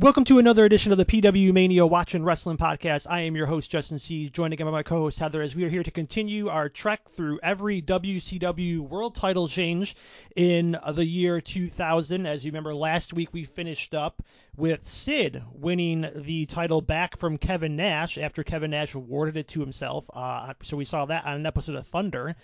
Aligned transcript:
Welcome 0.00 0.24
to 0.24 0.38
another 0.38 0.64
edition 0.64 0.92
of 0.92 0.98
the 0.98 1.04
PW 1.04 1.52
Mania 1.52 1.84
Watching 1.84 2.22
Rasslin 2.22 2.56
Podcast. 2.56 3.06
I 3.10 3.20
am 3.20 3.36
your 3.36 3.44
host, 3.44 3.70
Justin 3.70 3.98
C. 3.98 4.30
Joined 4.30 4.54
again 4.54 4.64
by 4.64 4.70
my 4.70 4.82
co-host 4.82 5.18
Heather, 5.18 5.42
as 5.42 5.54
we 5.54 5.64
are 5.64 5.68
here 5.68 5.82
to 5.82 5.90
continue 5.90 6.48
our 6.48 6.70
trek 6.70 7.10
through 7.10 7.38
every 7.42 7.82
WCW 7.82 8.78
World 8.78 9.14
Title 9.14 9.46
change 9.46 9.94
in 10.34 10.74
the 10.94 11.04
year 11.04 11.42
2000. 11.42 12.24
As 12.24 12.42
you 12.42 12.50
remember, 12.50 12.74
last 12.74 13.12
week 13.12 13.28
we 13.34 13.44
finished 13.44 13.94
up 13.94 14.22
with 14.56 14.88
Sid 14.88 15.42
winning 15.52 16.10
the 16.14 16.46
title 16.46 16.80
back 16.80 17.18
from 17.18 17.36
Kevin 17.36 17.76
Nash 17.76 18.16
after 18.16 18.42
Kevin 18.42 18.70
Nash 18.70 18.94
awarded 18.94 19.36
it 19.36 19.48
to 19.48 19.60
himself. 19.60 20.06
Uh, 20.14 20.54
so 20.62 20.78
we 20.78 20.86
saw 20.86 21.04
that 21.04 21.26
on 21.26 21.36
an 21.36 21.44
episode 21.44 21.76
of 21.76 21.86
Thunder 21.86 22.36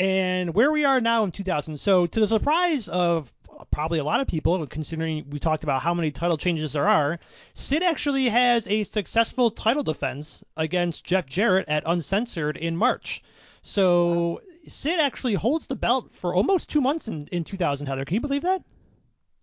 and 0.00 0.54
where 0.54 0.72
we 0.72 0.84
are 0.86 1.00
now 1.00 1.24
in 1.24 1.30
2000. 1.30 1.76
So, 1.76 2.06
to 2.06 2.20
the 2.20 2.26
surprise 2.26 2.88
of 2.88 3.30
probably 3.70 3.98
a 3.98 4.04
lot 4.04 4.20
of 4.20 4.26
people, 4.26 4.66
considering 4.66 5.28
we 5.28 5.38
talked 5.38 5.62
about 5.62 5.82
how 5.82 5.92
many 5.92 6.10
title 6.10 6.38
changes 6.38 6.72
there 6.72 6.88
are, 6.88 7.18
Sid 7.52 7.82
actually 7.82 8.28
has 8.30 8.66
a 8.66 8.82
successful 8.84 9.50
title 9.50 9.82
defense 9.82 10.42
against 10.56 11.04
Jeff 11.04 11.26
Jarrett 11.26 11.68
at 11.68 11.82
Uncensored 11.84 12.56
in 12.56 12.76
March. 12.76 13.22
So, 13.62 14.40
Sid 14.66 14.98
actually 14.98 15.34
holds 15.34 15.66
the 15.66 15.76
belt 15.76 16.14
for 16.14 16.34
almost 16.34 16.70
two 16.70 16.80
months 16.80 17.06
in, 17.08 17.26
in 17.30 17.44
2000, 17.44 17.86
Heather. 17.86 18.06
Can 18.06 18.14
you 18.14 18.20
believe 18.22 18.42
that? 18.42 18.62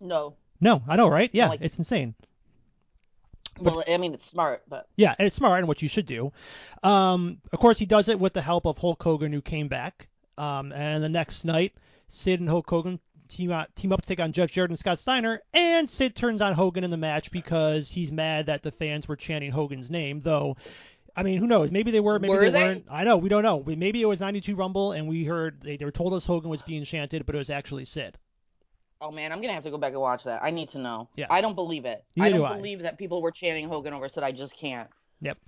No. 0.00 0.34
No, 0.60 0.82
I 0.88 0.96
know, 0.96 1.08
right? 1.08 1.30
Yeah, 1.32 1.48
Like- 1.50 1.60
it's 1.62 1.78
insane. 1.78 2.16
well, 3.60 3.84
I 3.88 3.96
mean, 3.96 4.14
it's 4.14 4.28
smart, 4.28 4.62
but 4.68 4.88
Yeah, 4.96 5.14
it's 5.20 5.36
smart 5.36 5.58
and 5.60 5.68
what 5.68 5.82
you 5.82 5.88
should 5.88 6.06
do. 6.06 6.32
Um, 6.82 7.40
of 7.52 7.60
course, 7.60 7.78
he 7.78 7.86
does 7.86 8.08
it 8.08 8.18
with 8.18 8.32
the 8.32 8.42
help 8.42 8.66
of 8.66 8.76
Hulk 8.78 9.00
Hogan, 9.02 9.32
who 9.32 9.40
came 9.40 9.68
back. 9.68 10.08
Um, 10.38 10.72
and 10.72 11.02
the 11.02 11.08
next 11.08 11.44
night, 11.44 11.74
Sid 12.08 12.40
and 12.40 12.48
Hulk 12.48 12.68
Hogan 12.70 13.00
team 13.28 13.50
out, 13.52 13.74
team 13.76 13.92
up 13.92 14.00
to 14.02 14.08
take 14.08 14.20
on 14.20 14.32
Jeff 14.32 14.50
Jarrett 14.50 14.70
and 14.70 14.78
Scott 14.78 14.98
Steiner, 14.98 15.42
and 15.52 15.88
Sid 15.90 16.14
turns 16.16 16.40
on 16.40 16.54
Hogan 16.54 16.84
in 16.84 16.90
the 16.90 16.96
match 16.96 17.30
because 17.30 17.90
he's 17.90 18.10
mad 18.10 18.46
that 18.46 18.62
the 18.62 18.70
fans 18.72 19.06
were 19.08 19.16
chanting 19.16 19.50
Hogan's 19.50 19.90
name. 19.90 20.20
Though, 20.20 20.56
I 21.16 21.22
mean, 21.24 21.38
who 21.38 21.46
knows? 21.46 21.70
Maybe 21.70 21.90
they 21.90 22.00
were, 22.00 22.18
maybe 22.18 22.32
Were 22.32 22.40
they, 22.40 22.50
they? 22.50 22.64
weren't. 22.66 22.84
I 22.90 23.04
know, 23.04 23.16
we 23.18 23.28
don't 23.28 23.42
know. 23.42 23.62
Maybe 23.66 24.00
it 24.00 24.06
was 24.06 24.20
92 24.20 24.54
Rumble, 24.54 24.92
and 24.92 25.08
we 25.08 25.24
heard 25.24 25.60
they, 25.60 25.76
they 25.76 25.84
were 25.84 25.90
told 25.90 26.14
us 26.14 26.24
Hogan 26.24 26.48
was 26.48 26.62
being 26.62 26.84
chanted, 26.84 27.26
but 27.26 27.34
it 27.34 27.38
was 27.38 27.50
actually 27.50 27.84
Sid. 27.84 28.16
oh 29.00 29.10
man, 29.10 29.32
I'm 29.32 29.40
gonna 29.40 29.52
have 29.54 29.64
to 29.64 29.70
go 29.70 29.78
back 29.78 29.92
and 29.92 30.00
watch 30.00 30.24
that. 30.24 30.42
I 30.42 30.50
need 30.50 30.70
to 30.70 30.78
know. 30.78 31.08
Yes. 31.16 31.28
I 31.30 31.40
don't 31.40 31.54
believe 31.54 31.84
it. 31.84 32.04
Neither 32.16 32.26
I 32.26 32.30
don't 32.30 32.40
do 32.40 32.44
I. 32.46 32.56
believe 32.56 32.82
that 32.82 32.98
people 32.98 33.20
were 33.22 33.30
chanting 33.32 33.68
Hogan 33.68 33.92
over 33.92 34.08
Sid. 34.08 34.22
I 34.22 34.32
just 34.32 34.56
can't. 34.56 34.88
Yep. 35.20 35.38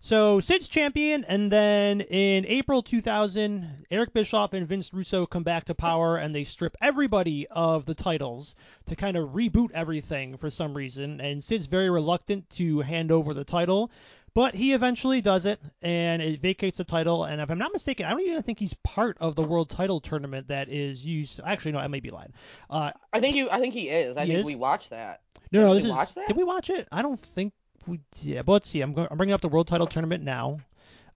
So 0.00 0.40
Sid's 0.40 0.68
champion, 0.68 1.24
and 1.24 1.52
then 1.52 2.00
in 2.00 2.46
April 2.46 2.82
2000, 2.82 3.86
Eric 3.90 4.14
Bischoff 4.14 4.54
and 4.54 4.66
Vince 4.66 4.92
Russo 4.94 5.26
come 5.26 5.42
back 5.42 5.66
to 5.66 5.74
power, 5.74 6.16
and 6.16 6.34
they 6.34 6.44
strip 6.44 6.76
everybody 6.80 7.46
of 7.48 7.84
the 7.84 7.94
titles 7.94 8.54
to 8.86 8.96
kind 8.96 9.16
of 9.16 9.30
reboot 9.30 9.70
everything 9.72 10.38
for 10.38 10.48
some 10.48 10.72
reason. 10.74 11.20
And 11.20 11.44
Sid's 11.44 11.66
very 11.66 11.90
reluctant 11.90 12.48
to 12.50 12.80
hand 12.80 13.12
over 13.12 13.34
the 13.34 13.44
title, 13.44 13.90
but 14.32 14.54
he 14.54 14.72
eventually 14.72 15.20
does 15.20 15.44
it, 15.44 15.60
and 15.82 16.22
it 16.22 16.40
vacates 16.40 16.78
the 16.78 16.84
title. 16.84 17.24
And 17.24 17.40
if 17.42 17.50
I'm 17.50 17.58
not 17.58 17.72
mistaken, 17.72 18.06
I 18.06 18.10
don't 18.10 18.20
even 18.22 18.42
think 18.42 18.58
he's 18.58 18.74
part 18.84 19.18
of 19.20 19.34
the 19.34 19.42
world 19.42 19.68
title 19.68 20.00
tournament 20.00 20.48
that 20.48 20.70
is 20.70 21.04
used. 21.04 21.40
Actually, 21.44 21.72
no, 21.72 21.78
I 21.80 21.88
may 21.88 22.00
be 22.00 22.10
lying. 22.10 22.32
Uh, 22.70 22.92
I 23.12 23.20
think 23.20 23.36
you. 23.36 23.50
I 23.50 23.60
think 23.60 23.74
he 23.74 23.90
is. 23.90 24.16
I 24.16 24.24
He 24.24 24.28
think 24.28 24.40
is? 24.40 24.46
we 24.46 24.56
watched 24.56 24.90
that. 24.90 25.20
no, 25.52 25.60
no, 25.62 25.74
this 25.74 25.84
we 25.84 25.90
is. 25.90 25.96
watch 25.96 26.14
that? 26.14 26.26
Did 26.28 26.36
we 26.36 26.44
watch 26.44 26.70
it? 26.70 26.88
I 26.92 27.02
don't 27.02 27.20
think 27.20 27.52
we 27.88 28.00
did. 28.22 28.44
But 28.44 28.52
let's 28.52 28.68
see. 28.68 28.80
I'm 28.80 28.92
going. 28.92 29.08
I'm 29.10 29.16
bringing 29.16 29.34
up 29.34 29.40
the 29.40 29.48
world 29.48 29.68
title 29.68 29.86
tournament 29.86 30.22
now. 30.22 30.60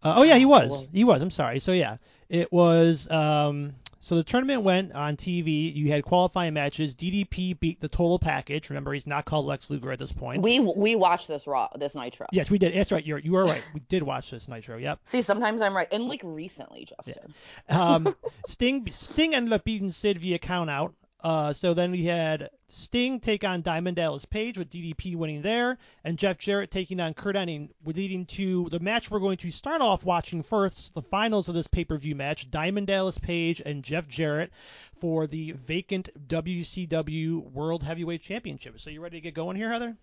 Uh, 0.03 0.15
oh 0.17 0.23
yeah, 0.23 0.37
he 0.37 0.47
was. 0.47 0.87
He 0.93 1.05
was. 1.05 1.23
I'm 1.23 1.31
sorry. 1.31 1.61
So 1.61 1.73
yeah, 1.73 1.99
it 2.29 2.53
was. 2.53 3.09
Um, 3.11 3.75
so 4.01 4.17
the 4.17 4.25
tournament 4.25 4.63
went 4.63 4.93
on 4.95 5.17
TV. 5.17 5.73
You 5.73 5.89
had 5.93 6.03
qualifying 6.03 6.55
matches. 6.55 6.97
DDP 6.97 7.59
beat 7.61 7.81
the 7.81 7.89
total 7.89 8.19
package. 8.19 8.69
Remember, 8.69 8.93
he's 8.93 9.07
not 9.07 9.25
called 9.25 9.47
Lex 9.47 9.71
Luger 9.71 9.93
at 9.93 10.01
this 10.01 10.11
point. 10.11 10.43
We 10.43 10.59
we 10.59 10.97
watched 10.97 11.29
this 11.29 11.47
raw 11.47 11.69
this 11.79 11.95
Nitro. 11.95 12.27
yes, 12.33 12.51
we 12.51 12.59
did. 12.59 12.75
That's 12.75 12.91
right. 12.91 13.05
You're 13.07 13.19
you 13.19 13.37
are 13.37 13.45
right. 13.45 13.63
We 13.75 13.81
did 13.89 14.03
watch 14.03 14.33
this 14.33 14.49
Nitro. 14.49 14.77
Yep. 14.77 14.99
See, 15.05 15.23
sometimes 15.23 15.61
I'm 15.61 15.77
right, 15.77 15.87
and 15.93 16.09
like 16.09 16.21
recently, 16.25 16.89
Justin. 16.89 17.33
Um, 17.69 18.17
Sting 18.47 18.91
Sting 18.91 19.37
ended 19.37 19.53
up 19.53 19.63
beating 19.63 19.89
Sid 19.89 20.19
via 20.19 20.41
count 20.41 20.69
out. 20.69 20.95
Uh, 21.23 21.53
so 21.53 21.73
then 21.73 21.93
we 21.93 22.05
had 22.05 22.51
Sting 22.69 23.21
take 23.21 23.45
on 23.45 23.63
Diamond 23.63 23.97
Dallas 23.97 24.25
Page 24.25 24.59
with 24.59 24.71
DDP 24.71 25.15
winning 25.15 25.43
there, 25.43 25.79
and 26.03 26.19
Jeff 26.19 26.37
Jarrett 26.37 26.73
taking 26.73 26.99
on 26.99 27.15
Curt 27.15 27.37
Hennig, 27.37 27.69
leading 27.85 28.27
to 28.27 28.69
the 28.71 28.81
match 28.81 29.09
we're 29.11 29.21
going 29.21 29.37
to 29.39 29.53
start 29.53 29.81
off 29.83 30.05
watching 30.05 30.43
first, 30.43 30.95
the 30.95 31.03
finals 31.03 31.49
of 31.49 31.55
this 31.55 31.69
pay-per-view 31.69 32.17
match, 32.17 32.51
Diamond 32.51 32.89
Dallas 32.89 33.19
Page 33.19 33.63
and 33.65 33.85
Jeff 33.85 34.09
Jarrett 34.09 34.51
for 34.97 35.29
the 35.29 35.53
vacant 35.53 36.09
WCW 36.29 37.53
World 37.53 37.85
Heavyweight 37.85 38.23
Championship. 38.23 38.81
So 38.81 38.91
you 38.91 39.01
ready 39.01 39.19
to 39.19 39.21
get 39.21 39.35
going 39.35 39.57
here, 39.57 39.71
Heather? 39.71 39.97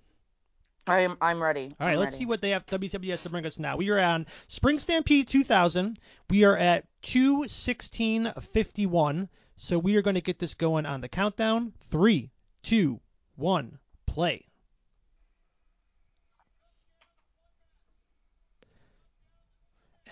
I'm 0.87 1.17
I'm 1.21 1.43
ready. 1.43 1.75
All 1.79 1.85
right, 1.85 1.93
I'm 1.93 1.99
let's 1.99 2.13
ready. 2.13 2.19
see 2.19 2.25
what 2.25 2.41
they 2.41 2.49
have 2.51 2.65
WCW 2.65 3.09
has 3.11 3.23
to 3.23 3.29
bring 3.29 3.45
us 3.45 3.59
now. 3.59 3.75
We 3.75 3.89
are 3.89 3.99
on 3.99 4.25
Spring 4.47 4.79
Stampede 4.79 5.27
2000. 5.27 5.99
We 6.29 6.45
are 6.45 6.55
at 6.57 6.85
216.51. 7.03 9.27
So 9.61 9.77
we 9.77 9.97
are 9.97 10.01
going 10.01 10.15
to 10.15 10.21
get 10.21 10.39
this 10.39 10.53
going 10.53 10.85
on 10.85 11.01
the 11.01 11.09
countdown. 11.09 11.73
Three, 11.81 12.31
two, 12.63 13.01
one, 13.35 13.77
play. 14.05 14.45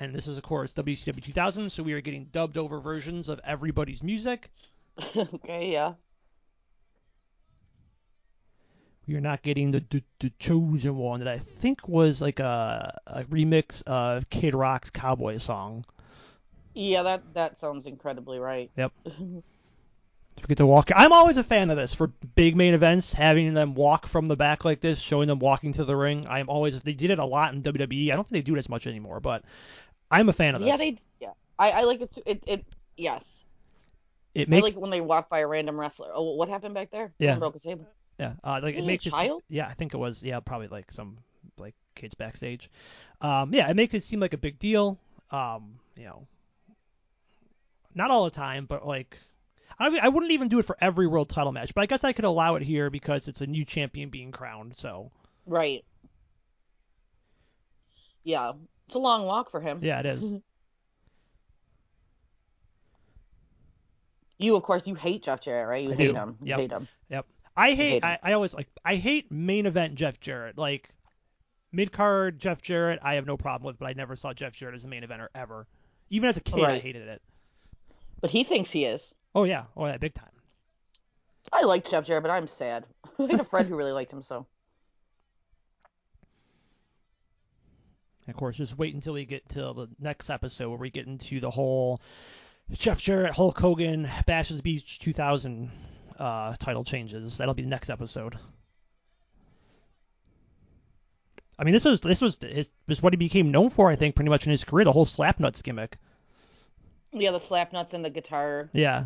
And 0.02 0.13
this 0.13 0.28
is, 0.28 0.38
of 0.38 0.44
course, 0.44 0.72
WCW 0.72 1.24
2000. 1.24 1.69
So 1.69 1.81
we 1.81 1.94
are 1.94 2.02
getting 2.02 2.25
dubbed 2.25 2.58
over 2.58 2.81
versions 2.81 3.30
of 3.30 3.40
everybody's 3.46 4.03
music. 4.03 4.52
okay, 5.16 5.72
yeah. 5.72 5.94
We 9.08 9.16
are 9.16 9.22
not 9.22 9.44
getting 9.44 9.72
the, 9.72 9.81
the, 9.90 10.03
the 10.19 10.31
chosen 10.40 10.97
one 10.97 11.22
that 11.22 11.29
I 11.29 11.38
think 11.38 11.88
was 11.88 12.22
like 12.22 12.41
a, 12.41 13.00
a 13.08 13.24
remix 13.24 13.81
of 13.84 14.29
Kid 14.29 14.53
Rock's 14.53 14.90
Cowboy 14.90 15.38
song. 15.38 15.85
Yeah, 16.78 17.02
that 17.04 17.34
that 17.34 17.60
sounds 17.60 17.88
incredibly 17.88 18.40
right. 18.40 18.70
Yep. 18.78 18.94
So 20.38 20.44
we 20.44 20.50
get 20.50 20.58
to 20.60 20.68
walk. 20.68 20.92
I'm 20.96 21.14
always 21.14 21.38
a 21.38 21.44
fan 21.44 21.72
of 21.72 21.78
this 21.78 21.96
for 21.96 22.06
big 22.36 22.56
main 22.56 22.76
events, 22.76 23.12
having 23.12 23.56
them 23.56 23.74
walk 23.74 24.06
from 24.06 24.28
the 24.28 24.36
back 24.36 24.64
like 24.66 24.82
this, 24.82 25.00
showing 25.00 25.28
them 25.28 25.40
walking 25.40 25.72
to 25.72 25.84
the 25.84 25.96
ring. 25.96 26.26
I'm 26.30 26.48
always 26.48 26.80
they 26.80 26.94
did 26.94 27.10
it 27.10 27.18
a 27.18 27.26
lot 27.26 27.56
in 27.56 27.64
WWE. 27.64 28.12
I 28.12 28.16
don't 28.16 28.24
think 28.24 28.34
they 28.34 28.42
do 28.44 28.54
it 28.54 28.60
as 28.60 28.70
much 28.70 28.86
anymore, 28.86 29.20
but 29.20 29.44
I'm 30.12 30.30
a 30.30 30.34
fan 30.34 30.54
of 30.54 30.62
this. 30.62 30.70
Yeah, 30.70 30.78
they. 30.78 31.00
Yeah, 31.20 31.32
I 31.58 31.72
I 31.72 31.82
like 31.86 32.02
it. 32.02 32.14
Too. 32.14 32.22
It 32.24 32.44
it 32.46 32.66
yes. 32.96 33.26
it 34.36 34.48
I 34.48 34.52
makes 34.52 34.64
like 34.66 34.76
when 34.76 34.92
they 34.92 35.02
walk 35.02 35.28
by 35.28 35.40
a 35.40 35.48
random 35.48 35.80
wrestler. 35.80 36.12
Oh, 36.14 36.36
what 36.36 36.50
happened 36.50 36.76
back 36.76 36.92
there? 36.92 37.12
Yeah. 37.18 37.34
Someone 37.34 37.54
broke 37.54 37.64
a 37.64 37.68
table. 37.68 37.88
yeah, 38.20 38.34
uh, 38.44 38.59
like 38.62 38.76
it 38.76 38.84
a 38.84 38.86
makes 38.86 39.08
it. 39.08 39.14
child? 39.14 39.42
Yeah, 39.50 39.66
I 39.66 39.74
think 39.74 39.96
it 39.96 39.98
was. 39.98 40.24
Yeah, 40.24 40.40
probably 40.42 40.68
like 40.68 40.92
some 40.92 41.18
like 41.58 41.74
kids 41.96 42.14
backstage. 42.14 42.70
Um, 43.22 43.56
yeah, 43.56 43.68
it 43.72 43.76
makes 43.76 43.96
it 43.96 44.04
seem 44.04 44.20
like 44.20 44.34
a 44.34 44.38
big 44.38 44.59
deal. 44.59 45.00
Um, 45.32 45.80
you 45.96 46.06
know, 46.06 46.28
not 47.97 48.12
all 48.12 48.24
the 48.25 48.31
time, 48.31 48.66
but 48.66 48.85
like. 48.88 49.18
I, 49.80 49.96
I 50.02 50.08
wouldn't 50.09 50.31
even 50.31 50.47
do 50.47 50.58
it 50.58 50.66
for 50.66 50.75
every 50.81 51.06
world 51.06 51.30
title 51.30 51.52
match, 51.52 51.75
but 51.75 51.81
I 51.81 51.85
guess 51.85 52.03
I 52.03 52.12
could 52.12 52.25
allow 52.25 52.56
it 52.56 52.63
here 52.63 52.90
because 52.90 53.28
it's 53.28 53.41
a 53.41 53.46
new 53.46 53.63
champion 53.63 54.09
being 54.09 54.31
crowned. 54.31 54.75
So 54.75 55.12
Right. 55.46 55.85
Yeah, 58.24 58.53
it's 58.88 58.96
a 58.96 58.97
long 58.97 59.25
walk 59.25 59.52
for 59.52 59.62
him. 59.62 59.80
yeah, 59.84 60.00
it 60.00 60.06
is. 60.08 60.34
You, 64.40 64.56
of 64.56 64.62
course, 64.62 64.84
you 64.85 64.94
hate 64.94 65.24
Jeff 65.24 65.41
Jarrett, 65.41 65.68
right? 65.68 65.84
You 65.84 65.94
I 65.94 65.96
hate 65.96 66.08
do. 66.09 66.14
him. 66.14 66.38
You 66.41 66.47
Yep. 66.50 66.59
hate 66.59 66.72
him. 66.72 66.88
I 67.58 67.72
hate 67.72 67.75
hate. 67.75 68.03
I, 68.03 68.19
I 68.22 68.34
always 68.34 68.53
like. 68.53 68.68
I 68.85 68.96
hate 68.96 69.31
main 69.31 69.66
event 69.66 69.96
Jeff 69.96 70.19
Jarrett. 70.19 70.59
Like 70.59 70.91
mid 71.72 71.91
card 71.91 72.38
Jeff 72.40 72.62
Jarrett, 72.62 73.00
I 73.02 73.16
have 73.16 73.25
no 73.25 73.35
problem 73.35 73.66
with, 73.66 73.79
but 73.79 73.88
I 73.88 73.94
never 73.94 74.16
saw 74.16 74.31
Jeff 74.31 74.56
Jarrett 74.56 74.75
as 74.75 74.85
a 74.85 74.88
main 74.88 75.02
eventer 75.03 75.28
ever. 75.34 75.66
Even 76.12 76.29
as 76.29 76.38
a 76.38 76.41
kid, 76.41 76.64
I 76.64 76.78
hated 76.78 77.08
it. 77.08 77.22
But 78.22 78.31
he 78.31 78.44
thinks 78.44 78.72
he 78.72 78.85
is. 78.85 79.01
Oh 79.35 79.44
yeah, 79.44 79.66
oh 79.75 79.85
yeah, 79.85 79.97
big 79.97 80.13
time. 80.13 80.29
I 81.51 81.63
like 81.63 81.89
Jeff 81.89 82.05
Jarrett, 82.05 82.23
but 82.23 82.31
I'm 82.31 82.47
sad. 82.47 82.85
I 83.19 83.23
had 83.23 83.39
a 83.39 83.45
friend 83.45 83.67
who 83.67 83.75
really 83.75 83.91
liked 83.91 84.11
him, 84.11 84.23
so. 84.23 84.45
And 88.25 88.34
of 88.34 88.37
course, 88.37 88.58
just 88.58 88.78
wait 88.78 88.93
until 88.93 89.14
we 89.14 89.25
get 89.25 89.47
to 89.49 89.59
the 89.59 89.87
next 89.99 90.29
episode 90.29 90.69
where 90.69 90.78
we 90.78 90.90
get 90.90 91.08
into 91.08 91.40
the 91.40 91.49
whole 91.49 92.02
Jeff 92.72 92.99
Jarrett, 92.99 93.34
Hulk 93.34 93.58
Hogan, 93.58 94.09
Bash 94.25 94.52
at 94.52 94.58
the 94.58 94.63
Beach 94.63 94.99
2000 94.99 95.72
uh, 96.20 96.53
title 96.59 96.84
changes. 96.84 97.37
That'll 97.37 97.53
be 97.53 97.61
the 97.61 97.70
next 97.70 97.90
episode. 97.90 98.37
I 101.59 101.63
mean, 101.63 101.72
this 101.72 101.85
was 101.85 102.02
this 102.02 102.22
was 102.22 102.37
his 102.41 102.70
this 102.85 102.97
is 102.97 103.02
what 103.02 103.13
he 103.13 103.17
became 103.17 103.52
known 103.52 103.70
for. 103.70 103.90
I 103.90 103.96
think 103.96 104.16
pretty 104.16 104.29
much 104.29 104.46
in 104.46 104.52
his 104.52 104.63
career, 104.63 104.85
the 104.85 104.91
whole 104.91 105.05
slap 105.05 105.40
nuts 105.40 105.61
gimmick. 105.61 105.97
Yeah, 107.19 107.31
the 107.31 107.40
slap 107.40 107.73
nuts 107.73 107.93
and 107.93 108.03
the 108.03 108.09
guitar. 108.09 108.69
Yeah, 108.73 109.05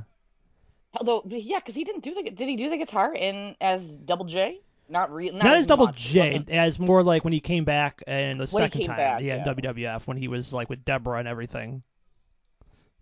Although, 0.93 1.23
yeah, 1.25 1.59
because 1.59 1.75
he 1.75 1.83
didn't 1.83 2.03
do 2.03 2.13
the. 2.13 2.23
Did 2.23 2.47
he 2.49 2.57
do 2.57 2.69
the 2.69 2.77
guitar 2.77 3.13
in 3.13 3.55
as 3.61 3.81
Double 3.81 4.25
J? 4.25 4.59
Not 4.89 5.13
real. 5.13 5.33
Not, 5.33 5.45
not, 5.45 5.57
as 5.57 5.67
Double 5.67 5.85
much, 5.85 5.95
J, 5.95 6.43
as 6.49 6.79
more 6.79 7.01
like 7.01 7.23
when 7.23 7.31
he 7.31 7.39
came 7.39 7.63
back 7.63 8.03
and 8.07 8.35
the 8.35 8.39
When 8.39 8.47
second 8.47 8.87
time, 8.87 8.97
back, 8.97 9.21
yeah, 9.21 9.37
yeah. 9.37 9.53
WWF 9.53 10.05
when 10.05 10.17
he 10.17 10.27
was 10.27 10.51
like 10.51 10.69
with 10.69 10.83
Deborah 10.83 11.19
and 11.19 11.29
everything. 11.29 11.81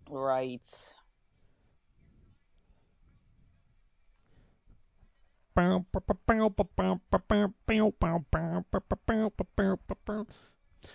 Right. 0.08 0.62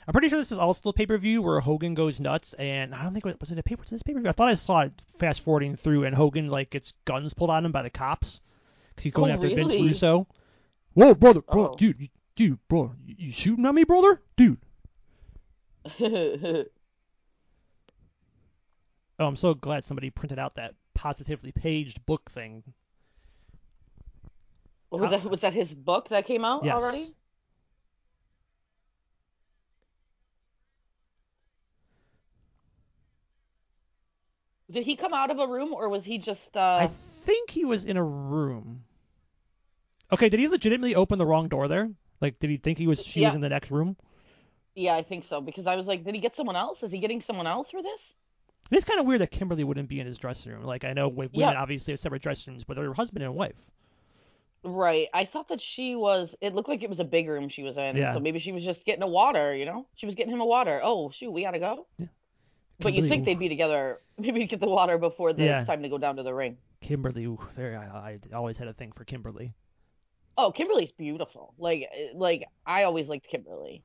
I'm 0.08 0.12
pretty 0.12 0.30
sure 0.30 0.38
this 0.40 0.52
is 0.52 0.58
also 0.58 0.90
a 0.90 0.94
pay 0.94 1.06
per 1.06 1.18
view 1.18 1.42
where 1.42 1.60
Hogan 1.60 1.94
goes 1.94 2.20
nuts, 2.20 2.54
and 2.54 2.94
I 2.94 3.04
don't 3.04 3.14
think 3.14 3.26
was 3.40 3.52
it 3.52 3.60
a 3.60 3.64
pay 3.64 3.76
was 3.76 3.90
this 3.90 4.02
pay 4.04 4.14
per 4.14 4.20
view. 4.20 4.30
I 4.30 4.32
thought 4.32 4.50
I 4.50 4.56
saw 4.56 4.82
it 4.82 4.94
fast 5.20 5.42
forwarding 5.42 5.76
through, 5.76 6.06
and 6.06 6.16
Hogan 6.16 6.48
like 6.50 6.70
gets 6.72 6.94
guns 7.06 7.34
pulled 7.34 7.50
on 7.52 7.66
him 7.66 7.72
by 7.72 7.82
the 7.84 7.90
cops 7.90 8.42
because 8.90 9.04
he's 9.04 9.14
going 9.14 9.32
Oh, 9.32 9.34
after 9.36 9.48
Vince 9.48 9.74
really? 9.74 9.88
Russo. 9.90 10.28
Whoa, 10.94 11.14
brother, 11.14 11.42
bro, 11.42 11.66
Uh-oh. 11.66 11.76
dude, 11.76 12.10
dude, 12.36 12.58
bro, 12.68 12.94
you, 13.06 13.32
shooting 13.32 13.66
at 13.66 13.76
me, 13.76 13.84
brother, 13.84 14.22
dude. 14.38 14.60
Oh, 19.18 19.26
I'm 19.28 19.38
so 19.38 19.54
glad 19.54 19.84
somebody 19.86 20.10
printed 20.10 20.40
out 20.40 20.56
that 20.56 20.74
Positively 20.94 21.54
Page 21.54 21.96
book 22.06 22.30
thing. 22.30 22.64
was 24.92 25.02
uh, 25.04 25.10
that 25.10 25.24
was 25.24 25.40
that 25.42 25.54
his 25.54 25.74
book 25.74 26.10
that 26.10 26.26
came 26.28 26.44
out 26.44 26.66
Yes. 26.66 26.82
already? 26.82 27.06
Did 34.72 34.84
he 34.84 34.96
come 34.96 35.14
out 35.14 35.30
of 35.32 35.40
a 35.40 35.48
room 35.48 35.74
or 35.74 35.90
was 35.90 36.04
he 36.04 36.18
just 36.18 36.56
uh 36.56 36.80
I 36.82 36.88
think 36.88 37.50
he 37.52 37.66
was 37.66 37.86
in 37.86 37.98
a 37.98 38.04
room. 38.04 38.84
Okay, 40.12 40.30
did 40.30 40.40
he 40.40 40.48
legitimately 40.48 40.96
open 40.96 41.20
the 41.20 41.26
wrong 41.26 41.48
door 41.48 41.68
there? 41.68 41.90
Like, 42.22 42.40
did 42.40 42.50
he 42.50 42.58
think 42.58 42.78
he 42.78 42.88
was 42.88 43.04
she 43.04 43.24
was 43.24 43.36
in 43.36 43.42
the 43.42 43.50
next 43.50 43.72
room? 43.72 43.98
Yeah, 44.76 44.96
I 44.96 45.04
think 45.04 45.26
so 45.26 45.42
because 45.42 45.68
I 45.68 45.76
was 45.76 45.88
like, 45.88 46.04
did 46.04 46.16
he 46.16 46.22
get 46.22 46.36
someone 46.36 46.56
else? 46.56 46.84
Is 46.84 46.92
he 46.92 47.00
getting 47.00 47.22
someone 47.22 47.48
else 47.48 47.72
for 47.72 47.82
this? 47.82 48.02
It's 48.72 48.86
kind 48.86 49.00
of 49.00 49.06
weird 49.06 49.22
that 49.22 49.32
Kimberly 49.32 49.64
wouldn't 49.64 49.88
be 49.88 50.00
in 50.00 50.08
his 50.08 50.18
dressing 50.18 50.52
room. 50.52 50.64
Like, 50.64 50.84
I 50.84 50.94
know 50.94 51.08
women 51.08 51.32
Yeah. 51.34 51.54
obviously 51.54 51.94
have 51.94 52.00
separate 52.00 52.24
dressing 52.24 52.54
rooms, 52.54 52.64
but 52.64 52.76
they're 52.76 52.94
husband 52.94 53.24
and 53.24 53.36
wife. 53.36 53.56
Right. 54.64 55.08
I 55.14 55.26
thought 55.26 55.50
that 55.50 55.62
she 55.62 55.96
was 55.96 56.34
it 56.42 56.56
looked 56.56 56.68
like 56.70 56.82
it 56.82 56.90
was 56.90 57.00
a 57.00 57.04
big 57.04 57.30
room 57.30 57.50
she 57.50 57.62
was 57.62 57.78
in. 57.78 57.96
Yeah. 57.96 58.14
So 58.14 58.20
maybe 58.20 58.40
she 58.40 58.52
was 58.52 58.64
just 58.64 58.84
getting 58.84 59.04
a 59.04 59.08
water, 59.08 59.56
you 59.56 59.66
know? 59.66 59.86
She 59.96 60.08
was 60.08 60.16
getting 60.16 60.34
him 60.34 60.42
a 60.42 60.46
water. 60.46 60.82
Oh, 60.84 61.12
shoot, 61.12 61.32
we 61.32 61.44
gotta 61.44 61.60
go. 61.60 61.86
Yeah. 61.98 62.08
But 62.80 62.94
you 62.94 63.08
think 63.08 63.26
they'd 63.26 63.40
be 63.40 63.50
together 63.50 64.02
maybe 64.18 64.46
get 64.46 64.60
the 64.60 64.68
water 64.68 64.98
before 64.98 65.34
the 65.34 65.44
Yeah. 65.44 65.60
it's 65.62 65.68
time 65.68 65.82
to 65.84 65.90
go 65.90 65.98
down 65.98 66.18
to 66.18 66.24
the 66.24 66.34
ring. 66.34 66.58
Kimberly, 66.82 67.26
ooh, 67.26 67.40
there, 67.56 67.78
I, 67.78 68.20
I 68.32 68.36
always 68.36 68.58
had 68.58 68.68
a 68.68 68.74
thing 68.74 68.92
for 68.92 69.06
Kimberly. 69.06 69.54
Oh, 70.38 70.52
Kimberly's 70.52 70.92
beautiful. 70.92 71.54
Like 71.58 71.88
like 72.14 72.44
I 72.66 72.84
always 72.84 73.08
liked 73.08 73.28
Kimberly. 73.28 73.84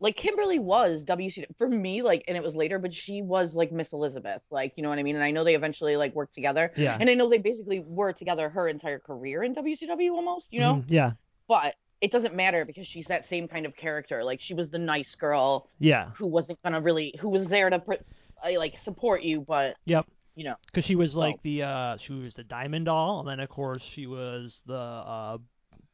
Like 0.00 0.16
Kimberly 0.16 0.58
was 0.58 1.02
WC 1.04 1.46
for 1.56 1.66
me, 1.68 2.02
like, 2.02 2.24
and 2.28 2.36
it 2.36 2.42
was 2.42 2.54
later, 2.54 2.78
but 2.78 2.92
she 2.92 3.22
was 3.22 3.54
like 3.54 3.72
Miss 3.72 3.92
Elizabeth, 3.92 4.42
like, 4.50 4.74
you 4.76 4.82
know 4.82 4.90
what 4.90 4.98
I 4.98 5.02
mean? 5.02 5.14
And 5.14 5.24
I 5.24 5.30
know 5.30 5.44
they 5.44 5.54
eventually 5.54 5.96
like 5.96 6.14
worked 6.14 6.34
together, 6.34 6.72
Yeah. 6.76 6.98
and 7.00 7.08
I 7.08 7.14
know 7.14 7.30
they 7.30 7.38
basically 7.38 7.80
were 7.80 8.12
together 8.12 8.50
her 8.50 8.68
entire 8.68 8.98
career 8.98 9.42
in 9.42 9.54
WCW 9.54 10.10
almost, 10.10 10.48
you 10.52 10.60
know. 10.60 10.74
Mhm, 10.76 10.84
Yeah. 10.90 11.12
But 11.48 11.76
it 12.00 12.10
doesn't 12.10 12.34
matter 12.34 12.64
because 12.64 12.86
she's 12.86 13.06
that 13.06 13.24
same 13.26 13.48
kind 13.48 13.64
of 13.66 13.76
character. 13.76 14.22
Like 14.24 14.40
she 14.40 14.54
was 14.54 14.68
the 14.68 14.78
nice 14.78 15.14
girl 15.14 15.68
Yeah. 15.78 16.10
who 16.16 16.26
wasn't 16.26 16.62
gonna 16.62 16.80
really, 16.80 17.14
who 17.20 17.28
was 17.28 17.46
there 17.46 17.70
to 17.70 17.82
uh, 17.86 18.58
like 18.58 18.74
support 18.82 19.22
you, 19.22 19.40
but 19.40 19.76
Yep. 19.86 20.06
you 20.34 20.44
know, 20.44 20.56
Because 20.66 20.84
she 20.84 20.96
was 20.96 21.16
like 21.16 21.36
So- 21.36 21.40
the 21.44 21.62
uh, 21.62 21.96
she 21.96 22.12
was 22.12 22.34
the 22.34 22.44
diamond 22.44 22.86
doll, 22.86 23.20
and 23.20 23.28
then 23.28 23.40
of 23.40 23.48
course 23.48 23.82
she 23.82 24.06
was 24.06 24.62
the 24.66 24.76
uh, 24.76 25.38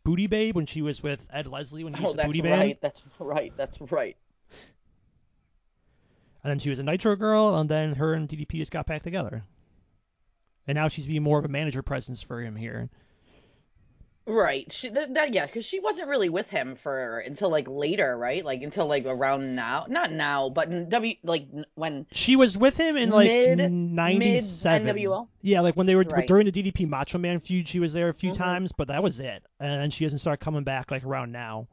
booty 0.02 0.26
babe 0.26 0.56
when 0.56 0.66
she 0.66 0.82
was 0.82 1.02
with 1.02 1.28
Ed 1.32 1.46
Leslie 1.46 1.84
when 1.84 1.94
he 1.94 2.00
was 2.02 2.10
oh, 2.10 2.12
the 2.12 2.16
that's 2.18 2.26
booty 2.26 2.42
right, 2.42 2.80
that's 2.80 3.00
right, 3.18 3.52
that's 3.56 3.80
right. 3.92 4.16
and 6.42 6.50
then 6.50 6.58
she 6.58 6.70
was 6.70 6.78
a 6.78 6.82
Nitro 6.82 7.16
girl, 7.16 7.56
and 7.56 7.68
then 7.68 7.94
her 7.94 8.14
and 8.14 8.28
DDP 8.28 8.52
just 8.58 8.72
got 8.72 8.86
back 8.86 9.02
together, 9.02 9.44
and 10.66 10.74
now 10.76 10.88
she's 10.88 11.06
being 11.06 11.22
more 11.22 11.38
of 11.38 11.44
a 11.44 11.48
manager 11.48 11.82
presence 11.82 12.22
for 12.22 12.40
him 12.40 12.56
here. 12.56 12.88
Right. 14.26 14.70
She 14.72 14.88
that, 14.90 15.14
that 15.14 15.34
yeah, 15.34 15.46
because 15.46 15.64
she 15.64 15.80
wasn't 15.80 16.06
really 16.08 16.28
with 16.28 16.46
him 16.46 16.76
for 16.76 17.18
until 17.20 17.50
like 17.50 17.66
later, 17.68 18.16
right? 18.16 18.44
Like 18.44 18.62
until 18.62 18.86
like 18.86 19.04
around 19.06 19.56
now, 19.56 19.86
not 19.88 20.12
now, 20.12 20.50
but 20.50 20.68
in 20.68 20.88
W 20.88 21.14
like 21.24 21.46
n- 21.52 21.64
when 21.74 22.06
She 22.12 22.36
was 22.36 22.56
with 22.56 22.76
him 22.76 22.96
in 22.96 23.10
like 23.10 23.26
Mid- 23.28 23.72
'97. 23.72 24.84
mid 24.84 24.94
NWO? 24.96 25.26
Yeah, 25.42 25.62
like 25.62 25.74
when 25.76 25.86
they 25.86 25.96
were 25.96 26.04
Right. 26.04 26.28
during 26.28 26.44
the 26.46 26.52
DDP 26.52 26.86
Macho 26.86 27.18
Man 27.18 27.40
feud, 27.40 27.66
she 27.66 27.80
was 27.80 27.92
there 27.92 28.08
a 28.08 28.14
few 28.14 28.30
Mhm. 28.32 28.36
times, 28.36 28.72
but 28.72 28.88
that 28.88 29.02
was 29.02 29.18
it. 29.20 29.42
And 29.58 29.72
then 29.82 29.90
she 29.90 30.04
doesn't 30.04 30.18
start 30.20 30.38
coming 30.38 30.64
back 30.64 30.90
like 30.90 31.02
around 31.04 31.32
now. 31.32 31.66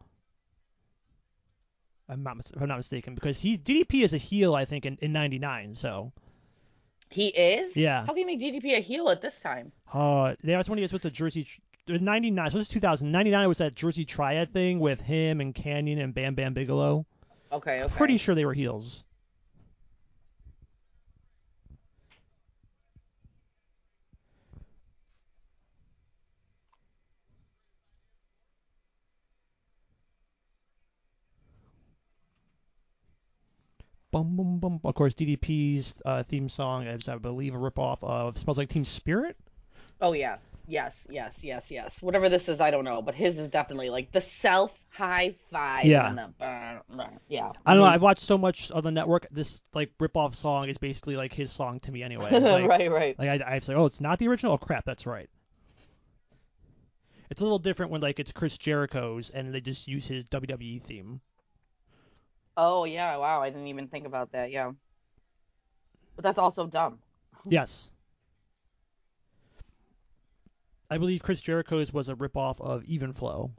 I'm 2.10 2.24
not, 2.24 2.38
mis- 2.38 2.52
if 2.52 2.62
I'm 2.62 2.70
not 2.70 2.78
mistaken, 2.78 3.14
because 3.16 3.40
he's 3.42 3.60
DDP 3.60 4.04
is 4.04 4.14
a 4.14 4.18
heel, 4.18 4.56
I 4.56 4.64
think, 4.64 4.86
in, 4.86 4.98
in 5.02 5.12
'99. 5.12 5.74
So, 5.74 6.14
he 7.10 7.28
is. 7.28 7.76
Yeah. 7.76 8.02
How 8.06 8.14
can 8.14 8.18
you 8.18 8.26
make 8.26 8.40
DDP 8.40 8.78
a 8.78 8.82
heel 8.82 9.10
at 9.10 9.22
this 9.22 9.38
time? 9.42 9.74
uh, 9.94 10.36
that 10.44 10.58
was 10.58 10.70
when 10.70 10.78
he 10.78 10.84
was 10.84 10.94
with 10.94 11.02
the 11.02 11.12
Jersey. 11.12 11.46
Tr- 11.88 11.96
uh, 11.96 11.98
'99, 12.00 12.52
so 12.52 12.58
this 12.58 12.68
is 12.68 12.74
2000. 12.74 13.12
'99 13.12 13.48
was 13.48 13.58
that 13.60 13.76
Jersey 13.76 14.06
Triad 14.06 14.52
thing 14.54 14.80
with 14.80 15.02
him 15.02 15.42
and 15.42 15.54
Kanyon 15.56 16.00
and 16.00 16.14
Bam 16.14 16.36
Bam 16.36 16.54
Bigelow. 16.54 17.06
Okay. 17.52 17.84
Okay. 17.84 17.94
Pretty 17.96 18.18
sure 18.18 18.36
they 18.36 18.46
were 18.46 18.54
heels. 18.54 19.04
Bum, 34.10 34.36
bum, 34.36 34.58
bum. 34.60 34.80
Of 34.84 34.96
course, 34.96 35.14
DDP's 35.14 36.02
uh, 36.06 36.24
theme 36.24 36.50
song 36.50 36.88
is, 36.88 37.08
I 37.10 37.18
believe, 37.18 37.54
a 37.54 37.58
ripoff 37.58 38.00
of 38.02 38.38
"Smells 38.38 38.58
Like 38.58 38.70
Teen 38.70 38.86
Spirit." 38.86 39.38
Oh 40.02 40.14
yeah. 40.14 40.38
Yes. 40.68 40.94
Yes. 41.10 41.34
Yes. 41.42 41.66
Yes. 41.70 42.02
Whatever 42.02 42.28
this 42.28 42.50
is, 42.50 42.60
I 42.60 42.72
don't 42.72 42.84
know, 42.84 43.02
but 43.02 43.16
his 43.16 43.40
is 43.40 43.48
definitely 43.48 43.90
like 43.90 44.12
the 44.12 44.20
self 44.20 44.72
high 44.90 45.34
five. 45.50 45.86
Yeah. 45.86 46.14
The, 46.40 46.46
uh, 46.46 47.08
yeah. 47.30 47.54
I 47.66 47.74
don't 47.74 47.84
know. 47.84 47.90
I've 47.90 48.02
watched 48.02 48.22
so 48.22 48.38
much 48.38 48.70
of 48.72 48.84
the 48.84 48.92
network. 48.92 49.28
This 49.32 49.62
like 49.74 49.98
ripoff 49.98 50.36
song 50.36 50.68
is 50.68 50.78
basically 50.78 51.16
like 51.16 51.34
his 51.34 51.52
song 51.52 51.80
to 51.82 51.92
me 51.92 52.04
anyway. 52.04 52.32
Like, 52.48 52.68
right. 52.68 52.92
Right. 52.92 53.18
Like 53.18 53.42
I, 53.42 53.52
I 53.52 53.56
was 53.56 53.70
like, 53.70 53.78
oh, 53.78 53.86
it's 53.86 54.02
not 54.02 54.20
the 54.20 54.28
original. 54.28 54.54
Oh 54.54 54.58
crap, 54.58 54.84
that's 54.86 55.06
right. 55.06 55.30
It's 57.30 57.40
a 57.42 57.44
little 57.44 57.60
different 57.60 57.92
when 57.92 58.02
like 58.02 58.20
it's 58.20 58.34
Chris 58.34 58.58
Jericho's 58.58 59.30
and 59.30 59.54
they 59.54 59.62
just 59.62 59.88
use 59.88 60.06
his 60.06 60.26
WWE 60.26 60.82
theme. 60.82 61.22
Oh 62.58 62.84
yeah. 62.84 63.16
Wow. 63.16 63.42
I 63.42 63.50
didn't 63.50 63.68
even 63.68 63.88
think 63.88 64.06
about 64.06 64.34
that. 64.34 64.52
Yeah. 64.52 64.72
But 66.18 66.24
that's 66.24 66.40
also 66.40 66.68
dumb. 66.68 67.00
Yes. 67.46 67.94
I 70.90 70.98
believe 70.98 71.24
Chris 71.24 71.42
Jericho's 71.42 71.94
was 71.94 72.10
a 72.10 72.16
ripoff 72.16 72.62
of 72.62 72.86
Even 72.86 73.14
Flow. 73.14 73.52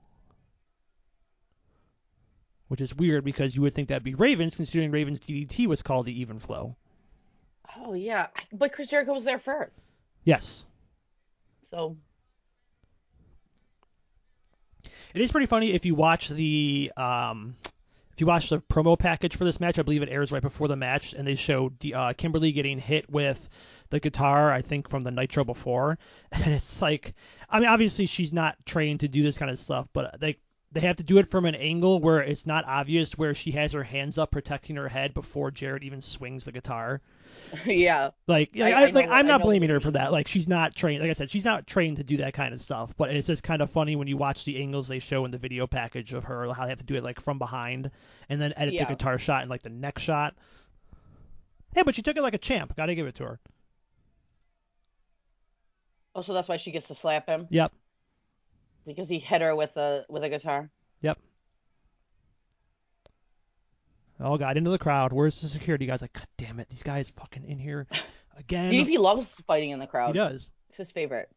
Which 2.69 2.81
is 2.81 2.94
weird 2.94 3.25
because 3.25 3.56
you 3.56 3.63
would 3.63 3.75
think 3.75 3.89
that'd 3.89 4.03
be 4.03 4.15
Raven's, 4.15 4.56
considering 4.56 4.91
Raven's 4.91 5.20
DDT 5.20 5.67
was 5.67 5.82
called 5.82 6.06
the 6.06 6.20
Even 6.20 6.39
Flow. 6.39 6.77
Oh 7.77 7.94
yeah. 7.94 8.29
But 8.53 8.73
Chris 8.73 8.89
Jericho 8.89 9.15
was 9.15 9.25
there 9.25 9.39
first. 9.39 9.73
Yes. 10.25 10.67
So 11.70 11.97
It 15.15 15.23
is 15.23 15.32
pretty 15.32 15.47
funny 15.47 15.73
if 15.73 15.87
you 15.87 15.94
watch 15.94 16.29
the 16.29 16.93
um, 16.97 17.56
if 18.19 18.22
you 18.22 18.27
watch 18.27 18.51
the 18.51 18.58
promo 18.58 18.98
package 18.98 19.37
for 19.37 19.44
this 19.44 19.60
match. 19.60 19.79
I 19.79 19.82
believe 19.82 20.03
it 20.03 20.08
airs 20.08 20.32
right 20.32 20.43
before 20.43 20.67
the 20.67 20.75
match, 20.75 21.13
and 21.13 21.25
they 21.25 21.37
show 21.37 21.72
uh, 21.94 22.15
Kimberly 22.15 22.51
getting 22.51 22.81
hit 22.81 23.08
with 23.08 23.48
the 23.91 24.01
guitar. 24.01 24.51
I 24.51 24.60
think 24.60 24.91
from 24.91 25.05
the 25.05 25.13
Nitro 25.13 25.44
before, 25.44 26.01
and 26.32 26.53
it's 26.53 26.82
like, 26.82 27.15
I 27.48 27.60
mean, 27.60 27.69
obviously 27.69 28.06
she's 28.06 28.32
not 28.32 28.56
trained 28.67 29.01
to 29.01 29.08
do 29.08 29.22
this 29.22 29.39
kind 29.39 29.53
of 29.53 29.58
stuff, 29.60 29.87
but 29.93 30.19
they 30.19 30.39
they 30.72 30.81
have 30.81 30.96
to 30.96 31.05
do 31.05 31.19
it 31.19 31.31
from 31.31 31.44
an 31.44 31.55
angle 31.55 32.01
where 32.01 32.20
it's 32.20 32.44
not 32.44 32.65
obvious, 32.67 33.17
where 33.17 33.37
she 33.37 33.53
has 33.53 33.70
her 33.70 33.84
hands 33.84 34.19
up 34.19 34.32
protecting 34.32 34.75
her 34.75 34.89
head 34.89 35.15
before 35.15 35.53
Jarrett 35.53 35.84
even 35.84 36.01
swings 36.01 36.44
the 36.44 36.51
guitar. 36.51 37.01
yeah. 37.67 38.11
Like, 38.27 38.51
I- 38.57 38.73
I, 38.73 38.81
I 38.83 38.85
like 38.91 39.07
know- 39.07 39.13
I'm 39.13 39.27
not 39.27 39.43
blaming 39.43 39.71
her 39.71 39.81
for 39.81 39.91
that. 39.93 40.13
Like, 40.13 40.29
she's 40.29 40.47
not 40.49 40.75
trained. 40.75 41.01
Like 41.01 41.11
I 41.11 41.15
said, 41.15 41.31
she's 41.31 41.45
not 41.45 41.67
trained 41.67 41.97
to 41.99 42.05
do 42.05 42.19
that 42.19 42.35
kind 42.35 42.53
of 42.55 42.61
stuff. 42.61 42.95
But 42.97 43.11
it's 43.15 43.27
just 43.27 43.43
kind 43.43 43.63
of 43.63 43.71
funny 43.71 43.97
when 43.97 44.07
you 44.09 44.17
watch 44.17 44.45
the 44.45 44.61
angles 44.61 44.89
they 44.89 44.99
show 44.99 45.25
in 45.25 45.31
the 45.31 45.39
video 45.39 45.67
package 45.67 46.13
of 46.13 46.25
her, 46.25 46.53
how 46.53 46.65
they 46.65 46.71
have 46.71 46.79
to 46.79 46.85
do 46.85 46.95
it 46.97 47.05
like 47.05 47.21
from 47.21 47.39
behind, 47.39 47.91
and 48.29 48.41
then 48.41 48.53
edit 48.57 48.75
Yeah. 48.75 48.85
the 48.85 48.95
guitar 48.95 49.19
shot 49.19 49.43
and 49.43 49.51
like 49.51 49.63
the 49.63 49.71
neck 49.71 49.99
shot. 49.99 50.35
Hey, 51.75 51.83
but 51.83 51.95
she 51.95 52.03
took 52.03 52.17
it 52.17 52.23
like 52.23 52.35
a 52.35 52.39
champ. 52.39 52.75
Got 52.77 52.87
to 52.87 52.95
give 52.95 53.07
it 53.07 53.15
to 53.17 53.25
her. 53.25 53.41
Oh, 56.15 56.23
so 56.23 56.35
that's 56.35 56.49
why 56.49 56.57
she 56.57 56.71
gets 56.73 56.89
to 56.89 56.95
slap 56.95 57.27
him 57.27 57.47
Yep. 57.51 57.73
because 58.87 59.09
he 59.09 59.19
hit 59.19 59.41
her 59.43 59.55
with 59.55 59.77
a 59.77 60.05
with 60.09 60.25
a 60.25 60.29
guitar. 60.29 60.71
Yep. 61.03 61.19
Oh, 64.20 64.37
got 64.37 64.56
into 64.56 64.70
the 64.70 64.79
crowd. 64.79 65.13
Where's 65.13 65.41
the 65.41 65.48
security 65.48 65.87
guys? 65.87 66.03
Like, 66.03 66.13
God 66.13 66.27
damn 66.37 66.60
it, 66.60 66.69
these 66.69 66.82
guys 66.82 67.10
fucking 67.10 67.44
in 67.44 67.58
here 67.58 67.87
again. 68.39 68.72
DDP 68.72 68.98
loves 68.98 69.27
fighting 69.46 69.70
in 69.70 69.79
the 69.79 69.87
crowd. 69.87 70.08
he 70.15 70.19
does. 70.19 70.48
It's 70.70 70.79
his 70.79 70.91
favorite. 70.91 71.29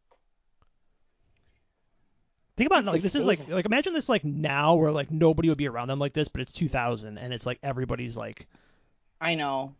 Think 2.57 2.67
about 2.67 2.83
it, 2.83 2.87
like 2.87 3.01
this 3.01 3.15
is 3.15 3.25
like 3.25 3.47
like 3.47 3.65
imagine 3.65 3.93
this 3.93 4.09
like 4.09 4.23
now 4.23 4.75
where 4.75 4.91
like 4.91 5.09
nobody 5.09 5.49
would 5.49 5.57
be 5.57 5.67
around 5.67 5.87
them 5.87 5.99
like 5.99 6.13
this, 6.13 6.27
but 6.27 6.41
it's 6.41 6.53
2000 6.53 7.17
and 7.17 7.33
it's 7.33 7.45
like 7.45 7.57
everybody's 7.63 8.15
like 8.17 8.47
I 9.19 9.35
know. 9.35 9.73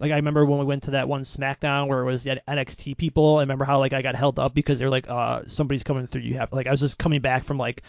Like 0.00 0.12
I 0.12 0.16
remember 0.16 0.44
when 0.44 0.58
we 0.58 0.64
went 0.64 0.84
to 0.84 0.92
that 0.92 1.08
one 1.08 1.22
SmackDown 1.22 1.88
where 1.88 2.00
it 2.00 2.04
was 2.04 2.24
the 2.24 2.40
NXT 2.48 2.96
people. 2.96 3.36
I 3.36 3.40
remember 3.42 3.64
how 3.64 3.78
like 3.78 3.92
I 3.92 4.02
got 4.02 4.16
held 4.16 4.38
up 4.38 4.54
because 4.54 4.78
they're 4.78 4.90
like, 4.90 5.08
uh, 5.08 5.42
somebody's 5.46 5.84
coming 5.84 6.06
through. 6.06 6.22
You 6.22 6.34
have 6.34 6.52
like 6.52 6.66
I 6.66 6.70
was 6.70 6.80
just 6.80 6.98
coming 6.98 7.20
back 7.20 7.44
from 7.44 7.58
like 7.58 7.82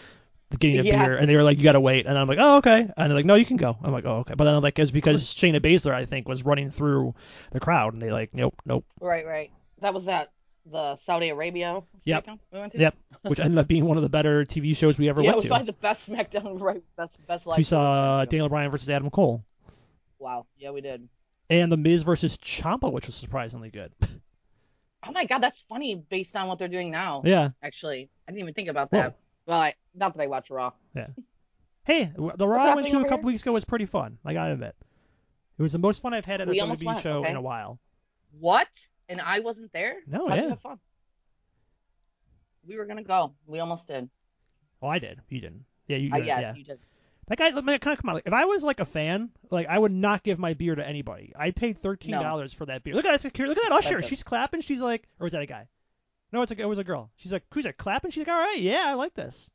getting 0.58 0.78
a 0.78 0.82
Yeah. 0.82 1.04
beer, 1.04 1.16
and 1.16 1.28
they 1.28 1.36
were 1.36 1.42
like, 1.42 1.58
you 1.58 1.64
gotta 1.64 1.80
wait, 1.80 2.06
and 2.06 2.16
I'm 2.16 2.28
like, 2.28 2.38
oh 2.40 2.56
okay, 2.58 2.80
and 2.80 2.92
they're 2.96 3.14
like, 3.16 3.24
no, 3.26 3.34
you 3.34 3.44
can 3.44 3.56
go. 3.56 3.76
I'm 3.82 3.92
like, 3.92 4.04
oh 4.06 4.18
okay, 4.18 4.34
but 4.36 4.44
then 4.44 4.54
I'm 4.54 4.62
like 4.62 4.78
it 4.78 4.82
was 4.82 4.92
because 4.92 5.22
Shayna 5.34 5.60
Baszler 5.60 5.92
I 5.92 6.04
think 6.04 6.28
was 6.28 6.44
running 6.44 6.70
through 6.70 7.14
the 7.52 7.60
crowd, 7.60 7.92
and 7.94 8.02
they 8.02 8.10
like, 8.12 8.32
nope, 8.34 8.54
nope, 8.64 8.84
Right, 9.00 9.26
right. 9.26 9.50
That 9.80 9.92
was 9.94 10.04
that 10.04 10.30
the 10.70 10.96
Saudi 10.96 11.28
Arabia 11.28 11.80
Yep. 12.04 12.26
SmackDown 12.26 12.38
we 12.52 12.58
went 12.58 12.72
to. 12.72 12.78
Yep. 12.80 12.96
which 13.22 13.40
ended 13.40 13.58
up 13.58 13.68
being 13.68 13.84
one 13.84 13.96
of 13.96 14.02
the 14.02 14.08
better 14.08 14.44
TV 14.44 14.76
shows 14.76 14.98
we 14.98 15.08
ever 15.08 15.20
watched. 15.22 15.26
Yeah, 15.26 15.32
it 15.32 15.34
was 15.36 15.42
to. 15.44 15.48
probably 15.48 15.66
the 15.66 15.72
best 15.74 16.06
SmackDown, 16.08 16.60
right? 16.60 16.82
Best, 16.96 17.16
best 17.26 17.46
live. 17.46 17.56
we 17.56 17.62
saw 17.62 17.76
show. 17.76 18.22
Uh, 18.22 18.24
Daniel 18.24 18.48
Bryan 18.48 18.70
versus 18.70 18.90
Adam 18.90 19.10
Cole, 19.10 19.44
Wow. 20.18 20.46
Yeah, 20.58 20.70
we 20.70 20.80
did. 20.80 21.08
and 21.50 21.70
The 21.70 21.76
Miz 21.76 22.02
versus 22.02 22.36
Ciampa, 22.38 22.90
which 22.92 23.06
was 23.06 23.14
surprisingly 23.14 23.70
good. 23.70 23.92
Oh 25.08 25.12
my 25.12 25.24
God, 25.24 25.38
that's 25.40 25.62
funny 25.68 25.94
based 25.94 26.34
on 26.34 26.48
what 26.48 26.58
they're 26.58 26.66
doing 26.66 26.90
now. 26.90 27.22
yeah. 27.24 27.50
Actually, 27.62 28.10
I 28.26 28.32
didn't 28.32 28.40
even 28.40 28.54
think 28.54 28.68
about 28.68 28.90
Whoa. 28.90 28.98
that. 29.02 29.16
Well, 29.46 29.60
I, 29.60 29.74
not 29.96 30.16
that 30.16 30.22
I 30.22 30.26
watch 30.26 30.50
Raw. 30.50 30.72
Yeah. 30.94 31.08
Hey, 31.84 32.10
the 32.16 32.48
Raw 32.48 32.64
I 32.64 32.74
went 32.74 32.88
to 32.88 33.00
a 33.00 33.04
couple 33.04 33.18
here? 33.18 33.26
weeks 33.26 33.42
ago 33.42 33.52
was 33.52 33.64
pretty 33.64 33.86
fun. 33.86 34.18
I 34.24 34.32
gotta 34.32 34.54
admit, 34.54 34.74
it 35.58 35.62
was 35.62 35.72
the 35.72 35.78
most 35.78 36.02
fun 36.02 36.14
I've 36.14 36.24
had 36.24 36.40
at 36.40 36.48
a 36.48 36.50
We 36.50 36.58
WWE 36.58 36.84
went, 36.84 37.00
show 37.00 37.20
okay. 37.20 37.30
in 37.30 37.36
a 37.36 37.40
while. 37.40 37.78
What? 38.38 38.68
And 39.08 39.20
I 39.20 39.40
wasn't 39.40 39.72
there. 39.72 39.96
No, 40.06 40.28
you 40.28 40.34
yeah. 40.34 40.48
have 40.48 40.60
fun? 40.60 40.78
We 42.66 42.76
were 42.76 42.86
gonna 42.86 43.04
go. 43.04 43.34
We 43.46 43.60
almost 43.60 43.86
did. 43.86 44.08
Oh, 44.82 44.88
I 44.88 44.98
did. 44.98 45.20
You 45.28 45.40
didn't. 45.40 45.64
Yeah, 45.86 45.96
you. 45.98 46.12
Uh, 46.12 46.18
yeah, 46.18 46.40
yeah. 46.40 46.54
you 46.54 46.64
did. 46.64 46.80
That 47.28 47.38
guy, 47.38 47.50
kind 47.50 47.68
of 47.68 47.80
come 47.80 48.08
on. 48.08 48.14
Like, 48.14 48.26
if 48.26 48.32
I 48.32 48.44
was 48.44 48.62
like 48.62 48.78
a 48.78 48.84
fan, 48.84 49.30
like 49.50 49.66
I 49.66 49.78
would 49.78 49.92
not 49.92 50.22
give 50.22 50.38
my 50.38 50.54
beer 50.54 50.74
to 50.74 50.86
anybody. 50.86 51.32
I 51.36 51.50
paid 51.50 51.78
thirteen 51.78 52.12
dollars 52.12 52.52
for 52.52 52.66
that 52.66 52.84
beer. 52.84 52.94
Look 52.94 53.04
at 53.04 53.12
that! 53.12 53.20
Security. 53.20 53.48
Look 53.54 53.64
at 53.64 53.70
that 53.70 53.76
usher. 53.76 54.02
She's 54.02 54.22
clapping. 54.22 54.60
She's 54.60 54.80
like, 54.80 55.08
or 55.18 55.24
was 55.24 55.32
that 55.32 55.42
a 55.42 55.46
guy? 55.46 55.68
No, 56.32 56.42
it's 56.42 56.52
a, 56.52 56.60
it 56.60 56.68
was 56.68 56.78
a 56.78 56.84
girl. 56.84 57.10
She's 57.16 57.32
like, 57.32 57.44
who's 57.52 57.64
that 57.64 57.78
clapping? 57.78 58.10
She's 58.10 58.26
like, 58.26 58.34
all 58.34 58.42
right, 58.42 58.58
yeah, 58.58 58.84
I 58.86 58.94
like 58.94 59.14
this. 59.14 59.50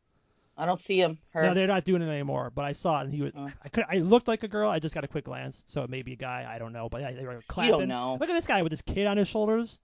I 0.61 0.67
don't 0.67 0.79
see 0.85 0.97
him. 1.01 1.17
Her. 1.31 1.41
No, 1.41 1.53
they're 1.55 1.65
not 1.65 1.85
doing 1.85 2.03
it 2.03 2.07
anymore. 2.07 2.51
But 2.53 2.65
I 2.65 2.71
saw 2.73 2.99
it, 2.99 3.05
and 3.05 3.13
he 3.13 3.23
was. 3.23 3.31
Oh. 3.35 3.47
I 3.63 3.69
could. 3.69 3.83
I 3.89 3.97
looked 3.97 4.27
like 4.27 4.43
a 4.43 4.47
girl. 4.47 4.69
I 4.69 4.77
just 4.77 4.93
got 4.93 5.03
a 5.03 5.07
quick 5.07 5.25
glance, 5.25 5.63
so 5.65 5.81
it 5.81 5.89
may 5.89 6.03
be 6.03 6.13
a 6.13 6.15
guy. 6.15 6.47
I 6.47 6.59
don't 6.59 6.71
know. 6.71 6.87
But 6.87 7.01
yeah, 7.01 7.11
they 7.13 7.25
were 7.25 7.41
clapping. 7.47 7.73
you 7.73 7.79
don't 7.79 7.89
know. 7.89 8.17
Look 8.21 8.29
at 8.29 8.33
this 8.33 8.45
guy 8.45 8.61
with 8.61 8.71
his 8.71 8.83
kid 8.83 9.07
on 9.07 9.17
his 9.17 9.27
shoulders. 9.27 9.79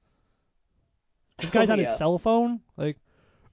This 1.41 1.49
guy's 1.51 1.69
Oh, 1.69 1.73
on 1.73 1.79
his 1.79 1.97
cell 1.97 2.19
phone. 2.19 2.61
Like, 2.77 2.97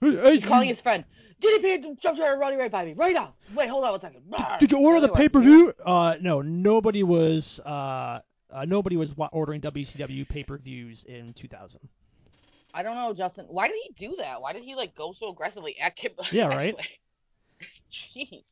hey, 0.03 0.15
hey, 0.17 0.35
He's 0.37 0.45
calling 0.45 0.69
his 0.69 0.81
friend. 0.83 1.05
DDP 1.41 1.99
jump 1.99 2.19
trying 2.19 2.33
to 2.33 2.37
run 2.37 2.59
right 2.59 2.71
by 2.71 2.85
me 2.85 2.93
right 2.93 3.15
now. 3.15 3.35
Wait, 3.55 3.71
hold 3.71 3.85
on 3.85 3.93
one 3.93 4.01
second. 4.01 4.23
Did 4.61 4.73
you 4.73 4.79
order 4.79 5.01
the 5.01 5.09
pay 5.09 5.31
per 5.31 5.41
view? 5.41 5.73
Uh, 5.85 6.17
no, 6.21 6.43
nobody 6.43 7.03
was. 7.03 7.59
Uh, 7.65 8.21
uh, 8.51 8.67
nobody 8.67 8.97
was 8.99 9.15
ordering 9.33 9.63
WCW 9.63 10.29
pay 10.29 10.45
per 10.45 10.59
views 10.59 11.05
in 11.05 11.33
2000. 11.33 11.81
I 12.77 12.83
don't 12.83 12.97
know, 12.97 13.15
Justin. 13.15 13.47
Why 13.49 13.69
did 13.69 13.77
he 13.85 14.09
do 14.09 14.17
that? 14.17 14.43
Why 14.43 14.53
did 14.53 14.65
he 14.65 14.75
like 14.75 14.97
go 14.97 15.13
so 15.13 15.31
aggressively 15.31 15.79
at 15.81 15.95
Kim? 15.97 16.13
Yeah, 16.33 16.47
right. 16.55 16.75
Jeez. 17.91 18.45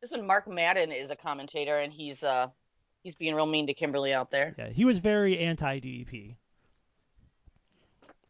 This 0.00 0.10
one, 0.10 0.26
Mark 0.26 0.46
Madden 0.46 0.92
is 0.92 1.10
a 1.10 1.16
commentator, 1.16 1.78
and 1.78 1.92
he's 1.92 2.22
uh 2.22 2.48
he's 3.02 3.14
being 3.14 3.34
real 3.34 3.46
mean 3.46 3.66
to 3.66 3.74
Kimberly 3.74 4.12
out 4.12 4.30
there. 4.30 4.54
Yeah, 4.58 4.68
he 4.68 4.84
was 4.84 4.98
very 4.98 5.38
anti 5.38 5.80
DDP. 5.80 6.36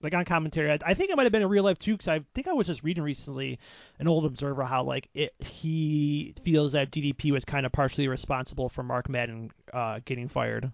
Like 0.03 0.15
on 0.15 0.25
commentary, 0.25 0.71
I, 0.71 0.79
I 0.85 0.95
think 0.95 1.11
it 1.11 1.17
might 1.17 1.25
have 1.25 1.33
been 1.33 1.43
in 1.43 1.49
real 1.49 1.65
life 1.65 1.79
too, 1.79 1.93
because 1.95 2.09
I 2.09 2.21
think 2.35 2.49
I 2.49 2.53
was 2.53 2.67
just 2.67 2.85
reading 2.85 3.03
recently 3.03 3.59
an 3.99 4.09
old 4.09 4.25
Observer 4.25 4.65
how 4.65 4.85
like 4.85 5.09
it 5.15 5.35
he 5.41 6.35
feels 6.43 6.73
that 6.73 6.91
DDP 6.91 7.33
was 7.33 7.45
kind 7.45 7.67
of 7.67 7.73
partially 7.73 8.07
responsible 8.07 8.69
for 8.69 8.83
Mark 8.83 9.09
Madden 9.09 9.51
uh, 9.73 10.01
getting 10.05 10.29
fired. 10.29 10.71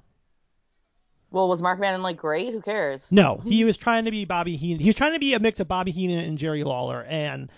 Well, 1.32 1.48
was 1.48 1.62
Mark 1.62 1.80
Madden 1.80 2.02
like 2.02 2.18
great? 2.18 2.52
Who 2.52 2.60
cares? 2.60 3.00
No, 3.10 3.40
he 3.44 3.64
was 3.64 3.76
trying 3.76 4.04
to 4.04 4.10
be 4.10 4.24
Bobby 4.24 4.56
Heenan. 4.56 4.80
He 4.80 4.88
was 4.88 4.94
trying 4.96 5.14
to 5.14 5.18
be 5.18 5.34
a 5.34 5.40
mix 5.40 5.60
of 5.60 5.68
Bobby 5.68 5.90
Heenan 5.90 6.20
and 6.20 6.38
Jerry 6.38 6.62
Lawler, 6.62 7.02
and 7.08 7.50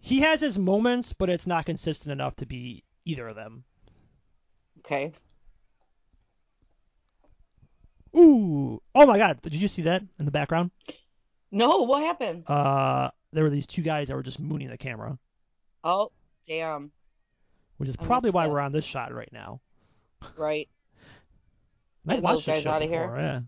he 0.00 0.20
has 0.20 0.40
his 0.40 0.58
moments, 0.58 1.12
but 1.12 1.28
it's 1.28 1.46
not 1.46 1.66
consistent 1.66 2.12
enough 2.12 2.34
to 2.36 2.46
be 2.46 2.82
either 3.04 3.28
of 3.28 3.36
them. 3.36 3.64
Okay. 4.78 5.12
Ooh! 8.16 8.82
Oh 8.94 9.06
my 9.06 9.18
God! 9.18 9.40
Did 9.42 9.54
you 9.54 9.68
see 9.68 9.82
that 9.82 10.02
in 10.18 10.24
the 10.24 10.30
background? 10.32 10.70
No, 11.52 11.82
what 11.82 12.02
happened? 12.02 12.44
Uh, 12.48 13.10
there 13.32 13.44
were 13.44 13.50
these 13.50 13.66
two 13.66 13.82
guys 13.82 14.08
that 14.08 14.14
were 14.14 14.22
just 14.22 14.40
mooning 14.40 14.68
the 14.68 14.78
camera, 14.78 15.18
Oh, 15.84 16.10
damn. 16.48 16.90
which 17.76 17.88
is 17.88 17.96
probably 17.96 18.30
why 18.30 18.46
we're 18.46 18.60
on 18.60 18.72
this 18.72 18.84
shot 18.84 19.12
right 19.14 19.32
now. 19.32 19.60
Right. 20.36 20.68
I've 22.06 22.16
Get 22.16 22.22
watched 22.22 22.46
those 22.46 22.54
guys 22.54 22.62
show 22.62 22.70
outta 22.70 22.86
here. 22.86 23.14
yeah. 23.16 23.40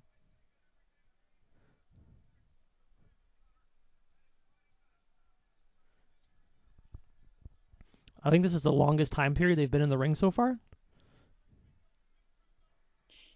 I 8.25 8.31
think 8.31 8.43
this 8.45 8.55
is 8.55 8.63
the 8.63 8.73
longest 8.73 9.13
time 9.13 9.35
period 9.35 9.59
they've 9.59 9.71
been 9.71 9.83
in 9.83 9.89
the 9.89 9.99
ring 9.99 10.15
so 10.15 10.31
far. 10.31 10.59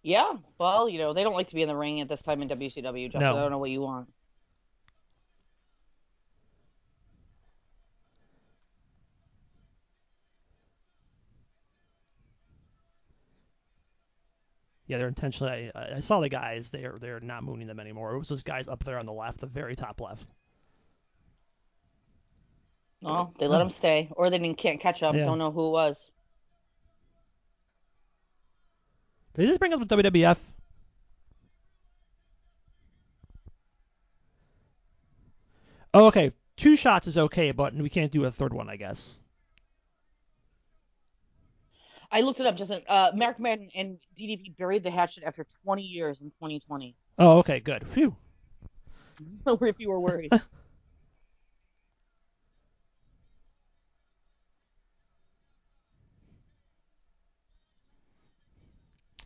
Yeah. 0.03 0.35
Well, 0.59 0.89
you 0.89 0.99
know, 0.99 1.13
they 1.13 1.25
don't 1.25 1.35
like 1.35 1.49
to 1.49 1.55
be 1.55 1.63
in 1.63 1.69
the 1.69 1.77
ring 1.77 2.01
at 2.01 2.09
this 2.09 2.23
time 2.23 2.41
in 2.41 2.49
WCW, 2.49 3.07
Justin. 3.07 3.21
No. 3.21 3.37
I 3.37 3.41
don't 3.41 3.51
know 3.51 3.59
what 3.59 3.71
you 3.71 3.81
want. 3.81 4.09
Yeah, 14.87 14.99
they're 14.99 15.09
intentionally. 15.09 15.71
I, 15.75 15.97
I 15.97 16.00
saw 16.00 16.21
the 16.21 16.28
guys. 16.28 16.71
They're 16.71 16.97
they're 17.00 17.21
not 17.21 17.43
mooning 17.43 17.66
them 17.66 17.81
anymore. 17.81 18.14
It 18.14 18.19
was 18.19 18.28
those 18.28 18.45
guys 18.45 18.69
up 18.69 18.85
there 18.85 18.99
on 18.99 19.07
the 19.07 19.12
left, 19.12 19.40
the 19.40 19.47
very 19.47 19.75
top 19.75 20.00
left. 20.00 20.28
Oh, 23.05 23.33
they 23.38 23.47
let 23.47 23.59
them 23.59 23.71
stay, 23.71 24.09
or 24.16 24.31
they 24.31 24.38
didn't 24.38 24.59
can't 24.59 24.81
catch 24.81 25.02
up. 25.02 25.14
Yeah. 25.14 25.25
Don't 25.25 25.38
know 25.38 25.50
who 25.50 25.66
it 25.66 25.71
was. 25.71 25.97
Did 29.35 29.43
they 29.43 29.47
just 29.49 29.59
bring 29.59 29.73
up 29.75 29.87
the 29.87 29.97
WWF? 29.97 30.38
Oh, 35.93 36.07
okay. 36.07 36.33
Two 36.57 36.76
shots 36.76 37.07
is 37.07 37.19
okay, 37.19 37.52
but 37.52 37.75
we 37.75 37.90
can't 37.90 38.12
do 38.12 38.25
a 38.25 38.31
third 38.31 38.55
one, 38.55 38.71
I 38.71 38.76
guess. 38.76 39.21
I 42.17 42.21
looked 42.21 42.41
it 42.41 42.47
up, 42.47 42.57
Justin. 42.57 42.81
Uh, 42.89 43.11
Mark 43.15 43.39
Madden 43.39 43.69
and 43.75 43.99
DDP 44.19 44.57
buried 44.57 44.83
the 44.83 44.91
hatchet 44.91 45.23
after 45.23 45.45
20 45.65 45.83
years 45.83 46.17
in 46.23 46.31
2020. 46.31 46.97
Oh, 47.19 47.41
okay, 47.41 47.61
good. 47.61 47.87
Phew. 47.89 48.17
if 49.47 49.77
you 49.79 49.91
were 49.91 50.01
worried. 50.01 50.33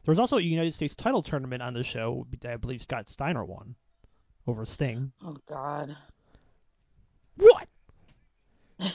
There 0.07 0.13
was 0.13 0.19
also 0.19 0.39
a 0.39 0.43
United 0.43 0.73
States 0.73 0.95
title 0.97 1.23
tournament 1.23 1.63
on 1.63 1.75
the 1.75 1.85
show 1.85 2.27
that 2.41 2.51
I 2.51 2.57
believe 2.57 2.83
Scott 2.83 3.09
Steiner 3.09 3.45
won 3.45 3.77
over 4.49 4.65
Sting. 4.65 5.13
oh 5.25 5.37
God. 5.47 5.95
What? 7.37 7.69